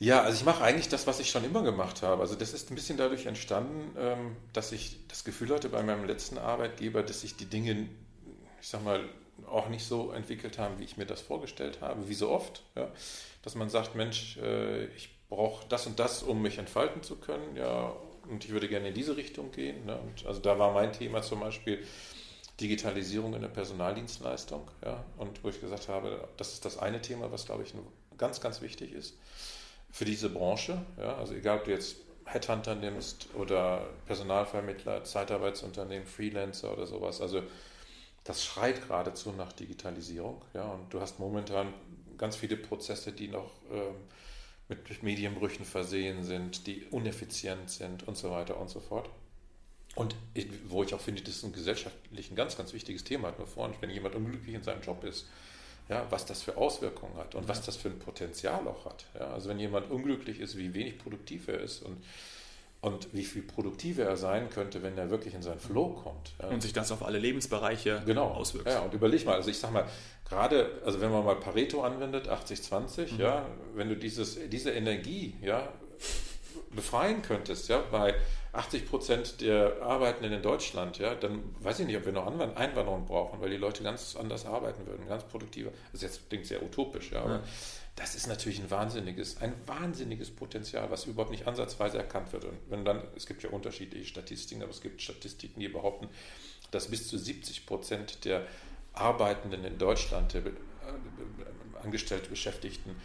Ja, 0.00 0.22
also 0.22 0.36
ich 0.38 0.44
mache 0.44 0.62
eigentlich 0.62 0.88
das, 0.88 1.08
was 1.08 1.18
ich 1.18 1.28
schon 1.30 1.44
immer 1.44 1.62
gemacht 1.62 2.02
habe. 2.02 2.22
Also 2.22 2.36
das 2.36 2.52
ist 2.52 2.70
ein 2.70 2.76
bisschen 2.76 2.96
dadurch 2.96 3.26
entstanden, 3.26 3.96
ähm, 3.98 4.36
dass 4.52 4.70
ich 4.70 4.96
das 5.08 5.24
Gefühl 5.24 5.52
hatte 5.52 5.68
bei 5.68 5.82
meinem 5.82 6.04
letzten 6.04 6.38
Arbeitgeber, 6.38 7.02
dass 7.02 7.22
sich 7.22 7.36
die 7.36 7.46
Dinge, 7.46 7.88
ich 8.60 8.68
sag 8.68 8.84
mal, 8.84 9.00
auch 9.46 9.68
nicht 9.68 9.84
so 9.84 10.12
entwickelt 10.12 10.58
haben, 10.58 10.78
wie 10.78 10.84
ich 10.84 10.96
mir 10.96 11.06
das 11.06 11.20
vorgestellt 11.20 11.80
habe, 11.80 12.08
wie 12.08 12.14
so 12.14 12.30
oft. 12.30 12.62
Ja? 12.76 12.88
Dass 13.42 13.56
man 13.56 13.70
sagt, 13.70 13.96
Mensch, 13.96 14.36
äh, 14.38 14.86
ich 14.86 15.10
brauche 15.28 15.66
das 15.68 15.86
und 15.86 15.98
das, 15.98 16.22
um 16.22 16.42
mich 16.42 16.58
entfalten 16.58 17.02
zu 17.02 17.16
können, 17.16 17.56
ja, 17.56 17.92
und 18.28 18.44
ich 18.44 18.50
würde 18.50 18.68
gerne 18.68 18.88
in 18.88 18.94
diese 18.94 19.16
Richtung 19.16 19.50
gehen. 19.52 19.84
Ne? 19.84 19.98
Also 20.26 20.40
da 20.40 20.58
war 20.58 20.72
mein 20.72 20.92
Thema 20.92 21.22
zum 21.22 21.40
Beispiel 21.40 21.84
Digitalisierung 22.60 23.34
in 23.34 23.42
der 23.42 23.48
Personaldienstleistung, 23.48 24.70
ja, 24.84 25.04
und 25.16 25.42
wo 25.42 25.48
ich 25.48 25.60
gesagt 25.60 25.88
habe, 25.88 26.28
das 26.36 26.52
ist 26.52 26.64
das 26.64 26.78
eine 26.78 27.00
Thema, 27.00 27.32
was 27.32 27.46
glaube 27.46 27.62
ich 27.62 27.74
ganz, 28.16 28.40
ganz 28.40 28.60
wichtig 28.60 28.92
ist 28.92 29.14
für 29.90 30.04
diese 30.04 30.28
Branche. 30.30 30.84
Ja? 30.98 31.16
Also 31.16 31.34
egal, 31.34 31.58
ob 31.58 31.64
du 31.64 31.70
jetzt 31.70 31.96
Headhunter 32.24 32.74
nimmst 32.74 33.28
oder 33.34 33.88
Personalvermittler, 34.06 35.04
Zeitarbeitsunternehmen, 35.04 36.06
Freelancer 36.06 36.72
oder 36.72 36.86
sowas. 36.86 37.20
Also 37.20 37.42
das 38.24 38.44
schreit 38.44 38.86
geradezu 38.86 39.32
nach 39.32 39.52
Digitalisierung. 39.52 40.42
Ja, 40.52 40.64
und 40.72 40.92
du 40.92 41.00
hast 41.00 41.18
momentan 41.18 41.72
ganz 42.18 42.36
viele 42.36 42.56
Prozesse, 42.56 43.12
die 43.12 43.28
noch 43.28 43.50
ähm, 43.72 43.94
mit 44.68 45.02
Medienbrüchen 45.02 45.64
versehen 45.64 46.24
sind, 46.24 46.66
die 46.66 46.84
uneffizient 46.90 47.70
sind 47.70 48.06
und 48.06 48.18
so 48.18 48.30
weiter 48.30 48.60
und 48.60 48.68
so 48.68 48.80
fort. 48.80 49.08
Und 49.94 50.14
wo 50.66 50.84
ich 50.84 50.94
auch 50.94 51.00
finde, 51.00 51.22
das 51.22 51.36
ist 51.36 51.44
ein 51.44 51.52
gesellschaftlich 51.52 52.30
ein 52.30 52.36
ganz, 52.36 52.56
ganz 52.56 52.72
wichtiges 52.72 53.04
Thema, 53.04 53.32
nur 53.36 53.46
vorhin, 53.46 53.74
wenn 53.80 53.90
jemand 53.90 54.14
unglücklich 54.14 54.54
in 54.54 54.62
seinem 54.62 54.82
Job 54.82 55.02
ist, 55.04 55.26
ja, 55.88 56.06
was 56.10 56.26
das 56.26 56.42
für 56.42 56.56
Auswirkungen 56.56 57.16
hat 57.16 57.34
und 57.34 57.48
was 57.48 57.62
das 57.62 57.76
für 57.76 57.88
ein 57.88 57.98
Potenzial 57.98 58.66
auch 58.66 58.84
hat. 58.84 59.06
Ja, 59.14 59.32
also 59.32 59.48
wenn 59.48 59.58
jemand 59.58 59.90
unglücklich 59.90 60.40
ist, 60.40 60.56
wie 60.56 60.74
wenig 60.74 60.98
produktiv 60.98 61.48
er 61.48 61.60
ist 61.60 61.82
und 61.82 62.02
und 62.80 63.12
wie 63.12 63.24
viel 63.24 63.42
produktiver 63.42 64.04
er 64.04 64.16
sein 64.16 64.50
könnte, 64.50 64.82
wenn 64.82 64.96
er 64.96 65.10
wirklich 65.10 65.34
in 65.34 65.42
seinen 65.42 65.58
Flow 65.58 65.94
kommt. 65.94 66.34
Ja. 66.40 66.48
Und 66.48 66.62
sich 66.62 66.72
das 66.72 66.92
auf 66.92 67.04
alle 67.04 67.18
Lebensbereiche 67.18 68.02
genau. 68.06 68.28
auswirkt. 68.28 68.68
Ja, 68.68 68.80
und 68.80 68.94
überleg 68.94 69.26
mal, 69.26 69.34
also 69.34 69.50
ich 69.50 69.58
sag 69.58 69.72
mal, 69.72 69.84
gerade, 70.28 70.80
also 70.84 71.00
wenn 71.00 71.10
man 71.10 71.24
mal 71.24 71.34
Pareto 71.36 71.82
anwendet, 71.82 72.28
80-20, 72.28 73.14
mhm. 73.14 73.20
ja, 73.20 73.46
wenn 73.74 73.88
du 73.88 73.96
dieses, 73.96 74.38
diese 74.48 74.70
Energie, 74.70 75.34
ja, 75.42 75.72
befreien 76.70 77.22
könntest, 77.22 77.68
ja, 77.68 77.82
bei 77.90 78.14
80 78.52 78.88
Prozent 78.88 79.40
der 79.40 79.82
Arbeitenden 79.82 80.32
in 80.32 80.42
Deutschland, 80.42 80.98
ja, 80.98 81.14
dann 81.14 81.42
weiß 81.60 81.80
ich 81.80 81.86
nicht, 81.86 81.96
ob 81.96 82.06
wir 82.06 82.12
noch 82.12 82.26
Einwanderung 82.26 83.06
brauchen, 83.06 83.40
weil 83.40 83.50
die 83.50 83.56
Leute 83.56 83.82
ganz 83.82 84.16
anders 84.16 84.46
arbeiten 84.46 84.86
würden, 84.86 85.06
ganz 85.06 85.24
produktiver. 85.24 85.70
Das 85.92 86.02
ist 86.02 86.02
jetzt 86.02 86.28
klingt 86.28 86.46
sehr 86.46 86.62
utopisch, 86.62 87.12
ja, 87.12 87.22
aber 87.22 87.34
ja. 87.34 87.42
das 87.96 88.14
ist 88.14 88.26
natürlich 88.26 88.60
ein 88.60 88.70
wahnsinniges, 88.70 89.40
ein 89.40 89.54
wahnsinniges 89.66 90.30
Potenzial, 90.30 90.90
was 90.90 91.06
überhaupt 91.06 91.30
nicht 91.30 91.46
ansatzweise 91.46 91.98
erkannt 91.98 92.32
wird. 92.32 92.44
Und 92.44 92.58
wenn 92.68 92.84
dann, 92.84 93.02
es 93.16 93.26
gibt 93.26 93.42
ja 93.42 93.50
unterschiedliche 93.50 94.06
Statistiken, 94.06 94.62
aber 94.62 94.70
es 94.70 94.80
gibt 94.80 95.02
Statistiken, 95.02 95.60
die 95.60 95.68
behaupten, 95.68 96.08
dass 96.70 96.88
bis 96.88 97.08
zu 97.08 97.18
70 97.18 97.66
Prozent 97.66 98.24
der 98.24 98.46
Arbeitenden 98.92 99.64
in 99.64 99.78
Deutschland, 99.78 100.34
der 100.34 100.42
angestellte 101.82 102.28
Beschäftigten, 102.28 102.96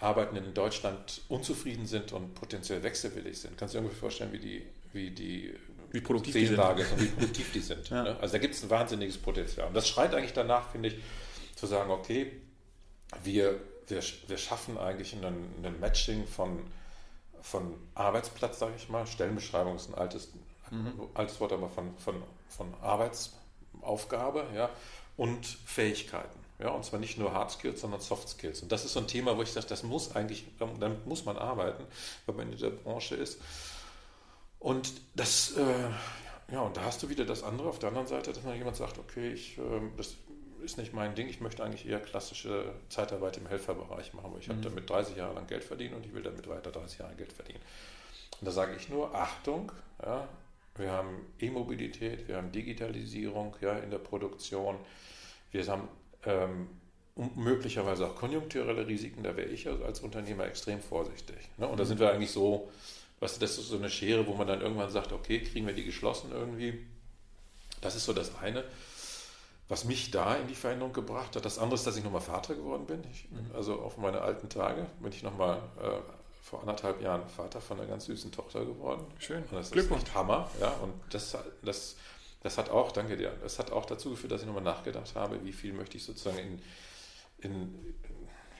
Arbeitenden 0.00 0.46
in 0.46 0.54
Deutschland 0.54 1.20
unzufrieden 1.28 1.86
sind 1.86 2.12
und 2.12 2.34
potenziell 2.34 2.82
wechselwillig 2.82 3.38
sind. 3.38 3.56
Kannst 3.56 3.74
du 3.74 3.78
dir 3.78 3.82
ungefähr 3.82 4.00
vorstellen, 4.00 4.32
wie 4.32 4.38
die, 4.38 4.66
wie 4.92 5.10
die 5.10 5.54
wie 5.92 6.00
produktiv 6.00 6.34
die 6.34 6.46
sind. 6.46 6.58
und 6.58 7.00
wie 7.00 7.06
produktiv 7.18 7.52
die 7.52 7.60
sind. 7.60 7.88
Ja. 7.90 8.02
Ne? 8.02 8.16
Also 8.20 8.32
da 8.32 8.38
gibt 8.38 8.54
es 8.54 8.62
ein 8.62 8.70
wahnsinniges 8.70 9.18
Potenzial. 9.18 9.68
Und 9.68 9.74
das 9.74 9.88
schreit 9.88 10.14
eigentlich 10.14 10.32
danach, 10.32 10.70
finde 10.70 10.90
ich, 10.90 10.96
zu 11.56 11.66
sagen, 11.66 11.90
okay, 11.90 12.32
wir, 13.24 13.60
wir, 13.88 14.02
wir 14.28 14.38
schaffen 14.38 14.78
eigentlich 14.78 15.14
ein, 15.14 15.24
ein 15.24 15.80
Matching 15.80 16.26
von, 16.26 16.60
von 17.42 17.74
Arbeitsplatz, 17.94 18.60
sage 18.60 18.74
ich 18.76 18.88
mal. 18.88 19.06
Stellenbeschreibung 19.06 19.76
ist 19.76 19.88
ein 19.88 19.94
altes, 19.94 20.32
mhm. 20.70 20.92
altes 21.14 21.40
Wort, 21.40 21.52
aber 21.52 21.68
von, 21.68 21.96
von, 21.98 22.22
von 22.48 22.72
Arbeitsaufgabe 22.80 24.46
ja, 24.54 24.70
und 25.16 25.44
Fähigkeiten. 25.44 26.39
Ja, 26.60 26.70
und 26.70 26.84
zwar 26.84 27.00
nicht 27.00 27.18
nur 27.18 27.32
Hard 27.32 27.50
Skills, 27.50 27.80
sondern 27.80 28.00
Soft 28.00 28.28
Skills. 28.28 28.60
Und 28.62 28.70
das 28.70 28.84
ist 28.84 28.92
so 28.92 29.00
ein 29.00 29.06
Thema, 29.06 29.36
wo 29.36 29.42
ich 29.42 29.50
sage, 29.50 29.66
das 29.66 29.82
muss 29.82 30.14
eigentlich, 30.14 30.44
damit 30.58 31.06
muss 31.06 31.24
man 31.24 31.38
arbeiten, 31.38 31.84
wenn 32.26 32.36
man 32.36 32.52
in 32.52 32.58
der 32.58 32.70
Branche 32.70 33.14
ist. 33.14 33.40
Und 34.58 34.92
das, 35.14 35.56
äh, 35.56 36.52
ja, 36.52 36.60
und 36.60 36.76
da 36.76 36.82
hast 36.82 37.02
du 37.02 37.08
wieder 37.08 37.24
das 37.24 37.42
andere 37.42 37.68
auf 37.68 37.78
der 37.78 37.88
anderen 37.88 38.06
Seite, 38.06 38.32
dass 38.32 38.42
man 38.44 38.56
jemand 38.56 38.76
sagt, 38.76 38.98
okay, 38.98 39.32
ich, 39.32 39.56
äh, 39.56 39.62
das 39.96 40.16
ist 40.62 40.76
nicht 40.76 40.92
mein 40.92 41.14
Ding, 41.14 41.28
ich 41.28 41.40
möchte 41.40 41.64
eigentlich 41.64 41.88
eher 41.88 41.98
klassische 41.98 42.72
Zeitarbeit 42.90 43.38
im 43.38 43.46
Helferbereich 43.46 44.12
machen, 44.12 44.32
weil 44.32 44.40
ich 44.40 44.48
mhm. 44.48 44.52
habe 44.52 44.62
damit 44.62 44.90
30 44.90 45.16
Jahre 45.16 45.34
lang 45.34 45.46
Geld 45.46 45.64
verdient 45.64 45.94
und 45.94 46.04
ich 46.04 46.12
will 46.12 46.22
damit 46.22 46.46
weiter 46.46 46.70
30 46.70 46.98
Jahre 46.98 47.14
Geld 47.14 47.32
verdienen. 47.32 47.60
Und 48.38 48.46
da 48.46 48.52
sage 48.52 48.76
ich 48.76 48.90
nur, 48.90 49.14
Achtung, 49.14 49.72
ja, 50.02 50.28
wir 50.76 50.90
haben 50.92 51.26
E-Mobilität, 51.38 52.28
wir 52.28 52.36
haben 52.36 52.52
Digitalisierung 52.52 53.56
ja, 53.62 53.78
in 53.78 53.90
der 53.90 53.98
Produktion, 53.98 54.76
wir 55.52 55.66
haben 55.66 55.88
ähm, 56.24 56.68
möglicherweise 57.34 58.06
auch 58.06 58.16
konjunkturelle 58.16 58.86
Risiken, 58.86 59.22
da 59.22 59.36
wäre 59.36 59.48
ich 59.48 59.68
als 59.68 60.00
Unternehmer 60.00 60.46
extrem 60.46 60.80
vorsichtig. 60.80 61.36
Ne? 61.58 61.66
Und 61.66 61.78
da 61.78 61.84
sind 61.84 62.00
wir 62.00 62.10
eigentlich 62.12 62.30
so, 62.30 62.70
weißt 63.20 63.36
du, 63.36 63.40
das 63.40 63.58
ist 63.58 63.68
so 63.68 63.76
eine 63.76 63.90
Schere, 63.90 64.26
wo 64.26 64.34
man 64.34 64.46
dann 64.46 64.60
irgendwann 64.60 64.90
sagt, 64.90 65.12
okay, 65.12 65.40
kriegen 65.40 65.66
wir 65.66 65.74
die 65.74 65.84
geschlossen 65.84 66.30
irgendwie. 66.32 66.86
Das 67.80 67.96
ist 67.96 68.04
so 68.04 68.12
das 68.12 68.36
eine, 68.36 68.64
was 69.68 69.84
mich 69.84 70.10
da 70.10 70.36
in 70.36 70.48
die 70.48 70.54
Veränderung 70.54 70.92
gebracht 70.92 71.36
hat. 71.36 71.44
Das 71.44 71.58
andere 71.58 71.76
ist, 71.76 71.86
dass 71.86 71.96
ich 71.96 72.04
nochmal 72.04 72.20
Vater 72.20 72.54
geworden 72.54 72.86
bin. 72.86 73.02
Ich, 73.12 73.30
mhm. 73.30 73.54
Also 73.54 73.80
auf 73.80 73.98
meine 73.98 74.20
alten 74.20 74.48
Tage 74.48 74.86
bin 75.00 75.12
ich 75.12 75.22
nochmal 75.22 75.58
äh, 75.82 76.00
vor 76.42 76.60
anderthalb 76.60 77.00
Jahren 77.00 77.28
Vater 77.28 77.60
von 77.60 77.78
einer 77.78 77.88
ganz 77.88 78.06
süßen 78.06 78.32
Tochter 78.32 78.64
geworden. 78.64 79.04
Schön. 79.18 79.42
Und 79.44 79.52
das 79.52 79.70
Glückwunsch. 79.70 80.02
ist 80.02 80.08
echt 80.08 80.16
Hammer. 80.16 80.50
Ja, 80.60 80.70
und 80.82 80.92
das, 81.10 81.36
das 81.62 81.96
das 82.40 82.56
hat 82.58 82.70
auch, 82.70 82.92
danke 82.92 83.16
dir, 83.16 83.36
das 83.42 83.58
hat 83.58 83.70
auch 83.70 83.84
dazu 83.84 84.10
geführt, 84.10 84.32
dass 84.32 84.40
ich 84.40 84.46
nochmal 84.46 84.62
nachgedacht 84.62 85.14
habe, 85.14 85.44
wie 85.44 85.52
viel 85.52 85.72
möchte 85.72 85.96
ich 85.96 86.04
sozusagen 86.04 86.38
in, 86.38 86.62
in, 87.38 87.94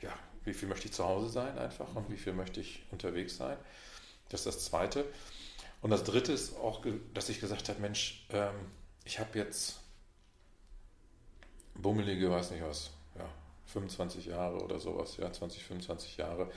ja, 0.03 0.13
wie 0.45 0.53
viel 0.53 0.69
möchte 0.69 0.87
ich 0.87 0.93
zu 0.93 1.05
Hause 1.05 1.31
sein 1.31 1.59
einfach 1.59 1.95
und 1.95 2.11
wie 2.11 2.17
viel 2.17 2.33
möchte 2.35 2.61
ich 2.61 2.83
unterwegs 2.91 3.37
sein. 3.37 3.57
Das 4.29 4.41
ist 4.41 4.47
das 4.47 4.65
Zweite. 4.67 5.05
Und 5.83 5.91
das 5.91 6.05
Dritte 6.05 6.33
ist 6.33 6.57
auch, 6.57 6.85
dass 7.15 7.29
ich 7.31 7.41
gesagt 7.41 7.69
habe, 7.69 7.81
Mensch, 7.81 8.27
ähm, 8.31 8.55
ich 9.05 9.19
habe 9.19 9.39
jetzt 9.39 9.81
bummelige, 11.75 12.31
weiß 12.31 12.51
nicht 12.51 12.63
was, 12.63 12.91
ja, 13.19 13.29
25 13.67 14.27
Jahre 14.27 14.63
oder 14.63 14.79
sowas, 14.79 15.17
ja, 15.17 15.33
20, 15.33 15.65
25 15.65 16.19
Jahre 16.19 16.51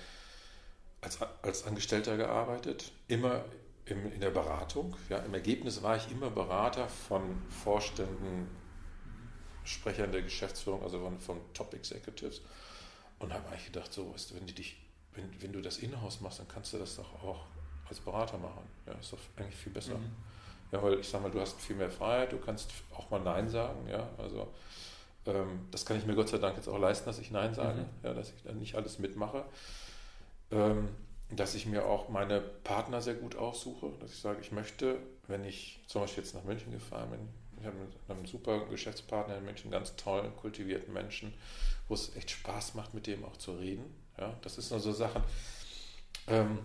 als, 0.99 1.19
als 1.41 1.65
Angestellter 1.65 2.17
gearbeitet, 2.17 2.91
immer 3.07 3.45
im, 3.85 4.11
in 4.11 4.21
der 4.21 4.29
Beratung. 4.29 4.95
Ja, 5.09 5.17
Im 5.19 5.33
Ergebnis 5.33 5.81
war 5.83 5.97
ich 5.97 6.09
immer 6.11 6.29
Berater 6.29 6.87
von 6.87 7.21
Vorständen, 7.49 8.47
Sprechern 9.65 10.11
der 10.11 10.21
Geschäftsführung, 10.21 10.83
also 10.83 10.99
von, 10.99 11.19
von 11.19 11.37
Top 11.53 11.73
Executives. 11.73 12.41
Und 13.19 13.33
habe 13.33 13.47
eigentlich 13.49 13.65
gedacht, 13.65 13.91
so, 13.93 14.13
weißt 14.13 14.31
du, 14.31 14.35
wenn, 14.35 14.45
dich, 14.47 14.77
wenn, 15.13 15.41
wenn 15.41 15.53
du 15.53 15.61
das 15.61 15.77
Inhouse 15.77 16.21
machst, 16.21 16.39
dann 16.39 16.47
kannst 16.47 16.73
du 16.73 16.77
das 16.77 16.95
doch 16.95 17.23
auch 17.23 17.45
als 17.87 17.99
Berater 17.99 18.37
machen. 18.37 18.63
Ja, 18.85 18.93
ist 18.93 19.13
doch 19.13 19.19
eigentlich 19.37 19.55
viel 19.55 19.71
besser. 19.71 19.97
Mhm. 19.97 20.11
Ja, 20.71 20.81
weil 20.81 20.99
ich 20.99 21.07
sag 21.07 21.21
mal, 21.21 21.31
du 21.31 21.39
hast 21.39 21.59
viel 21.61 21.75
mehr 21.75 21.91
Freiheit, 21.91 22.31
du 22.31 22.37
kannst 22.37 22.71
auch 22.95 23.09
mal 23.09 23.19
Nein 23.19 23.47
sagen. 23.47 23.87
Ja, 23.87 24.09
also 24.17 24.51
ähm, 25.25 25.67
das 25.71 25.85
kann 25.85 25.97
ich 25.97 26.05
mir 26.05 26.15
Gott 26.15 26.29
sei 26.29 26.39
Dank 26.39 26.55
jetzt 26.57 26.67
auch 26.67 26.79
leisten, 26.79 27.05
dass 27.05 27.19
ich 27.19 27.31
Nein 27.31 27.53
sage, 27.53 27.81
mhm. 27.81 27.85
ja, 28.01 28.13
dass 28.13 28.29
ich 28.29 28.43
dann 28.43 28.59
nicht 28.59 28.75
alles 28.75 28.99
mitmache. 28.99 29.45
Ähm, 30.51 30.89
dass 31.35 31.55
ich 31.55 31.65
mir 31.65 31.85
auch 31.85 32.09
meine 32.09 32.41
Partner 32.41 33.01
sehr 33.01 33.15
gut 33.15 33.35
aussuche, 33.35 33.91
dass 33.99 34.11
ich 34.11 34.19
sage, 34.19 34.39
ich 34.41 34.51
möchte, 34.51 34.99
wenn 35.27 35.43
ich 35.45 35.79
zum 35.87 36.01
Beispiel 36.01 36.23
jetzt 36.23 36.35
nach 36.35 36.43
München 36.43 36.71
gefahren 36.71 37.11
bin, 37.11 37.29
ich 37.59 37.65
habe 37.65 37.77
einen 38.09 38.25
super 38.25 38.65
Geschäftspartner 38.65 39.37
in 39.37 39.45
München, 39.45 39.71
ganz 39.71 39.95
tollen, 39.95 40.35
kultivierten 40.35 40.93
Menschen, 40.93 41.33
wo 41.87 41.93
es 41.93 42.15
echt 42.15 42.31
Spaß 42.31 42.75
macht, 42.75 42.93
mit 42.93 43.07
dem 43.07 43.23
auch 43.23 43.37
zu 43.37 43.53
reden. 43.53 43.85
Ja, 44.17 44.35
das 44.41 44.57
ist 44.57 44.71
nur 44.71 44.79
so 44.79 44.91
Sachen. 44.91 45.23
Ähm, 46.27 46.59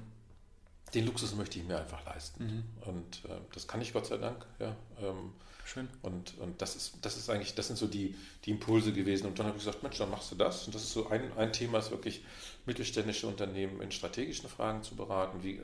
den 0.95 1.07
Luxus 1.07 1.35
möchte 1.35 1.59
ich 1.59 1.65
mir 1.67 1.79
einfach 1.79 2.05
leisten. 2.05 2.45
Mhm. 2.45 2.89
Und 2.89 3.25
äh, 3.27 3.39
das 3.53 3.69
kann 3.69 3.81
ich 3.81 3.93
Gott 3.93 4.07
sei 4.07 4.17
Dank. 4.17 4.45
Ja, 4.59 4.75
ähm, 5.01 5.35
Schön. 5.69 5.87
Und, 6.01 6.39
und 6.39 6.63
das 6.63 6.77
ist, 6.77 6.95
das 7.03 7.19
ist 7.19 7.29
eigentlich, 7.29 7.55
das 7.55 7.67
sind 7.67 7.77
so 7.77 7.87
die, 7.87 8.15
die 8.47 8.53
Impulse 8.53 8.91
gewesen. 8.91 9.27
Und 9.27 9.39
dann 9.39 9.47
habe 9.47 9.59
ich 9.59 9.65
gesagt, 9.65 9.83
Mensch, 9.83 9.99
dann 9.99 10.11
machst 10.11 10.33
du 10.33 10.35
das. 10.35 10.65
Und 10.65 10.75
das 10.75 10.83
ist 10.83 10.93
so 10.93 11.09
ein, 11.09 11.31
ein 11.37 11.53
Thema, 11.53 11.79
ist 11.79 11.91
wirklich 11.91 12.25
mittelständische 12.65 13.27
Unternehmen 13.27 13.83
in 13.83 13.93
strategischen 13.93 14.49
Fragen 14.49 14.83
zu 14.83 14.97
beraten. 14.97 15.43
Wie, 15.43 15.61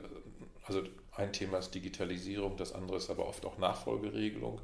also 0.65 0.83
ein 1.15 1.33
Thema 1.33 1.57
ist 1.57 1.73
Digitalisierung, 1.73 2.55
das 2.55 2.73
andere 2.73 2.97
ist 2.97 3.09
aber 3.09 3.25
oft 3.25 3.47
auch 3.47 3.57
Nachfolgeregelung. 3.57 4.61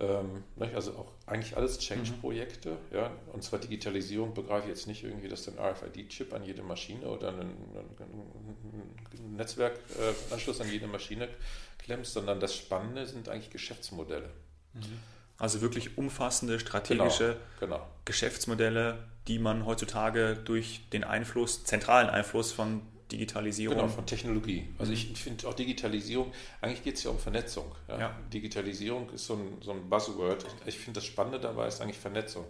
Ähm, 0.00 0.44
also 0.74 0.92
auch 0.92 1.12
eigentlich 1.24 1.56
alles 1.56 1.78
Change-Projekte. 1.78 2.72
Mhm. 2.72 2.96
Ja? 2.96 3.10
Und 3.32 3.42
zwar 3.42 3.60
Digitalisierung 3.60 4.34
begreife 4.34 4.64
ich 4.64 4.76
jetzt 4.76 4.86
nicht 4.86 5.02
irgendwie, 5.02 5.28
dass 5.28 5.46
du 5.46 5.52
einen 5.52 5.60
RFID-Chip 5.60 6.34
an 6.34 6.44
jede 6.44 6.62
Maschine 6.62 7.08
oder 7.08 7.28
einen, 7.28 7.56
einen 8.00 9.34
Netzwerkanschluss 9.34 10.60
an 10.60 10.70
jede 10.70 10.88
Maschine 10.88 11.30
klemmst, 11.78 12.12
sondern 12.12 12.38
das 12.38 12.54
Spannende 12.54 13.06
sind 13.06 13.30
eigentlich 13.30 13.48
Geschäftsmodelle. 13.48 14.28
Mhm. 14.74 14.98
Also 15.38 15.60
wirklich 15.60 15.96
umfassende 15.96 16.58
strategische 16.58 17.36
genau, 17.60 17.76
genau. 17.76 17.88
Geschäftsmodelle, 18.04 18.98
die 19.28 19.38
man 19.38 19.66
heutzutage 19.66 20.36
durch 20.44 20.80
den 20.92 21.04
Einfluss, 21.04 21.64
zentralen 21.64 22.10
Einfluss 22.10 22.50
von 22.50 22.82
Digitalisierung. 23.12 23.76
Genau, 23.76 23.88
von 23.88 24.04
Technologie. 24.04 24.68
Also 24.78 24.92
ich, 24.92 25.12
ich 25.12 25.22
finde 25.22 25.46
auch 25.46 25.54
Digitalisierung, 25.54 26.32
eigentlich 26.60 26.82
geht 26.82 26.96
es 26.96 27.04
ja 27.04 27.10
um 27.10 27.18
Vernetzung. 27.18 27.72
Ja? 27.86 27.98
Ja. 27.98 28.18
Digitalisierung 28.32 29.10
ist 29.10 29.26
so 29.26 29.34
ein, 29.34 29.58
so 29.60 29.70
ein 29.70 29.88
Buzzword. 29.88 30.44
Ich 30.66 30.78
finde 30.78 30.98
das 30.98 31.06
Spannende 31.06 31.40
dabei 31.40 31.68
ist 31.68 31.80
eigentlich 31.80 31.98
Vernetzung. 31.98 32.44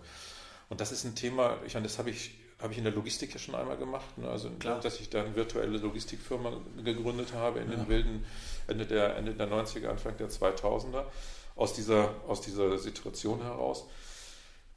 Und 0.69 0.81
das 0.81 0.91
ist 0.91 1.05
ein 1.05 1.15
Thema, 1.15 1.59
ich 1.67 1.75
meine, 1.75 1.87
das 1.87 1.99
habe 1.99 2.11
ich, 2.11 2.33
hab 2.61 2.71
ich 2.71 2.79
in 2.79 2.85
der 2.85 2.93
Logistik 2.93 3.33
ja 3.33 3.39
schon 3.39 3.55
einmal 3.55 3.77
gemacht. 3.77 4.19
Ne? 4.19 4.29
Also, 4.29 4.51
Klar. 4.59 4.81
dass 4.81 4.99
ich 5.01 5.09
da 5.11 5.23
eine 5.23 5.37
virtuelle 5.37 5.79
Logistikfirma 5.79 6.53
gegründet 6.83 7.33
habe 7.35 7.61
in 7.61 7.71
ja. 7.71 7.77
den 7.77 7.89
wilden 7.89 8.27
Ende 8.67 8.85
der, 8.85 9.17
Ende 9.17 9.35
der 9.35 9.49
90er, 9.49 9.89
Anfang 9.89 10.17
der 10.17 10.29
2000er 10.29 11.05
aus 11.59 11.75
dieser, 11.75 12.15
aus 12.27 12.41
dieser 12.41 12.79
Situation 12.79 13.43
heraus. 13.43 13.87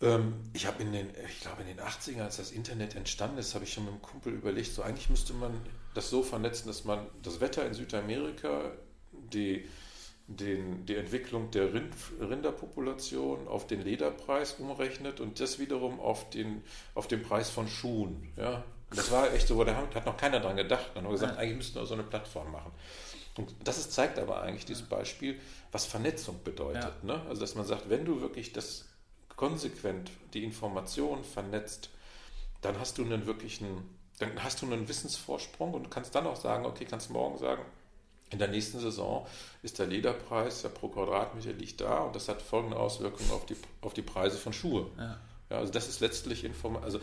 Ähm, 0.02 0.34
ich 0.54 0.66
habe 0.66 0.82
in 0.82 0.92
den, 0.92 1.10
ich 1.30 1.40
glaube 1.40 1.62
in 1.62 1.68
den 1.68 1.80
80ern, 1.80 2.24
als 2.24 2.38
das 2.38 2.52
Internet 2.52 2.96
entstanden 2.96 3.38
ist, 3.38 3.54
habe 3.54 3.64
ich 3.64 3.74
schon 3.74 3.86
mit 3.86 3.94
einem 3.94 4.02
Kumpel 4.02 4.34
überlegt, 4.34 4.74
so 4.74 4.82
eigentlich 4.82 5.10
müsste 5.10 5.34
man 5.34 5.54
das 5.94 6.10
so 6.10 6.24
vernetzen, 6.24 6.68
dass 6.68 6.84
man 6.84 7.08
das 7.22 7.40
Wetter 7.40 7.66
in 7.66 7.76
Südamerika, 7.76 8.72
die, 9.12 9.68
den, 10.26 10.86
die 10.88 10.96
Entwicklung 10.96 11.52
der 11.52 11.74
Rind, 11.74 11.94
Rinderpopulation 12.20 13.48
auf 13.48 13.68
den 13.68 13.82
Lederpreis 13.82 14.54
umrechnet 14.54 15.20
und 15.20 15.40
das 15.40 15.60
wiederum 15.60 16.00
auf 16.00 16.32
den, 16.32 16.64
auf 16.96 17.08
den 17.08 17.22
Preis 17.22 17.52
von 17.52 17.68
Schuhen. 17.68 18.34
Ja? 18.38 18.64
Das 18.90 19.12
war 19.12 19.32
echt 19.34 19.48
so, 19.48 19.64
da 19.64 19.76
hat 19.76 20.06
noch 20.06 20.18
keiner 20.18 20.40
dran 20.40 20.56
gedacht. 20.58 20.92
Dann 20.96 21.04
haben 21.04 21.12
wir 21.12 21.20
gesagt, 21.20 21.38
eigentlich 21.38 21.58
müssten 21.58 21.76
wir 21.76 21.86
so 21.86 21.94
eine 21.94 22.04
Plattform 22.04 22.52
machen. 22.52 22.72
Und 23.38 23.56
das 23.64 23.78
ist, 23.78 23.94
zeigt 23.94 24.20
aber 24.20 24.42
eigentlich 24.42 24.66
dieses 24.66 24.84
Beispiel, 24.84 25.40
was 25.72 25.86
Vernetzung 25.86 26.44
bedeutet. 26.44 26.84
Ja. 26.84 26.94
Ne? 27.04 27.22
Also, 27.28 27.42
dass 27.42 27.56
man 27.56 27.66
sagt, 27.66 27.90
wenn 27.90 28.06
du 28.06 28.22
wirklich 28.22 28.52
das 28.54 28.86
konsequent 29.36 30.12
die 30.34 30.44
Information 30.44 31.24
vernetzt, 31.24 31.90
dann 32.62 32.80
hast 32.80 32.98
du 32.98 33.04
einen 33.04 33.26
wirklichen, 33.26 33.68
dann 34.20 34.44
hast 34.44 34.62
du 34.62 34.66
einen 34.66 34.88
Wissensvorsprung 34.88 35.74
und 35.74 35.90
kannst 35.90 36.14
dann 36.14 36.28
auch 36.28 36.36
sagen, 36.36 36.66
okay, 36.66 36.86
kannst 36.86 37.10
morgen 37.10 37.38
sagen, 37.38 37.64
in 38.30 38.40
der 38.40 38.48
nächsten 38.48 38.80
Saison 38.80 39.28
ist 39.62 39.80
der 39.80 39.88
Lederpreis, 39.88 40.62
der 40.62 40.70
pro 40.70 40.88
Quadratmeter 40.88 41.54
liegt 41.54 41.82
da 41.82 42.00
und 42.00 42.16
das 42.16 42.30
hat 42.30 42.42
folgende 42.42 42.78
Auswirkungen 42.78 43.32
auf 43.32 43.46
die, 43.46 43.56
auf 43.82 43.94
die 43.94 44.04
Preise 44.04 44.38
von 44.38 44.54
Schuhe. 44.54 44.90
Ja. 44.98 45.20
ja 45.50 45.58
also 45.58 45.74
das 45.74 45.90
ist 45.90 46.00
letztlich 46.00 46.44
Information, 46.46 46.84
also 46.84 47.00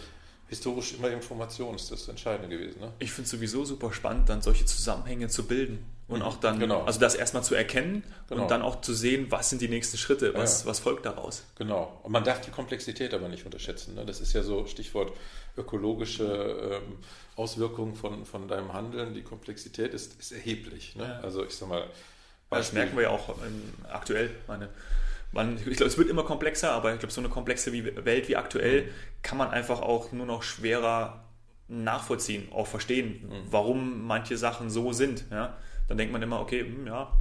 historisch 0.48 0.94
immer 0.94 1.10
Information 1.10 1.74
ist 1.74 1.90
das 1.90 2.08
Entscheidende 2.08 2.56
gewesen. 2.56 2.80
Ne? 2.80 2.92
Ich 2.98 3.12
finde 3.12 3.26
es 3.26 3.30
sowieso 3.30 3.64
super 3.64 3.92
spannend, 3.92 4.28
dann 4.28 4.40
solche 4.40 4.64
Zusammenhänge 4.64 5.28
zu 5.28 5.46
bilden 5.46 5.84
und 6.09 6.20
mhm. 6.20 6.24
auch 6.24 6.36
dann, 6.38 6.59
genau. 6.59 6.84
also 6.84 6.98
das 6.98 7.14
erstmal 7.14 7.44
zu 7.44 7.54
erkennen 7.54 8.02
genau. 8.28 8.42
und 8.42 8.50
dann 8.50 8.62
auch 8.62 8.80
zu 8.80 8.94
sehen, 8.94 9.26
was 9.30 9.50
sind 9.50 9.61
die 9.61 9.68
nächsten 9.68 9.98
Schritte, 9.98 10.32
was, 10.34 10.62
ja. 10.62 10.70
was 10.70 10.80
folgt 10.80 11.04
daraus. 11.04 11.44
Genau. 11.56 12.00
Und 12.02 12.12
man 12.12 12.24
darf 12.24 12.40
die 12.40 12.50
Komplexität 12.50 13.12
aber 13.12 13.28
nicht 13.28 13.44
unterschätzen. 13.44 13.94
Ne? 13.94 14.06
Das 14.06 14.20
ist 14.20 14.32
ja 14.32 14.42
so 14.42 14.66
Stichwort 14.66 15.12
ökologische 15.56 16.80
ähm, 16.82 16.96
Auswirkungen 17.36 17.94
von, 17.94 18.24
von 18.24 18.48
deinem 18.48 18.72
Handeln. 18.72 19.12
Die 19.12 19.22
Komplexität 19.22 19.92
ist, 19.92 20.18
ist 20.18 20.32
erheblich. 20.32 20.96
Ne? 20.96 21.04
Ja. 21.04 21.20
Also 21.20 21.44
ich 21.44 21.54
sag 21.54 21.68
mal. 21.68 21.84
Das 22.50 22.72
merken 22.72 22.96
wir 22.96 23.02
ja 23.02 23.11
auch 23.11 23.34
aktuell. 23.92 24.30
Meine, 24.46 24.70
man, 25.32 25.59
ich 25.59 25.76
glaube, 25.76 25.84
es 25.84 25.98
wird 25.98 26.09
immer 26.09 26.22
komplexer, 26.22 26.72
aber 26.72 26.94
ich 26.94 27.00
glaube, 27.00 27.12
so 27.12 27.20
eine 27.20 27.28
komplexe 27.28 27.70
Welt 27.72 28.28
wie 28.28 28.36
aktuell 28.36 28.84
mhm. 28.84 28.88
kann 29.22 29.36
man 29.36 29.50
einfach 29.50 29.82
auch 29.82 30.12
nur 30.12 30.24
noch 30.24 30.42
schwerer 30.42 31.24
nachvollziehen, 31.68 32.48
auch 32.50 32.66
verstehen, 32.66 33.28
mhm. 33.28 33.42
warum 33.50 34.06
manche 34.06 34.38
Sachen 34.38 34.70
so 34.70 34.94
sind. 34.94 35.26
Ja? 35.30 35.59
Dann 35.89 35.99
denkt 35.99 36.12
man 36.12 36.22
immer, 36.22 36.41
okay, 36.41 36.61
hm, 36.61 36.86
ja, 36.86 37.12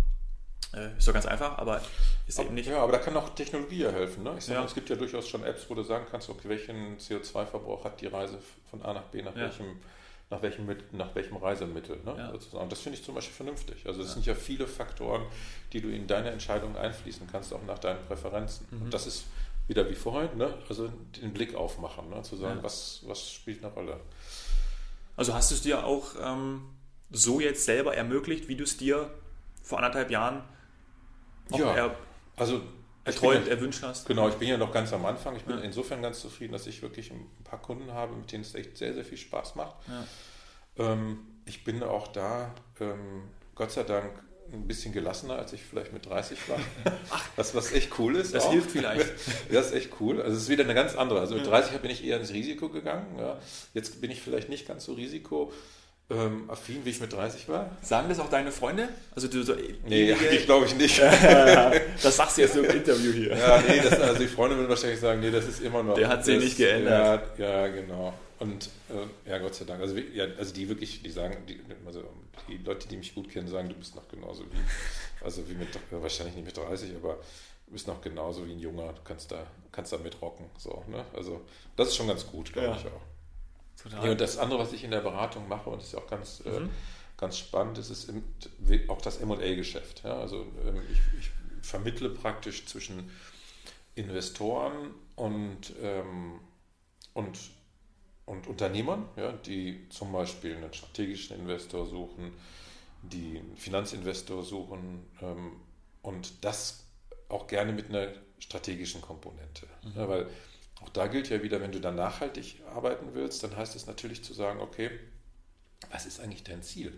äh, 0.73 0.97
ist 0.97 1.07
doch 1.07 1.13
ganz 1.13 1.25
einfach, 1.25 1.57
aber 1.57 1.81
ist 2.27 2.39
eben 2.39 2.53
nicht. 2.53 2.67
Ja, 2.67 2.83
aber 2.83 2.91
da 2.91 2.97
kann 2.99 3.15
auch 3.15 3.29
Technologie 3.29 3.83
ja 3.83 3.91
helfen. 3.91 4.23
Ne? 4.23 4.35
Ich 4.37 4.45
sage, 4.45 4.59
ja. 4.59 4.65
es 4.65 4.75
gibt 4.75 4.89
ja 4.89 4.95
durchaus 4.95 5.27
schon 5.27 5.43
Apps, 5.43 5.69
wo 5.69 5.75
du 5.75 5.83
sagen 5.83 6.05
kannst, 6.11 6.29
okay, 6.29 6.49
welchen 6.49 6.97
CO2-Verbrauch 6.97 7.85
hat 7.85 8.01
die 8.01 8.07
Reise 8.07 8.39
von 8.69 8.81
A 8.83 8.93
nach 8.93 9.03
B, 9.03 9.21
nach 9.21 9.35
ja. 9.35 9.43
welchem 9.43 9.77
nach 10.29 10.41
welchem, 10.41 10.67
nach 10.91 11.15
welchem 11.15 11.37
Reisemittel. 11.37 11.99
Ne, 12.03 12.15
ja. 12.17 12.31
sozusagen. 12.31 12.69
Das 12.69 12.81
finde 12.81 12.97
ich 12.97 13.05
zum 13.05 13.15
Beispiel 13.15 13.33
vernünftig. 13.33 13.85
Also 13.87 14.01
es 14.01 14.07
ja. 14.07 14.13
sind 14.15 14.25
ja 14.25 14.35
viele 14.35 14.67
Faktoren, 14.67 15.25
die 15.71 15.81
du 15.81 15.87
in 15.87 16.05
deine 16.05 16.31
Entscheidung 16.31 16.75
einfließen 16.75 17.27
kannst, 17.31 17.53
auch 17.53 17.63
nach 17.65 17.79
deinen 17.79 18.03
Präferenzen. 18.05 18.67
Mhm. 18.69 18.81
Und 18.83 18.93
das 18.93 19.07
ist 19.07 19.25
wieder 19.67 19.89
wie 19.89 19.95
vorhin, 19.95 20.37
ne? 20.37 20.53
also 20.67 20.89
den 21.21 21.33
Blick 21.33 21.55
aufmachen, 21.55 22.09
ne? 22.09 22.21
zu 22.23 22.35
sagen, 22.35 22.57
ja. 22.57 22.63
was, 22.63 23.03
was 23.05 23.31
spielt 23.31 23.63
eine 23.63 23.73
Rolle. 23.73 23.99
Also 25.15 25.33
hast 25.33 25.51
du 25.51 25.55
es 25.55 25.61
dir 25.61 25.85
auch 25.85 26.07
ähm, 26.21 26.61
so 27.11 27.39
jetzt 27.39 27.65
selber 27.65 27.95
ermöglicht, 27.95 28.47
wie 28.47 28.55
du 28.55 28.63
es 28.63 28.77
dir 28.77 29.09
vor 29.63 29.79
anderthalb 29.79 30.11
Jahren 30.11 30.43
ja, 31.51 31.73
er, 31.73 31.95
also 32.35 32.61
erträumt, 33.03 33.47
ja, 33.47 33.53
erwünscht 33.53 33.83
hast? 33.83 34.05
Genau, 34.05 34.27
ich 34.29 34.35
bin 34.35 34.47
ja 34.49 34.57
noch 34.57 34.71
ganz 34.71 34.91
am 34.93 35.05
Anfang. 35.05 35.35
Ich 35.35 35.43
bin 35.43 35.57
ja. 35.57 35.63
insofern 35.63 36.01
ganz 36.01 36.19
zufrieden, 36.19 36.53
dass 36.53 36.67
ich 36.67 36.81
wirklich 36.81 37.11
ein 37.11 37.25
paar 37.43 37.61
Kunden 37.61 37.91
habe, 37.93 38.15
mit 38.15 38.31
denen 38.31 38.43
es 38.43 38.53
echt 38.55 38.77
sehr, 38.77 38.93
sehr 38.93 39.05
viel 39.05 39.17
Spaß 39.17 39.55
macht. 39.55 39.75
Ja. 39.87 40.93
Ähm, 40.93 41.19
ich 41.45 41.63
bin 41.63 41.83
auch 41.83 42.07
da, 42.07 42.53
ähm, 42.79 43.23
Gott 43.55 43.71
sei 43.71 43.83
Dank, 43.83 44.11
ein 44.51 44.65
bisschen 44.65 44.93
gelassener, 44.93 45.35
als 45.35 45.51
ich 45.51 45.61
vielleicht 45.61 45.91
mit 45.91 46.05
30 46.05 46.37
war. 46.47 46.59
Ach, 47.09 47.25
das 47.35 47.53
was 47.53 47.73
echt 47.73 47.99
cool 47.99 48.15
ist. 48.15 48.33
Das 48.33 48.45
auch. 48.45 48.51
hilft 48.51 48.71
vielleicht. 48.71 49.05
Das 49.51 49.67
ist 49.67 49.73
echt 49.73 49.91
cool. 49.99 50.21
Also 50.21 50.37
es 50.37 50.43
ist 50.43 50.49
wieder 50.49 50.63
eine 50.63 50.73
ganz 50.73 50.95
andere. 50.95 51.19
Also 51.19 51.35
mit 51.35 51.45
30 51.45 51.77
bin 51.79 51.91
ich 51.91 52.05
eher 52.05 52.19
ins 52.19 52.31
Risiko 52.31 52.69
gegangen. 52.69 53.17
Ja. 53.19 53.39
Jetzt 53.73 53.99
bin 53.99 54.11
ich 54.11 54.21
vielleicht 54.21 54.49
nicht 54.49 54.67
ganz 54.67 54.85
so 54.85 54.93
risiko 54.93 55.51
ähm, 56.09 56.49
affin, 56.49 56.85
wie 56.85 56.89
ich 56.89 57.01
mit 57.01 57.11
30 57.11 57.49
war. 57.49 57.69
Sagen 57.81 58.07
das 58.07 58.19
auch 58.19 58.29
deine 58.29 58.51
Freunde? 58.51 58.87
Also 59.13 59.27
du 59.27 59.43
so 59.43 59.53
Nee, 59.85 60.13
ich 60.31 60.45
glaube 60.45 60.65
ich 60.65 60.75
nicht. 60.75 60.99
das 61.01 62.15
sagst 62.15 62.37
du 62.37 62.41
jetzt 62.41 62.53
so 62.53 62.63
im 62.63 62.69
Interview 62.69 63.11
hier. 63.11 63.35
Ja, 63.35 63.61
nee, 63.67 63.81
das, 63.81 63.99
also 63.99 64.19
die 64.19 64.27
Freunde 64.27 64.55
würden 64.55 64.69
wahrscheinlich 64.69 64.99
sagen, 64.99 65.19
nee, 65.19 65.31
das 65.31 65.45
ist 65.45 65.61
immer 65.61 65.83
noch. 65.83 65.95
Der 65.95 66.07
hat 66.07 66.23
sich 66.23 66.39
nicht 66.39 66.57
geändert. 66.57 67.37
Ja, 67.37 67.67
ja 67.67 67.67
genau. 67.67 68.13
Und 68.39 68.69
äh, 68.89 69.29
ja, 69.29 69.37
Gott 69.39 69.55
sei 69.55 69.65
Dank. 69.65 69.81
Also, 69.81 69.97
ja, 69.97 70.25
also 70.37 70.53
die 70.53 70.69
wirklich, 70.69 71.01
die 71.01 71.09
sagen, 71.09 71.37
die, 71.47 71.59
also 71.85 72.03
die 72.47 72.57
Leute, 72.57 72.87
die 72.87 72.97
mich 72.97 73.13
gut 73.13 73.29
kennen, 73.29 73.47
sagen, 73.47 73.67
du 73.67 73.75
bist 73.75 73.95
noch 73.95 74.07
genauso 74.07 74.43
wie, 74.43 75.25
also 75.25 75.47
wie 75.49 75.55
mit, 75.55 75.67
wahrscheinlich 75.91 76.35
nicht 76.35 76.45
mit 76.45 76.55
30, 76.55 76.95
aber 76.95 77.17
du 77.65 77.73
bist 77.73 77.87
noch 77.87 77.99
genauso 77.99 78.47
wie 78.47 78.51
ein 78.51 78.59
Junger, 78.59 78.93
du 78.93 79.01
kannst 79.03 79.31
da, 79.31 79.45
kannst 79.71 79.91
da 79.91 79.97
mitrocken. 79.97 80.45
So, 80.57 80.83
ne? 80.87 81.03
Also 81.13 81.41
das 81.75 81.89
ist 81.89 81.95
schon 81.95 82.07
ganz 82.07 82.25
gut, 82.27 82.53
glaube 82.53 82.69
ja. 82.69 82.77
ich 82.77 82.85
auch. 82.85 83.16
Total. 83.81 84.09
und 84.09 84.21
das 84.21 84.37
andere, 84.37 84.59
was 84.59 84.73
ich 84.73 84.83
in 84.83 84.91
der 84.91 85.01
Beratung 85.01 85.47
mache, 85.47 85.69
und 85.69 85.81
das 85.81 85.89
ist 85.89 85.95
auch 85.95 86.07
ganz, 86.07 86.41
äh, 86.45 86.59
mhm. 86.59 86.65
äh, 86.65 86.69
ganz 87.17 87.37
spannend, 87.37 87.77
ist, 87.77 87.89
ist 87.89 88.09
auch 88.87 89.01
das 89.01 89.19
MA-Geschäft. 89.19 90.03
Ja? 90.03 90.19
Also 90.19 90.45
ähm, 90.65 90.81
ich, 90.91 90.99
ich, 91.19 91.31
vermittle 91.61 92.09
praktisch 92.09 92.65
zwischen 92.65 93.11
Investoren 93.95 94.93
und, 95.15 95.73
ähm, 95.81 96.39
und, 97.13 97.37
und 98.25 98.47
Unternehmern, 98.47 99.09
ja, 99.17 99.33
die 99.33 99.89
zum 99.89 100.13
Beispiel 100.13 100.55
einen 100.55 100.71
strategischen 100.71 101.37
Investor 101.37 101.85
suchen, 101.85 102.31
die 103.01 103.39
einen 103.39 103.57
Finanzinvestor 103.57 104.43
suchen 104.43 105.05
ähm, 105.21 105.59
und 106.03 106.45
das 106.45 106.85
auch 107.27 107.47
gerne 107.47 107.73
mit 107.73 107.89
einer 107.89 108.13
strategischen 108.39 109.01
Komponente. 109.01 109.67
Mhm. 109.83 109.91
Ja, 109.95 110.07
weil 110.07 110.29
auch 110.87 110.89
da 110.91 111.07
gilt 111.07 111.29
ja 111.29 111.43
wieder, 111.43 111.59
wenn 111.59 111.73
du 111.73 111.81
dann 111.81 111.95
nachhaltig 111.95 112.61
arbeiten 112.73 113.09
willst, 113.13 113.43
dann 113.43 113.55
heißt 113.55 113.75
es 113.75 113.87
natürlich 113.87 114.23
zu 114.23 114.33
sagen, 114.33 114.61
okay, 114.61 114.89
was 115.91 116.05
ist 116.05 116.19
eigentlich 116.19 116.43
dein 116.43 116.63
Ziel? 116.63 116.93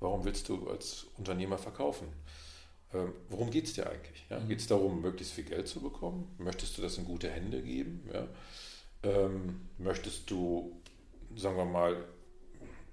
Warum 0.00 0.24
willst 0.24 0.48
du 0.48 0.68
als 0.68 1.06
Unternehmer 1.18 1.58
verkaufen? 1.58 2.08
Ähm, 2.94 3.12
worum 3.28 3.50
geht 3.50 3.66
es 3.66 3.74
dir 3.74 3.88
eigentlich? 3.88 4.24
Ja? 4.30 4.40
Mhm. 4.40 4.48
Geht 4.48 4.60
es 4.60 4.66
darum, 4.66 5.02
möglichst 5.02 5.34
viel 5.34 5.44
Geld 5.44 5.68
zu 5.68 5.80
bekommen? 5.80 6.34
Möchtest 6.38 6.78
du 6.78 6.82
das 6.82 6.96
in 6.96 7.04
gute 7.04 7.28
Hände 7.28 7.60
geben? 7.60 8.08
Ja? 8.12 8.28
Ähm, 9.02 9.68
möchtest 9.76 10.30
du, 10.30 10.80
sagen 11.36 11.56
wir 11.56 11.66
mal, 11.66 12.04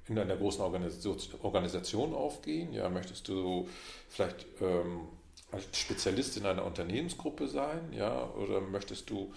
in 0.07 0.19
einer 0.19 0.35
großen 0.35 0.61
Organisation, 0.61 1.17
Organisation 1.43 2.13
aufgehen? 2.13 2.73
Ja? 2.73 2.89
Möchtest 2.89 3.27
du 3.29 3.69
vielleicht 4.09 4.45
ähm, 4.59 5.07
als 5.51 5.65
Spezialist 5.77 6.35
in 6.35 6.45
einer 6.45 6.65
Unternehmensgruppe 6.65 7.47
sein? 7.47 7.93
Ja? 7.93 8.29
Oder 8.31 8.59
möchtest 8.59 9.09
du 9.09 9.31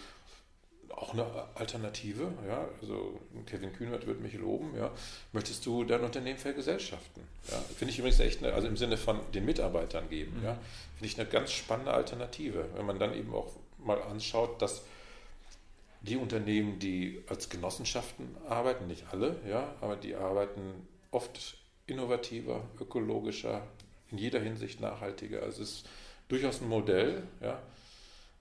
auch 0.91 1.13
eine 1.13 1.27
Alternative. 1.55 2.33
Ja? 2.47 2.69
Also 2.81 3.19
Kevin 3.47 3.73
Kühnert 3.73 4.07
wird 4.07 4.21
mich 4.21 4.35
loben. 4.35 4.75
Ja? 4.77 4.91
Möchtest 5.33 5.65
du 5.67 5.85
dein 5.85 6.01
Unternehmen 6.01 6.39
vergesellschaften? 6.39 7.23
Ja? 7.51 7.59
Finde 7.77 7.93
ich 7.93 7.99
übrigens 7.99 8.21
echt, 8.21 8.43
eine, 8.43 8.55
also 8.55 8.69
im 8.69 8.77
Sinne 8.77 8.97
von 8.97 9.21
den 9.35 9.45
Mitarbeitern 9.45 10.09
geben. 10.09 10.39
Mhm. 10.39 10.45
Ja? 10.45 10.59
Finde 10.97 11.13
ich 11.13 11.19
eine 11.19 11.29
ganz 11.29 11.53
spannende 11.53 11.93
Alternative, 11.93 12.67
wenn 12.75 12.87
man 12.87 12.99
dann 12.99 13.15
eben 13.15 13.35
auch 13.35 13.53
mal 13.79 14.03
anschaut, 14.03 14.61
dass 14.61 14.83
die 16.01 16.17
Unternehmen, 16.17 16.79
die 16.79 17.23
als 17.29 17.49
Genossenschaften 17.49 18.37
arbeiten, 18.49 18.87
nicht 18.87 19.05
alle, 19.13 19.37
ja, 19.49 19.75
aber 19.81 19.97
die 19.97 20.15
arbeiten 20.15 20.87
oft 21.11 21.57
innovativer, 21.87 22.63
ökologischer, 22.81 23.67
in 24.11 24.19
jeder 24.19 24.41
Hinsicht 24.41 24.81
nachhaltiger. 24.81 25.43
Also 25.43 25.63
es 25.63 25.71
ist 25.71 25.89
durchaus 26.29 26.61
ein 26.61 26.69
Modell, 26.69 27.23
ja, 27.41 27.61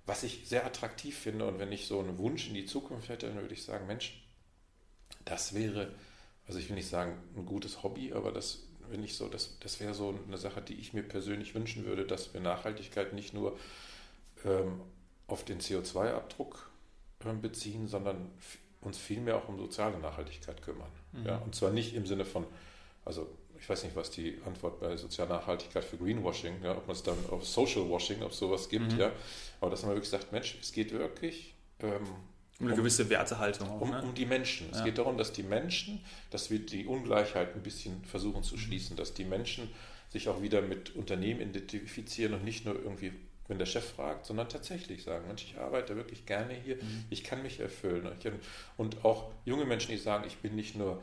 was 0.08 0.24
ich 0.24 0.48
sehr 0.48 0.66
attraktiv 0.66 1.16
finde. 1.16 1.46
Und 1.46 1.60
wenn 1.60 1.72
ich 1.72 1.86
so 1.86 2.00
einen 2.00 2.18
Wunsch 2.18 2.48
in 2.48 2.56
die 2.56 2.66
Zukunft 2.66 3.10
hätte, 3.10 3.28
dann 3.28 3.36
würde 3.36 3.54
ich 3.54 3.64
sagen, 3.64 3.86
Mensch, 3.86 4.24
das 5.26 5.54
wäre, 5.54 5.94
also 6.48 6.58
ich 6.58 6.70
will 6.70 6.76
nicht 6.76 6.90
sagen 6.90 7.18
ein 7.36 7.46
gutes 7.46 7.84
Hobby, 7.84 8.14
aber 8.14 8.32
das, 8.32 8.64
wenn 8.90 9.04
ich 9.04 9.16
so, 9.16 9.28
das, 9.28 9.60
das 9.60 9.80
wäre 9.80 9.94
so 9.94 10.18
eine 10.28 10.38
Sache, 10.38 10.62
die 10.62 10.76
ich 10.76 10.94
mir 10.94 11.04
persönlich 11.04 11.54
wünschen 11.54 11.86
würde, 11.86 12.06
dass 12.06 12.34
wir 12.34 12.42
Nachhaltigkeit 12.42 13.14
nicht 13.14 13.34
nur 13.34 13.60
ähm, 14.46 14.82
auf 15.28 15.44
den 15.44 15.60
CO2-Abdruck 15.60 16.72
äh, 17.26 17.34
beziehen, 17.34 17.88
sondern 17.88 18.32
uns 18.80 18.98
vielmehr 18.98 19.36
auch 19.36 19.50
um 19.50 19.58
soziale 19.58 20.00
Nachhaltigkeit 20.00 20.62
kümmern. 20.62 20.92
Mhm. 21.12 21.26
Ja? 21.26 21.38
Und 21.40 21.54
zwar 21.54 21.72
nicht 21.72 21.94
im 21.96 22.06
Sinne 22.06 22.24
von, 22.24 22.46
also 23.04 23.30
ich 23.60 23.70
weiß 23.70 23.84
nicht, 23.84 23.96
was 23.96 24.12
die 24.12 24.38
Antwort 24.46 24.80
bei 24.80 24.96
sozialer 24.98 25.38
Nachhaltigkeit 25.38 25.84
für 25.84 25.98
Greenwashing, 25.98 26.64
ja, 26.64 26.72
ob 26.72 26.88
man 26.88 26.96
es 26.96 27.04
dann 27.04 27.18
auf 27.30 27.46
Social 27.46 27.90
Washing, 27.90 28.22
ob 28.24 28.34
sowas 28.34 28.70
gibt, 28.70 28.94
mhm. 28.94 29.00
ja. 29.00 29.12
Aber 29.62 29.72
dass 29.72 29.84
man 29.84 29.92
wirklich 29.92 30.10
sagt, 30.10 30.32
Mensch, 30.32 30.58
es 30.62 30.72
geht 30.72 30.92
wirklich 30.92 31.54
ähm, 31.80 32.06
um 32.60 32.68
eine 32.68 32.76
gewisse 32.76 33.10
Wertehaltung. 33.10 33.70
Auch, 33.70 33.82
um, 33.82 33.92
ne? 33.92 34.02
um, 34.02 34.14
die 34.16 34.26
Menschen. 34.26 34.70
Ja. 34.72 34.78
Es 34.78 34.84
geht 34.84 34.98
darum, 34.98 35.18
dass 35.18 35.32
die 35.32 35.44
Menschen, 35.44 36.04
dass 36.32 36.50
wir 36.50 36.60
die 36.60 36.86
Ungleichheit 36.86 37.56
ein 37.56 37.62
bisschen 37.62 38.04
versuchen 38.06 38.44
zu 38.44 38.56
mhm. 38.56 38.60
schließen, 38.60 38.98
dass 38.98 39.14
die 39.14 39.26
Menschen 39.26 39.70
sich 40.10 40.30
auch 40.30 40.42
wieder 40.42 40.62
mit 40.62 40.96
Unternehmen 40.96 41.42
identifizieren 41.42 42.34
und 42.34 42.44
nicht 42.44 42.66
nur 42.66 42.76
irgendwie, 42.76 43.12
wenn 43.48 43.60
der 43.60 43.66
Chef 43.66 43.94
fragt, 43.94 44.26
sondern 44.26 44.50
tatsächlich 44.50 45.04
sagen, 45.04 45.28
Mensch, 45.28 45.44
ich 45.44 45.60
arbeite 45.60 45.96
wirklich 45.96 46.26
gerne 46.26 46.54
hier, 46.54 46.78
mhm. 46.78 47.06
ich 47.10 47.24
kann 47.24 47.44
mich 47.44 47.60
erfüllen. 47.60 48.10
Und 48.78 49.06
auch 49.06 49.32
junge 49.46 49.66
Menschen, 49.66 49.92
die 49.92 49.98
sagen, 49.98 50.24
ich 50.26 50.38
bin 50.38 50.56
nicht 50.56 50.76
nur 50.76 51.02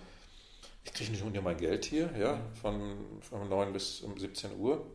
ich 0.85 0.93
kriege 0.93 1.11
nicht 1.11 1.25
nur 1.25 1.43
mein 1.43 1.57
Geld 1.57 1.85
hier, 1.85 2.11
ja, 2.19 2.41
von, 2.61 3.21
von 3.23 3.49
9 3.49 3.73
bis 3.73 4.01
um 4.01 4.19
17 4.19 4.57
Uhr, 4.59 4.87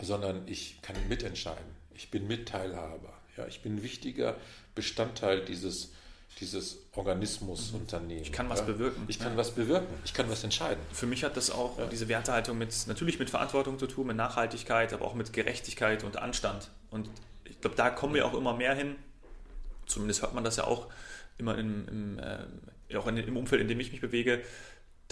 sondern 0.00 0.46
ich 0.46 0.82
kann 0.82 0.96
mitentscheiden. 1.08 1.84
Ich 1.94 2.10
bin 2.10 2.26
Mitteilhaber. 2.26 3.12
Ja, 3.36 3.46
ich 3.46 3.62
bin 3.62 3.76
ein 3.76 3.82
wichtiger 3.82 4.36
Bestandteil 4.74 5.44
dieses, 5.44 5.92
dieses 6.40 6.78
Organismus, 6.92 7.72
mhm. 7.72 7.80
Unternehmen. 7.80 8.22
Ich 8.22 8.32
kann 8.32 8.48
was 8.48 8.60
ja. 8.60 8.66
bewirken. 8.66 9.04
Ich 9.08 9.18
kann 9.18 9.32
ja. 9.32 9.36
was 9.36 9.52
bewirken. 9.52 9.94
Ich 10.04 10.14
kann 10.14 10.28
was 10.28 10.42
entscheiden. 10.42 10.80
Für 10.92 11.06
mich 11.06 11.24
hat 11.24 11.36
das 11.36 11.50
auch 11.50 11.78
ja. 11.78 11.86
diese 11.86 12.08
Wertehaltung 12.08 12.58
mit, 12.58 12.74
natürlich 12.86 13.18
mit 13.18 13.30
Verantwortung 13.30 13.78
zu 13.78 13.86
tun, 13.86 14.08
mit 14.08 14.16
Nachhaltigkeit, 14.16 14.92
aber 14.92 15.04
auch 15.04 15.14
mit 15.14 15.32
Gerechtigkeit 15.32 16.04
und 16.04 16.16
Anstand. 16.16 16.70
Und 16.90 17.08
ich 17.44 17.60
glaube, 17.60 17.76
da 17.76 17.90
kommen 17.90 18.14
wir 18.14 18.26
auch 18.26 18.34
immer 18.34 18.54
mehr 18.54 18.74
hin. 18.74 18.96
Zumindest 19.86 20.22
hört 20.22 20.34
man 20.34 20.44
das 20.44 20.56
ja 20.56 20.64
auch 20.64 20.88
immer 21.38 21.58
im, 21.58 21.88
im, 21.88 22.18
äh, 22.18 22.96
auch 22.96 23.06
in, 23.06 23.16
im 23.16 23.36
Umfeld, 23.36 23.60
in 23.60 23.68
dem 23.68 23.80
ich 23.80 23.92
mich 23.92 24.00
bewege, 24.00 24.42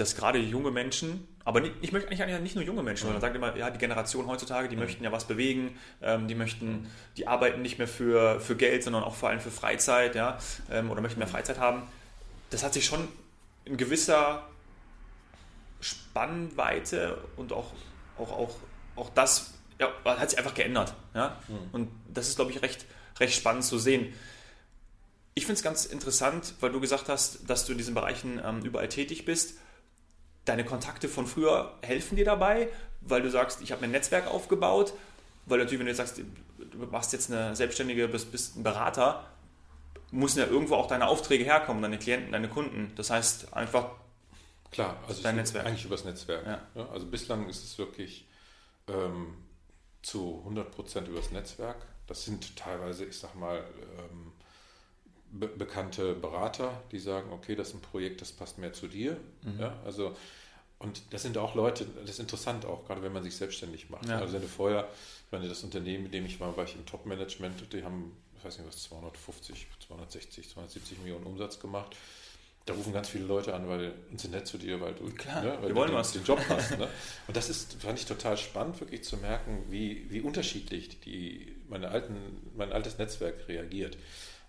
dass 0.03 0.17
gerade 0.17 0.39
junge 0.39 0.73
Menschen, 0.73 1.29
aber 1.45 1.61
nicht, 1.61 1.75
ich 1.81 1.93
möchte 1.93 2.11
eigentlich 2.11 2.41
nicht 2.41 2.57
nur 2.57 2.65
junge 2.65 2.83
Menschen, 2.83 3.05
mhm. 3.05 3.15
sondern 3.15 3.21
sagt 3.21 3.37
immer, 3.37 3.57
ja, 3.57 3.71
die 3.71 3.79
Generation 3.79 4.27
heutzutage, 4.27 4.69
die 4.69 4.75
mhm. 4.75 4.83
möchten 4.83 5.05
ja 5.05 5.13
was 5.13 5.27
bewegen, 5.27 5.79
ähm, 6.03 6.27
die 6.27 6.35
möchten, 6.35 6.91
die 7.17 7.29
arbeiten 7.29 7.63
nicht 7.63 7.79
mehr 7.79 7.87
für, 7.87 8.41
für 8.41 8.57
Geld, 8.57 8.83
sondern 8.83 9.05
auch 9.05 9.15
vor 9.15 9.29
allem 9.29 9.41
für 9.41 9.53
Freizeit, 9.53 10.17
ja, 10.17 10.39
ähm, 10.71 10.91
oder 10.91 11.01
möchten 11.01 11.21
mehr 11.21 11.29
Freizeit 11.29 11.59
haben. 11.59 11.85
Das 12.51 12.65
hat 12.65 12.75
sich 12.75 12.85
schon 12.85 13.07
in 13.65 13.77
gewisser 13.77 14.45
Spannweite 15.81 17.19
und 17.37 17.53
auch, 17.53 17.73
auch, 18.19 18.33
auch, 18.33 18.57
auch 18.97 19.11
das 19.11 19.55
ja, 19.79 19.89
hat 20.05 20.31
sich 20.31 20.39
einfach 20.39 20.55
geändert. 20.55 20.95
Ja? 21.15 21.39
Mhm. 21.47 21.57
Und 21.71 21.89
das 22.13 22.29
ist, 22.29 22.37
glaube 22.37 22.51
ich, 22.51 22.61
recht, 22.61 22.87
recht 23.21 23.35
spannend 23.35 23.65
zu 23.65 23.79
sehen. 23.79 24.13
Ich 25.35 25.47
finde 25.47 25.59
es 25.59 25.63
ganz 25.63 25.87
interessant, 25.87 26.55
weil 26.61 26.73
du 26.73 26.81
gesagt 26.81 27.09
hast, 27.09 27.49
dass 27.49 27.65
du 27.65 27.73
in 27.73 27.79
diesen 27.79 27.95
Bereichen 27.95 28.41
ähm, 28.45 28.63
überall 28.63 28.89
tätig 28.89 29.25
bist 29.25 29.55
deine 30.45 30.65
Kontakte 30.65 31.09
von 31.09 31.27
früher 31.27 31.75
helfen 31.83 32.17
dir 32.17 32.25
dabei, 32.25 32.69
weil 33.01 33.23
du 33.23 33.31
sagst, 33.31 33.61
ich 33.63 33.73
habe 33.73 33.81
mir 33.81 33.89
ein 33.89 33.93
Netzwerk 33.93 34.27
aufgebaut, 34.27 34.93
weil 35.47 35.59
natürlich, 35.59 35.79
wenn 35.81 35.87
du 35.87 35.91
jetzt 35.93 35.99
sagst, 35.99 36.19
du 36.19 36.79
machst 36.91 37.13
jetzt 37.13 37.31
eine 37.31 37.55
Selbstständige, 37.57 38.09
bist, 38.09 38.31
bist 38.33 38.57
ein 38.57 38.63
Berater, 38.63 39.27
müssen 40.11 40.39
ja 40.39 40.47
irgendwo 40.47 40.75
auch 40.77 40.87
deine 40.87 41.09
Aufträge 41.09 41.45
herkommen, 41.45 41.83
deine 41.83 41.99
Klienten, 41.99 42.33
deine 42.33 42.49
Kunden. 42.49 42.93
Das 42.97 43.11
heißt 43.11 43.55
einfach 43.55 43.91
Klar, 44.71 44.97
also 45.07 45.23
dein 45.23 45.37
Netzwerk. 45.37 45.67
eigentlich 45.67 45.85
übers 45.85 46.05
Netzwerk. 46.05 46.47
Ja. 46.47 46.61
Ja, 46.75 46.89
also 46.91 47.07
bislang 47.07 47.49
ist 47.49 47.63
es 47.65 47.77
wirklich 47.79 48.27
ähm, 48.89 49.37
zu 50.03 50.45
100% 50.49 51.07
übers 51.07 51.31
Netzwerk. 51.31 51.77
Das 52.07 52.25
sind 52.25 52.57
teilweise, 52.57 53.05
ich 53.05 53.19
sag 53.19 53.35
mal, 53.35 53.59
ähm, 53.99 54.33
be 55.33 55.49
bekannte 55.49 56.15
Berater, 56.15 56.83
die 56.93 56.99
sagen, 56.99 57.33
okay, 57.33 57.57
das 57.57 57.69
ist 57.69 57.75
ein 57.75 57.81
Projekt, 57.81 58.21
das 58.21 58.33
passt 58.33 58.59
mehr 58.59 58.73
zu 58.73 58.87
dir. 58.87 59.17
Mhm. 59.43 59.61
Ja, 59.61 59.75
also 59.85 60.15
und 60.83 61.01
das 61.11 61.23
sind 61.23 61.39
auch 61.39 61.55
Leute, 61.55 61.87
das 62.01 62.11
ist 62.11 62.19
interessant 62.19 62.67
auch, 62.67 62.85
gerade 62.85 63.03
wenn 63.03 63.13
man 63.13 63.23
sich 63.23 63.37
selbstständig 63.37 63.89
macht. 63.89 64.07
Ja. 64.07 64.19
Also 64.19 64.35
wenn 64.35 64.43
du 64.43 64.49
vorher, 64.49 64.89
ich 65.27 65.33
meine, 65.33 65.49
das 65.49 65.63
Unternehmen, 65.63 66.05
mit 66.05 66.15
dem 66.15 66.27
ich 66.27 66.41
war, 66.41 66.57
war 66.57 66.65
ich 66.65 66.75
im 66.75 66.85
Top-Management, 66.85 67.73
die 67.73 67.85
haben, 67.85 68.17
ich 68.37 68.45
weiß 68.45 68.59
nicht 68.59 68.67
was, 68.67 68.83
250, 68.83 69.69
260, 69.87 70.51
270 70.51 70.99
Millionen 70.99 71.25
Umsatz 71.25 71.61
gemacht. 71.61 71.95
Da 72.67 72.75
rufen 72.75 72.93
ganz 72.93 73.09
viele 73.09 73.25
Leute 73.25 73.55
an, 73.55 73.69
weil 73.69 73.93
uns 74.11 74.23
sind 74.23 74.33
nett 74.33 74.47
zu 74.49 74.59
dir, 74.59 74.81
weil 74.81 74.95
du, 74.95 75.09
Klar, 75.11 75.43
ne, 75.43 75.57
weil 75.61 75.69
wir 75.69 75.77
wollen 75.77 75.91
den, 75.91 75.97
was. 75.97 76.13
den 76.13 76.25
Job 76.25 76.41
hast. 76.49 76.77
Ne? 76.79 76.89
Und 77.29 77.37
das 77.37 77.49
ist, 77.49 77.75
fand 77.81 77.99
ich 77.99 78.07
total 78.07 78.37
spannend, 78.37 78.81
wirklich 78.81 79.05
zu 79.05 79.17
merken, 79.19 79.65
wie, 79.69 80.11
wie 80.11 80.21
unterschiedlich 80.21 81.01
die, 81.01 81.57
meine 81.69 81.91
alten, 81.91 82.17
mein 82.57 82.73
altes 82.73 82.99
Netzwerk 82.99 83.47
reagiert. 83.47 83.97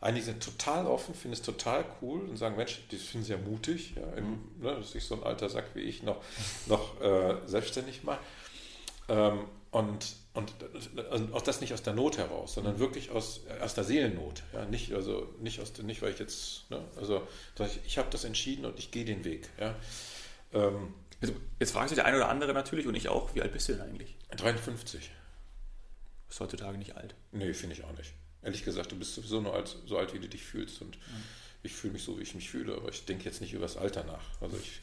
Einige 0.04 0.26
sind 0.26 0.44
total 0.44 0.86
offen, 0.86 1.16
finden 1.16 1.32
es 1.32 1.42
total 1.42 1.86
cool 2.02 2.20
und 2.28 2.36
sagen, 2.36 2.58
Mensch, 2.58 2.82
die 2.92 2.98
finden 2.98 3.24
es 3.24 3.30
ja 3.30 3.38
mutig, 3.38 3.94
ja, 3.96 4.04
im, 4.18 4.32
mhm. 4.32 4.40
ne, 4.60 4.76
dass 4.76 4.92
sich 4.92 5.06
so 5.06 5.16
ein 5.16 5.24
alter 5.24 5.48
Sack 5.48 5.64
wie 5.76 5.80
ich 5.80 6.04
noch, 6.04 6.18
noch 6.66 7.00
äh, 7.00 7.38
selbstständig 7.46 8.04
macht. 8.04 8.20
Ähm, 9.08 9.46
und, 9.72 10.16
und 10.34 10.54
also 11.10 11.34
auch 11.34 11.42
das 11.42 11.62
nicht 11.62 11.74
aus 11.74 11.84
der 11.84 11.94
Not 11.94 12.18
heraus, 12.18 12.56
sondern 12.56 12.76
mhm. 12.76 12.80
wirklich 12.80 13.12
aus, 13.12 13.44
aus 13.62 13.76
der 13.76 13.86
Seelennot. 13.86 14.44
Ja, 14.52 14.66
nicht, 14.66 14.92
also 14.94 15.34
nicht, 15.40 15.62
aus, 15.62 15.72
nicht 15.78 16.02
weil 16.02 16.12
ich 16.12 16.20
jetzt, 16.20 16.70
ne, 16.70 16.84
also 16.98 17.26
ich, 17.60 17.80
ich 17.86 17.98
habe 17.98 18.10
das 18.10 18.26
entschieden 18.26 18.66
und 18.66 18.78
ich 18.78 18.92
gehe 18.92 19.06
den 19.06 19.24
Weg. 19.24 19.50
Ja. 19.58 19.74
Ähm, 20.52 20.94
jetzt, 21.22 21.32
jetzt 21.62 21.72
fragt 21.72 21.88
sich 21.88 21.96
der 21.96 22.06
eine 22.06 22.18
oder 22.18 22.28
andere 22.28 22.54
natürlich 22.54 22.88
und 22.88 22.96
ich 22.96 23.08
auch, 23.08 23.34
wie 23.36 23.42
alt 23.42 23.54
bist 23.54 23.70
du 23.70 23.74
denn 23.74 23.82
eigentlich? 23.82 24.18
53. 24.36 25.12
Ist 26.30 26.40
heutzutage 26.42 26.78
nicht 26.78 26.98
alt. 26.98 27.16
Nee, 27.32 27.54
finde 27.54 27.76
ich 27.76 27.86
auch 27.86 27.98
nicht. 27.98 28.14
Ehrlich 28.44 28.64
gesagt, 28.64 28.92
du 28.92 28.98
bist 28.98 29.16
sowieso 29.16 29.42
nur 29.42 29.54
alt, 29.54 29.76
so 29.86 29.98
alt, 29.98 30.14
wie 30.14 30.20
du 30.20 30.28
dich 30.28 30.44
fühlst. 30.44 30.82
Und 30.82 30.96
ja. 30.96 31.02
ich 31.64 31.74
fühle 31.74 31.94
mich 31.94 32.04
so, 32.04 32.18
wie 32.18 32.24
ich 32.24 32.36
mich 32.36 32.50
fühle, 32.50 32.76
aber 32.76 32.90
ich 32.90 33.06
denke 33.06 33.26
jetzt 33.26 33.42
nicht 33.42 33.54
über 33.54 33.64
das 33.64 33.78
Alter 33.78 34.04
nach. 34.04 34.24
Also 34.42 34.58
ich, 34.58 34.82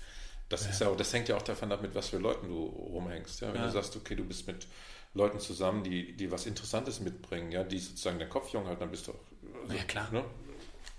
das 0.49 0.65
ja. 0.65 0.71
ist 0.71 0.81
ja, 0.81 0.95
das 0.95 1.13
hängt 1.13 1.29
ja 1.29 1.37
auch 1.37 1.43
davon 1.43 1.71
ab, 1.73 1.83
mit 1.83 1.95
was 1.95 2.09
für 2.09 2.19
Leuten 2.19 2.49
du 2.49 2.65
rumhängst. 2.65 3.41
Ja? 3.41 3.49
Wenn 3.53 3.61
ja. 3.61 3.67
du 3.67 3.73
sagst, 3.73 3.97
okay, 3.97 4.17
du 4.17 4.25
bist 4.25 4.47
mit 4.47 4.67
Leuten 5.15 5.41
zusammen, 5.41 5.85
die, 5.85 6.17
die 6.17 6.31
was 6.31 6.47
Interessantes 6.47 7.01
mitbringen, 7.01 7.53
ja, 7.53 7.65
die 7.65 7.79
sozusagen 7.79 8.19
den 8.19 8.29
Kopf 8.29 8.53
jung 8.53 8.67
halten, 8.67 8.81
dann 8.81 8.91
bist 8.91 9.07
du 9.07 9.13
auch. 9.13 9.63
Also, 9.63 9.75
ja, 9.75 9.83
klar. 9.85 10.09
Ne? 10.13 10.25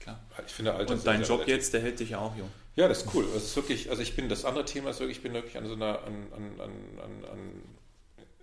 klar. 0.02 0.20
Ich 0.46 0.52
finde 0.52 0.74
Alter 0.74 0.94
Und 0.94 1.08
dein 1.08 1.24
Job 1.24 1.48
jetzt, 1.48 1.74
der 1.74 1.82
hält 1.82 2.00
dich 2.00 2.10
ja 2.10 2.20
auch 2.20 2.36
jung. 2.36 2.50
Ja, 2.76 2.88
das 2.88 3.04
ist 3.04 3.14
cool. 3.14 3.28
Das 3.34 3.44
ist 3.44 3.56
wirklich, 3.56 3.90
also 3.90 4.02
ich 4.02 4.16
bin, 4.16 4.30
das 4.30 4.46
andere 4.46 4.66
Thema 4.66 4.90
ist 4.90 5.00
wirklich, 5.00 5.18
ich 5.18 5.24
bin 5.24 5.34
wirklich 5.34 5.58
an 5.58 5.68
so 5.68 5.74
einer, 5.74 6.04
an, 6.04 6.28
an, 6.34 6.60
an, 6.60 7.26
an 7.26 7.62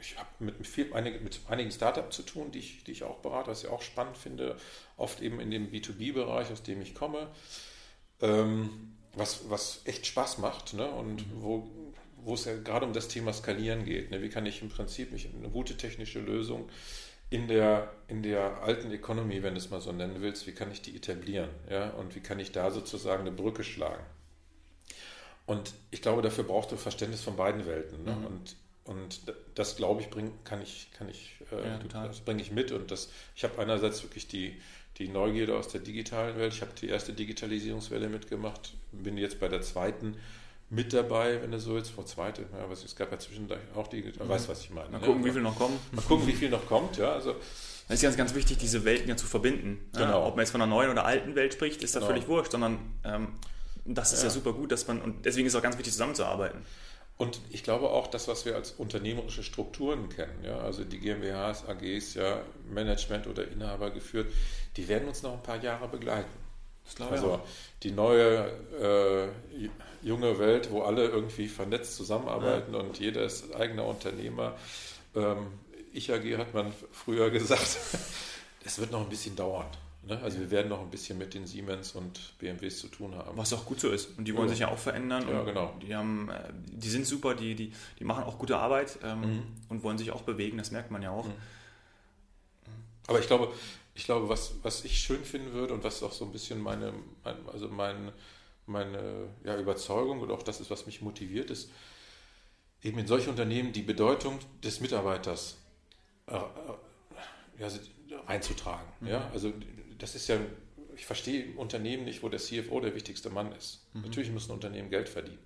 ich 0.01 0.18
habe 0.18 0.28
mit, 0.38 0.66
viel, 0.66 0.92
einig, 0.92 1.22
mit 1.22 1.40
einigen 1.49 1.70
Startups 1.70 2.16
zu 2.16 2.22
tun, 2.22 2.51
die 2.53 2.61
ich, 2.61 2.84
die 2.84 2.92
ich 2.92 3.05
auch 3.05 3.18
berate, 3.18 3.51
was 3.51 3.64
ich 3.64 3.70
auch 3.70 3.82
spannend 3.82 4.16
finde, 4.16 4.57
oft 4.96 5.20
eben 5.20 5.40
in 5.40 5.51
dem 5.51 5.70
B2B-Bereich, 5.70 6.51
aus 6.53 6.62
dem 6.62 6.80
ich 6.80 6.94
komme, 6.94 7.28
ähm, 8.20 8.94
was, 9.14 9.51
was 9.51 9.82
echt 9.84 10.07
Spaß 10.07 10.38
macht 10.38 10.74
ne? 10.74 10.88
und 10.90 11.26
mhm. 11.26 11.42
wo, 11.42 11.70
wo 12.16 12.34
es 12.34 12.44
ja 12.44 12.57
gerade 12.57 12.86
um 12.86 12.92
das 12.92 13.09
Thema 13.09 13.32
Skalieren 13.32 13.84
geht. 13.84 14.11
Ne? 14.11 14.22
Wie 14.22 14.28
kann 14.28 14.46
ich 14.46 14.62
im 14.62 14.68
Prinzip 14.68 15.12
mich 15.12 15.28
eine 15.34 15.49
gute 15.49 15.76
technische 15.76 16.20
Lösung 16.20 16.68
in 17.30 17.49
der, 17.49 17.92
in 18.07 18.22
der 18.22 18.62
alten 18.62 18.90
Economy, 18.90 19.42
wenn 19.42 19.55
du 19.55 19.61
es 19.61 19.70
mal 19.70 19.80
so 19.80 19.92
nennen 19.92 20.20
willst, 20.20 20.46
wie 20.46 20.53
kann 20.53 20.70
ich 20.70 20.82
die 20.82 20.96
etablieren? 20.96 21.51
Ja? 21.68 21.90
Und 21.90 22.14
wie 22.14 22.20
kann 22.20 22.38
ich 22.38 22.53
da 22.53 22.70
sozusagen 22.70 23.22
eine 23.22 23.32
Brücke 23.32 23.64
schlagen? 23.64 24.05
Und 25.46 25.72
ich 25.90 26.03
glaube, 26.03 26.22
dafür 26.22 26.44
braucht 26.44 26.72
du 26.72 26.76
Verständnis 26.76 27.22
von 27.22 27.36
beiden 27.36 27.66
Welten. 27.66 28.05
Ne? 28.05 28.12
Mhm. 28.12 28.26
Und 28.26 28.57
und 28.89 29.20
das, 29.55 29.76
glaube 29.76 30.01
ich, 30.01 30.09
bring, 30.09 30.32
kann 30.45 30.62
ich, 30.62 30.89
kann 30.97 31.09
ich, 31.09 31.36
äh, 31.53 31.66
ja, 31.66 32.07
das 32.07 32.20
bringe 32.20 32.41
ich 32.41 32.51
mit. 32.51 32.72
Und 32.72 32.91
das, 32.91 33.11
ich 33.36 33.45
habe 33.45 33.61
einerseits 33.61 34.03
wirklich 34.03 34.28
die, 34.28 34.61
die 34.97 35.09
Neugierde 35.09 35.57
aus 35.57 35.68
der 35.68 35.82
digitalen 35.82 36.39
Welt. 36.39 36.55
Ich 36.55 36.62
habe 36.62 36.72
die 36.80 36.89
erste 36.89 37.12
Digitalisierungswelle 37.12 38.09
mitgemacht, 38.09 38.72
bin 38.93 39.18
jetzt 39.18 39.41
bei 39.41 39.49
der 39.49 39.61
zweiten 39.61 40.16
mit 40.70 40.93
dabei, 40.93 41.41
wenn 41.43 41.51
du 41.51 41.61
so 41.61 41.76
jetzt 41.76 41.91
vor 41.91 42.05
zweite, 42.05 42.43
ja, 42.53 42.64
aber 42.64 42.72
es 42.72 42.95
gab 42.95 43.11
ja 43.11 43.18
zwischendurch 43.18 43.61
auch 43.74 43.89
die, 43.89 44.03
mhm. 44.03 44.28
weißt 44.28 44.49
was 44.49 44.61
ich 44.61 44.70
meine. 44.70 44.91
Mal 44.91 45.01
ne? 45.01 45.07
gucken, 45.07 45.24
wie 45.24 45.30
viel 45.30 45.41
noch 45.41 45.57
kommen. 45.57 45.78
Mal 45.93 46.03
gucken, 46.03 46.26
wie 46.26 46.32
viel 46.32 46.51
noch 46.51 46.66
kommt, 46.66 46.99
ja. 46.99 47.12
Also 47.12 47.36
das 47.89 47.97
ist 47.97 48.03
ganz, 48.03 48.16
ganz 48.18 48.34
wichtig, 48.34 48.59
diese 48.59 48.84
Welten 48.84 49.09
ja 49.09 49.16
zu 49.16 49.26
verbinden. 49.26 49.78
Genau. 49.95 50.26
Ob 50.26 50.36
man 50.36 50.45
jetzt 50.45 50.51
von 50.51 50.61
einer 50.61 50.70
neuen 50.70 50.91
oder 50.91 51.07
alten 51.07 51.34
Welt 51.34 51.55
spricht, 51.55 51.82
ist 51.82 51.95
da 51.95 52.01
genau. 52.01 52.12
völlig 52.12 52.28
wurscht, 52.28 52.53
sondern 52.53 52.78
ähm, 53.05 53.28
das 53.86 54.12
ist 54.12 54.20
ja. 54.20 54.28
ja 54.28 54.30
super 54.30 54.53
gut, 54.53 54.72
dass 54.72 54.86
man, 54.86 55.01
und 55.01 55.24
deswegen 55.24 55.47
ist 55.47 55.55
es 55.55 55.59
auch 55.59 55.62
ganz 55.62 55.78
wichtig, 55.78 55.95
zusammenzuarbeiten. 55.95 56.61
Und 57.19 57.41
ich 57.51 57.64
glaube 57.64 57.91
auch, 57.91 58.07
das, 58.07 58.29
was 58.29 58.45
wir 58.45 58.55
als 58.55 58.71
unternehmerische 58.71 59.43
Strukturen 59.43 60.09
kennen, 60.09 60.45
ja, 60.45 60.59
also 60.59 60.85
die 60.85 61.01
GmbHs, 61.01 61.64
AGs, 61.66 62.14
ja, 62.14 62.41
Management 62.71 63.27
oder 63.27 63.47
Inhaber 63.49 63.91
geführt, 63.91 64.33
die 64.77 64.87
werden 64.87 65.09
uns 65.09 65.23
noch 65.25 65.33
ein 65.33 65.43
paar 65.43 65.61
Jahre 65.61 65.89
begleiten. 65.89 66.31
also 67.11 67.41
die 67.83 67.91
neue 67.91 68.49
äh, 68.81 69.69
junge 70.07 70.39
Welt, 70.39 70.71
wo 70.71 70.83
alle 70.83 71.09
irgendwie 71.09 71.49
vernetzt 71.49 71.97
zusammenarbeiten 71.97 72.73
ja. 72.73 72.81
und 72.81 72.99
jeder 73.01 73.25
ist 73.25 73.53
eigener 73.53 73.85
Unternehmer. 73.85 74.57
Ähm, 75.16 75.49
ich 75.93 76.12
AG 76.12 76.39
hat 76.39 76.55
man 76.55 76.73
früher 76.93 77.31
gesagt, 77.33 77.79
es 78.64 78.79
wird 78.79 78.93
noch 78.93 79.01
ein 79.01 79.09
bisschen 79.09 79.35
dauern. 79.35 79.66
Ne? 80.09 80.18
Also 80.22 80.40
wir 80.40 80.50
werden 80.50 80.68
noch 80.68 80.80
ein 80.80 80.90
bisschen 80.90 81.18
mit 81.18 81.34
den 81.34 81.46
Siemens 81.46 81.92
und 81.92 82.38
BMWs 82.38 82.78
zu 82.78 82.88
tun 82.88 83.14
haben. 83.14 83.36
Was 83.36 83.52
auch 83.52 83.66
gut 83.66 83.78
so 83.78 83.90
ist. 83.90 84.16
Und 84.16 84.24
die 84.24 84.34
wollen 84.34 84.46
ja. 84.46 84.50
sich 84.50 84.61
ja 84.61 84.68
auch 84.68 84.78
verändern. 84.78 85.28
Ja, 85.28 85.44
genau. 85.44 85.74
Die, 85.82 85.94
haben, 85.94 86.30
äh, 86.30 86.48
die 86.54 86.88
sind 86.88 87.06
super, 87.06 87.34
die, 87.34 87.54
die, 87.54 87.72
die 87.98 88.04
machen 88.04 88.24
auch 88.24 88.38
gute 88.38 88.56
Arbeit 88.56 88.98
ähm, 89.04 89.20
mhm. 89.20 89.42
und 89.68 89.82
wollen 89.82 89.98
sich 89.98 90.11
auch 90.11 90.22
bewegen, 90.22 90.56
das 90.56 90.70
merkt 90.70 90.90
man 90.90 91.02
ja 91.02 91.11
auch. 91.11 91.26
Mhm. 91.26 91.34
Aber 93.06 93.20
ich 93.20 93.26
glaube, 93.26 93.52
ich 93.94 94.04
glaube, 94.04 94.28
was, 94.28 94.54
was 94.62 94.84
ich 94.84 94.98
schön 94.98 95.24
finden 95.24 95.52
würde 95.52 95.74
und 95.74 95.84
was 95.84 96.02
auch 96.02 96.12
so 96.12 96.24
ein 96.24 96.32
bisschen 96.32 96.61
meine, 96.61 96.92
mein, 97.24 97.36
also 97.52 97.68
mein, 97.68 98.12
meine 98.66 99.28
ja, 99.44 99.59
Überzeugung 99.59 100.20
und 100.20 100.30
auch 100.30 100.42
das 100.42 100.61
ist, 100.61 100.70
was 100.70 100.86
mich 100.86 101.02
motiviert, 101.02 101.50
ist 101.50 101.70
eben 102.82 102.98
in 102.98 103.06
solche 103.06 103.28
Unternehmen 103.28 103.72
die 103.72 103.82
Bedeutung 103.82 104.38
des 104.62 104.80
Mitarbeiters 104.80 105.59
äh, 106.28 106.36
äh 106.36 106.40
ja, 107.59 107.68
einzutragen. 108.26 108.86
Mhm. 109.00 109.09
Ja? 109.09 109.30
Also 109.32 109.52
das 109.99 110.14
ist 110.14 110.28
ja, 110.28 110.38
ich 110.96 111.07
verstehe 111.07 111.55
Unternehmen 111.57 112.05
nicht, 112.05 112.22
wo 112.22 112.28
der 112.28 112.40
CFO 112.40 112.80
der 112.80 112.94
wichtigste 112.94 113.30
Mann 113.30 113.53
ist. 113.53 113.86
Mhm. 113.92 114.03
Natürlich 114.03 114.30
muss 114.30 114.49
ein 114.49 114.53
Unternehmen 114.53 114.90
Geld 114.90 115.09
verdienen. 115.09 115.38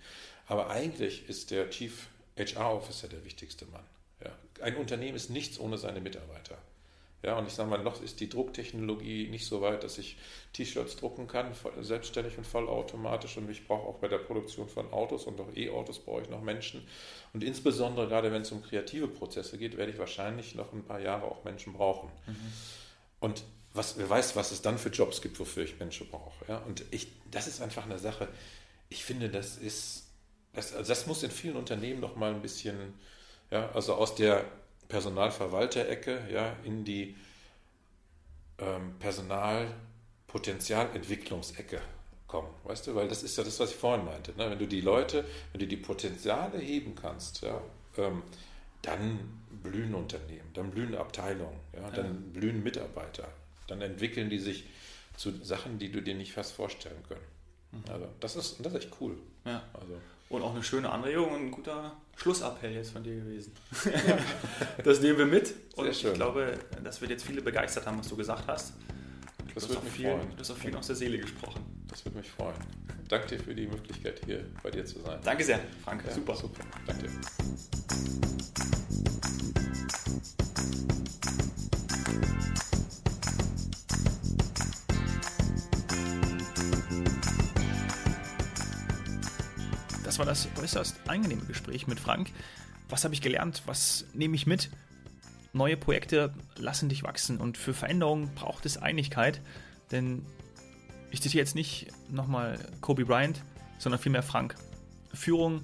Aber 0.46 0.70
eigentlich 0.70 1.28
ist 1.28 1.50
der 1.50 1.70
Chief 1.70 2.09
HR 2.36 2.74
Officer 2.74 3.09
der 3.09 3.24
wichtigste 3.24 3.66
Mann. 3.66 3.84
Ja. 4.24 4.30
Ein 4.62 4.76
Unternehmen 4.76 5.16
ist 5.16 5.30
nichts 5.30 5.59
ohne 5.59 5.78
seine 5.78 6.00
Mitarbeiter. 6.00 6.59
Ja, 7.24 7.38
und 7.38 7.46
ich 7.46 7.55
sage 7.55 7.70
mal, 7.70 7.80
noch 7.80 8.03
ist 8.03 8.18
die 8.18 8.28
Drucktechnologie 8.28 9.28
nicht 9.28 9.46
so 9.46 9.61
weit, 9.61 9.84
dass 9.84 9.96
ich 9.96 10.16
T-Shirts 10.55 10.96
drucken 10.96 11.28
kann, 11.28 11.53
selbstständig 11.80 12.36
und 12.36 12.44
vollautomatisch. 12.44 13.36
Und 13.36 13.48
ich 13.48 13.64
brauche 13.64 13.86
auch 13.86 13.98
bei 13.98 14.09
der 14.09 14.18
Produktion 14.18 14.68
von 14.68 14.92
Autos 14.92 15.24
und 15.26 15.40
auch 15.40 15.55
E-Autos 15.55 16.00
brauche 16.00 16.22
ich 16.22 16.28
noch 16.28 16.42
Menschen. 16.42 16.84
Und 17.32 17.44
insbesondere 17.44 18.09
gerade 18.09 18.32
wenn 18.32 18.42
es 18.42 18.50
um 18.50 18.62
kreative 18.62 19.07
Prozesse 19.07 19.57
geht, 19.57 19.76
werde 19.76 19.92
ich 19.92 19.98
wahrscheinlich 19.98 20.57
noch 20.57 20.72
ein 20.72 20.82
paar 20.82 20.98
Jahre 20.98 21.26
auch 21.26 21.44
Menschen 21.44 21.72
brauchen. 21.74 22.11
Mhm. 22.26 22.53
Und 23.20 23.44
was, 23.75 23.99
wer 23.99 24.09
weiß, 24.09 24.37
was 24.37 24.53
es 24.53 24.62
dann 24.62 24.79
für 24.79 24.91
Jobs 24.91 25.20
gibt, 25.23 25.41
wofür 25.41 25.64
ich 25.64 25.79
Menschen 25.79 26.09
brauche. 26.09 26.45
Ja? 26.49 26.59
Und 26.59 26.85
ich, 26.91 27.09
das 27.31 27.47
ist 27.47 27.62
einfach 27.62 27.85
eine 27.85 27.99
Sache, 27.99 28.29
ich 28.89 29.05
finde, 29.05 29.29
das 29.31 29.57
ist, 29.57 30.09
das, 30.53 30.75
also 30.75 30.89
das 30.89 31.07
muss 31.07 31.23
in 31.23 31.31
vielen 31.31 31.57
Unternehmen 31.57 32.01
noch 32.01 32.16
mal 32.16 32.35
ein 32.35 32.43
bisschen, 32.43 32.95
ja, 33.51 33.70
also 33.70 33.95
aus 33.95 34.14
der 34.14 34.45
Personalverwalterecke 34.89 36.29
ja, 36.31 36.55
in 36.64 36.85
die 36.85 37.16
ähm, 38.59 38.99
Personalpotenzialentwicklungsecke 38.99 41.81
kommen, 42.27 42.51
weißt 42.64 42.87
du, 42.87 42.95
weil 42.95 43.09
das 43.09 43.23
ist 43.23 43.39
ja 43.39 43.45
das, 43.45 43.59
was 43.61 43.70
ich 43.70 43.77
vorhin 43.77 44.05
meinte. 44.05 44.33
Ne? 44.33 44.51
Wenn 44.51 44.59
du 44.59 44.66
die 44.66 44.83
Leute, 44.83 45.25
wenn 45.53 45.61
du 45.61 45.66
die 45.66 45.77
Potenziale 45.77 46.59
heben 46.59 46.95
kannst, 46.95 47.43
ja, 47.43 47.62
ähm, 47.97 48.23
dann 48.83 49.43
blühen 49.62 49.95
Unternehmen, 49.95 50.51
dann 50.55 50.70
blühen 50.70 50.95
Abteilungen, 50.95 51.59
ja, 51.73 51.91
dann 51.91 52.07
ja. 52.07 52.41
blühen 52.41 52.62
Mitarbeiter, 52.62 53.29
dann 53.73 53.83
entwickeln 53.83 54.29
die 54.29 54.39
sich 54.39 54.64
zu 55.16 55.33
Sachen, 55.43 55.79
die 55.79 55.91
du 55.91 56.01
dir 56.01 56.14
nicht 56.14 56.33
fast 56.33 56.53
vorstellen 56.53 57.03
können. 57.09 57.25
Mhm. 57.73 57.93
Also 57.93 58.09
das 58.20 58.37
ist, 58.37 58.64
das 58.64 58.75
ist 58.75 58.85
echt 58.85 58.97
cool. 59.01 59.18
Ja. 59.45 59.62
Also. 59.73 60.01
Und 60.29 60.43
auch 60.43 60.55
eine 60.55 60.62
schöne 60.62 60.91
Anregung 60.91 61.31
und 61.35 61.41
ein 61.47 61.51
guter 61.51 61.97
Schlussappell 62.16 62.73
jetzt 62.73 62.93
von 62.93 63.03
dir 63.03 63.16
gewesen. 63.16 63.53
das 64.85 65.01
nehmen 65.01 65.18
wir 65.18 65.27
mit. 65.27 65.55
Und 65.77 65.89
ich 65.89 66.03
glaube, 66.14 66.59
das 66.83 67.01
wird 67.01 67.11
jetzt 67.11 67.25
viele 67.25 67.43
begeistert 67.43 67.87
haben, 67.87 67.99
was 67.99 68.09
du 68.09 68.16
gesagt 68.16 68.45
hast. 68.47 68.73
Das 69.55 69.68
wird 69.68 69.85
mich 69.85 69.93
freuen. 69.93 70.31
Du 70.31 70.39
hast 70.39 70.51
auf 70.51 70.59
vielen 70.59 70.77
aus 70.77 70.87
der 70.87 70.97
Seele 70.97 71.18
gesprochen. 71.18 71.85
Das 71.89 72.03
würde 72.07 72.18
mich 72.18 72.31
freuen. 72.31 72.55
Danke 73.09 73.37
dir 73.37 73.41
für 73.41 73.55
die 73.55 73.66
Möglichkeit, 73.66 74.23
hier 74.25 74.47
bei 74.62 74.70
dir 74.70 74.87
zu 74.87 75.01
sein. 75.01 75.18
Danke 75.23 75.45
sehr, 75.45 75.61
Frank. 75.85 76.03
Ja, 76.07 76.14
super. 76.14 76.35
Super. 76.35 76.64
Danke 76.87 77.09
dir. 77.09 77.20
Das 90.12 90.18
war 90.18 90.26
das 90.26 90.46
äußerst 90.60 91.08
angenehme 91.08 91.46
Gespräch 91.46 91.86
mit 91.86 91.98
Frank. 91.98 92.28
Was 92.90 93.04
habe 93.04 93.14
ich 93.14 93.22
gelernt? 93.22 93.62
Was 93.64 94.04
nehme 94.12 94.36
ich 94.36 94.46
mit? 94.46 94.68
Neue 95.54 95.78
Projekte 95.78 96.34
lassen 96.56 96.90
dich 96.90 97.02
wachsen 97.02 97.38
und 97.38 97.56
für 97.56 97.72
Veränderungen 97.72 98.34
braucht 98.34 98.66
es 98.66 98.76
Einigkeit, 98.76 99.40
denn 99.90 100.26
ich 101.10 101.22
zitiere 101.22 101.40
jetzt 101.40 101.54
nicht 101.54 101.86
nochmal 102.10 102.58
Kobe 102.82 103.06
Bryant, 103.06 103.42
sondern 103.78 103.98
vielmehr 103.98 104.22
Frank. 104.22 104.54
Führung 105.14 105.62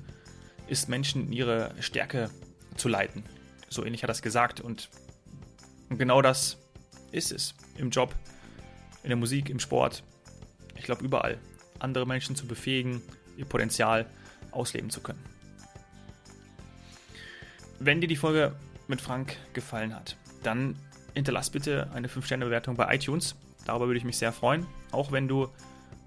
ist 0.67 0.89
Menschen 0.89 1.27
in 1.27 1.33
ihre 1.35 1.75
Stärke 1.81 2.31
zu 2.75 2.89
leiten. 2.89 3.25
So 3.69 3.85
ähnlich 3.85 4.03
hat 4.03 4.09
er 4.09 4.15
es 4.15 4.23
gesagt 4.23 4.63
und 4.63 4.89
genau 5.91 6.23
das 6.23 6.57
ist 7.13 7.33
es 7.33 7.55
im 7.77 7.91
Job, 7.91 8.15
in 9.03 9.11
der 9.11 9.19
Musik, 9.19 9.51
im 9.51 9.61
Sport, 9.61 10.03
ich 10.75 10.85
glaube 10.85 11.05
überall. 11.05 11.37
Andere 11.81 12.07
Menschen 12.07 12.35
zu 12.35 12.47
befähigen, 12.47 13.03
ihr 13.37 13.45
Potenzial 13.45 14.07
ausleben 14.59 14.91
zu 14.91 15.01
können. 15.01 15.23
Wenn 17.79 18.01
dir 18.01 18.09
die 18.09 18.17
Folge 18.17 18.55
mit 18.89 19.01
Frank 19.01 19.37
gefallen 19.53 19.95
hat, 19.95 20.17
dann 20.43 20.77
hinterlass 21.15 21.51
bitte 21.51 21.91
eine 21.95 22.09
5-Sterne-Bewertung 22.09 22.77
bei 22.77 22.95
iTunes. 22.95 23.37
Darüber 23.65 23.87
würde 23.87 23.99
ich 23.99 24.05
mich 24.05 24.19
sehr 24.19 24.33
freuen. 24.33 24.67
Auch 24.91 25.13
wenn 25.13 25.29
du 25.29 25.49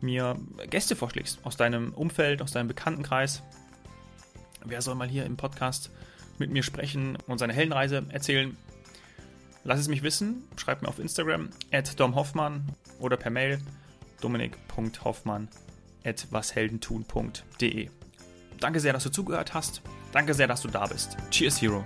mir 0.01 0.37
Gäste 0.69 0.95
vorschlägst 0.95 1.39
aus 1.43 1.57
deinem 1.57 1.93
Umfeld, 1.93 2.41
aus 2.41 2.51
deinem 2.51 2.67
Bekanntenkreis. 2.67 3.43
Wer 4.65 4.81
soll 4.81 4.95
mal 4.95 5.07
hier 5.07 5.25
im 5.25 5.37
Podcast 5.37 5.91
mit 6.39 6.51
mir 6.51 6.63
sprechen 6.63 7.17
und 7.27 7.37
seine 7.37 7.53
Heldenreise 7.53 8.05
erzählen? 8.09 8.57
Lass 9.63 9.79
es 9.79 9.87
mich 9.87 10.01
wissen. 10.01 10.43
Schreib 10.57 10.81
mir 10.81 10.87
auf 10.87 10.99
Instagram 10.99 11.49
at 11.71 11.99
domhoffmann 11.99 12.63
oder 12.99 13.15
per 13.15 13.31
Mail 13.31 13.59
dominik.hoffmann 14.21 15.47
at 16.03 16.27
washeldentun.de. 16.31 17.89
Danke 18.61 18.79
sehr, 18.79 18.93
dass 18.93 19.03
du 19.03 19.09
zugehört 19.09 19.53
hast. 19.53 19.81
Danke 20.13 20.33
sehr, 20.33 20.47
dass 20.47 20.61
du 20.61 20.69
da 20.69 20.85
bist. 20.85 21.17
Cheers, 21.31 21.61
Hero. 21.61 21.83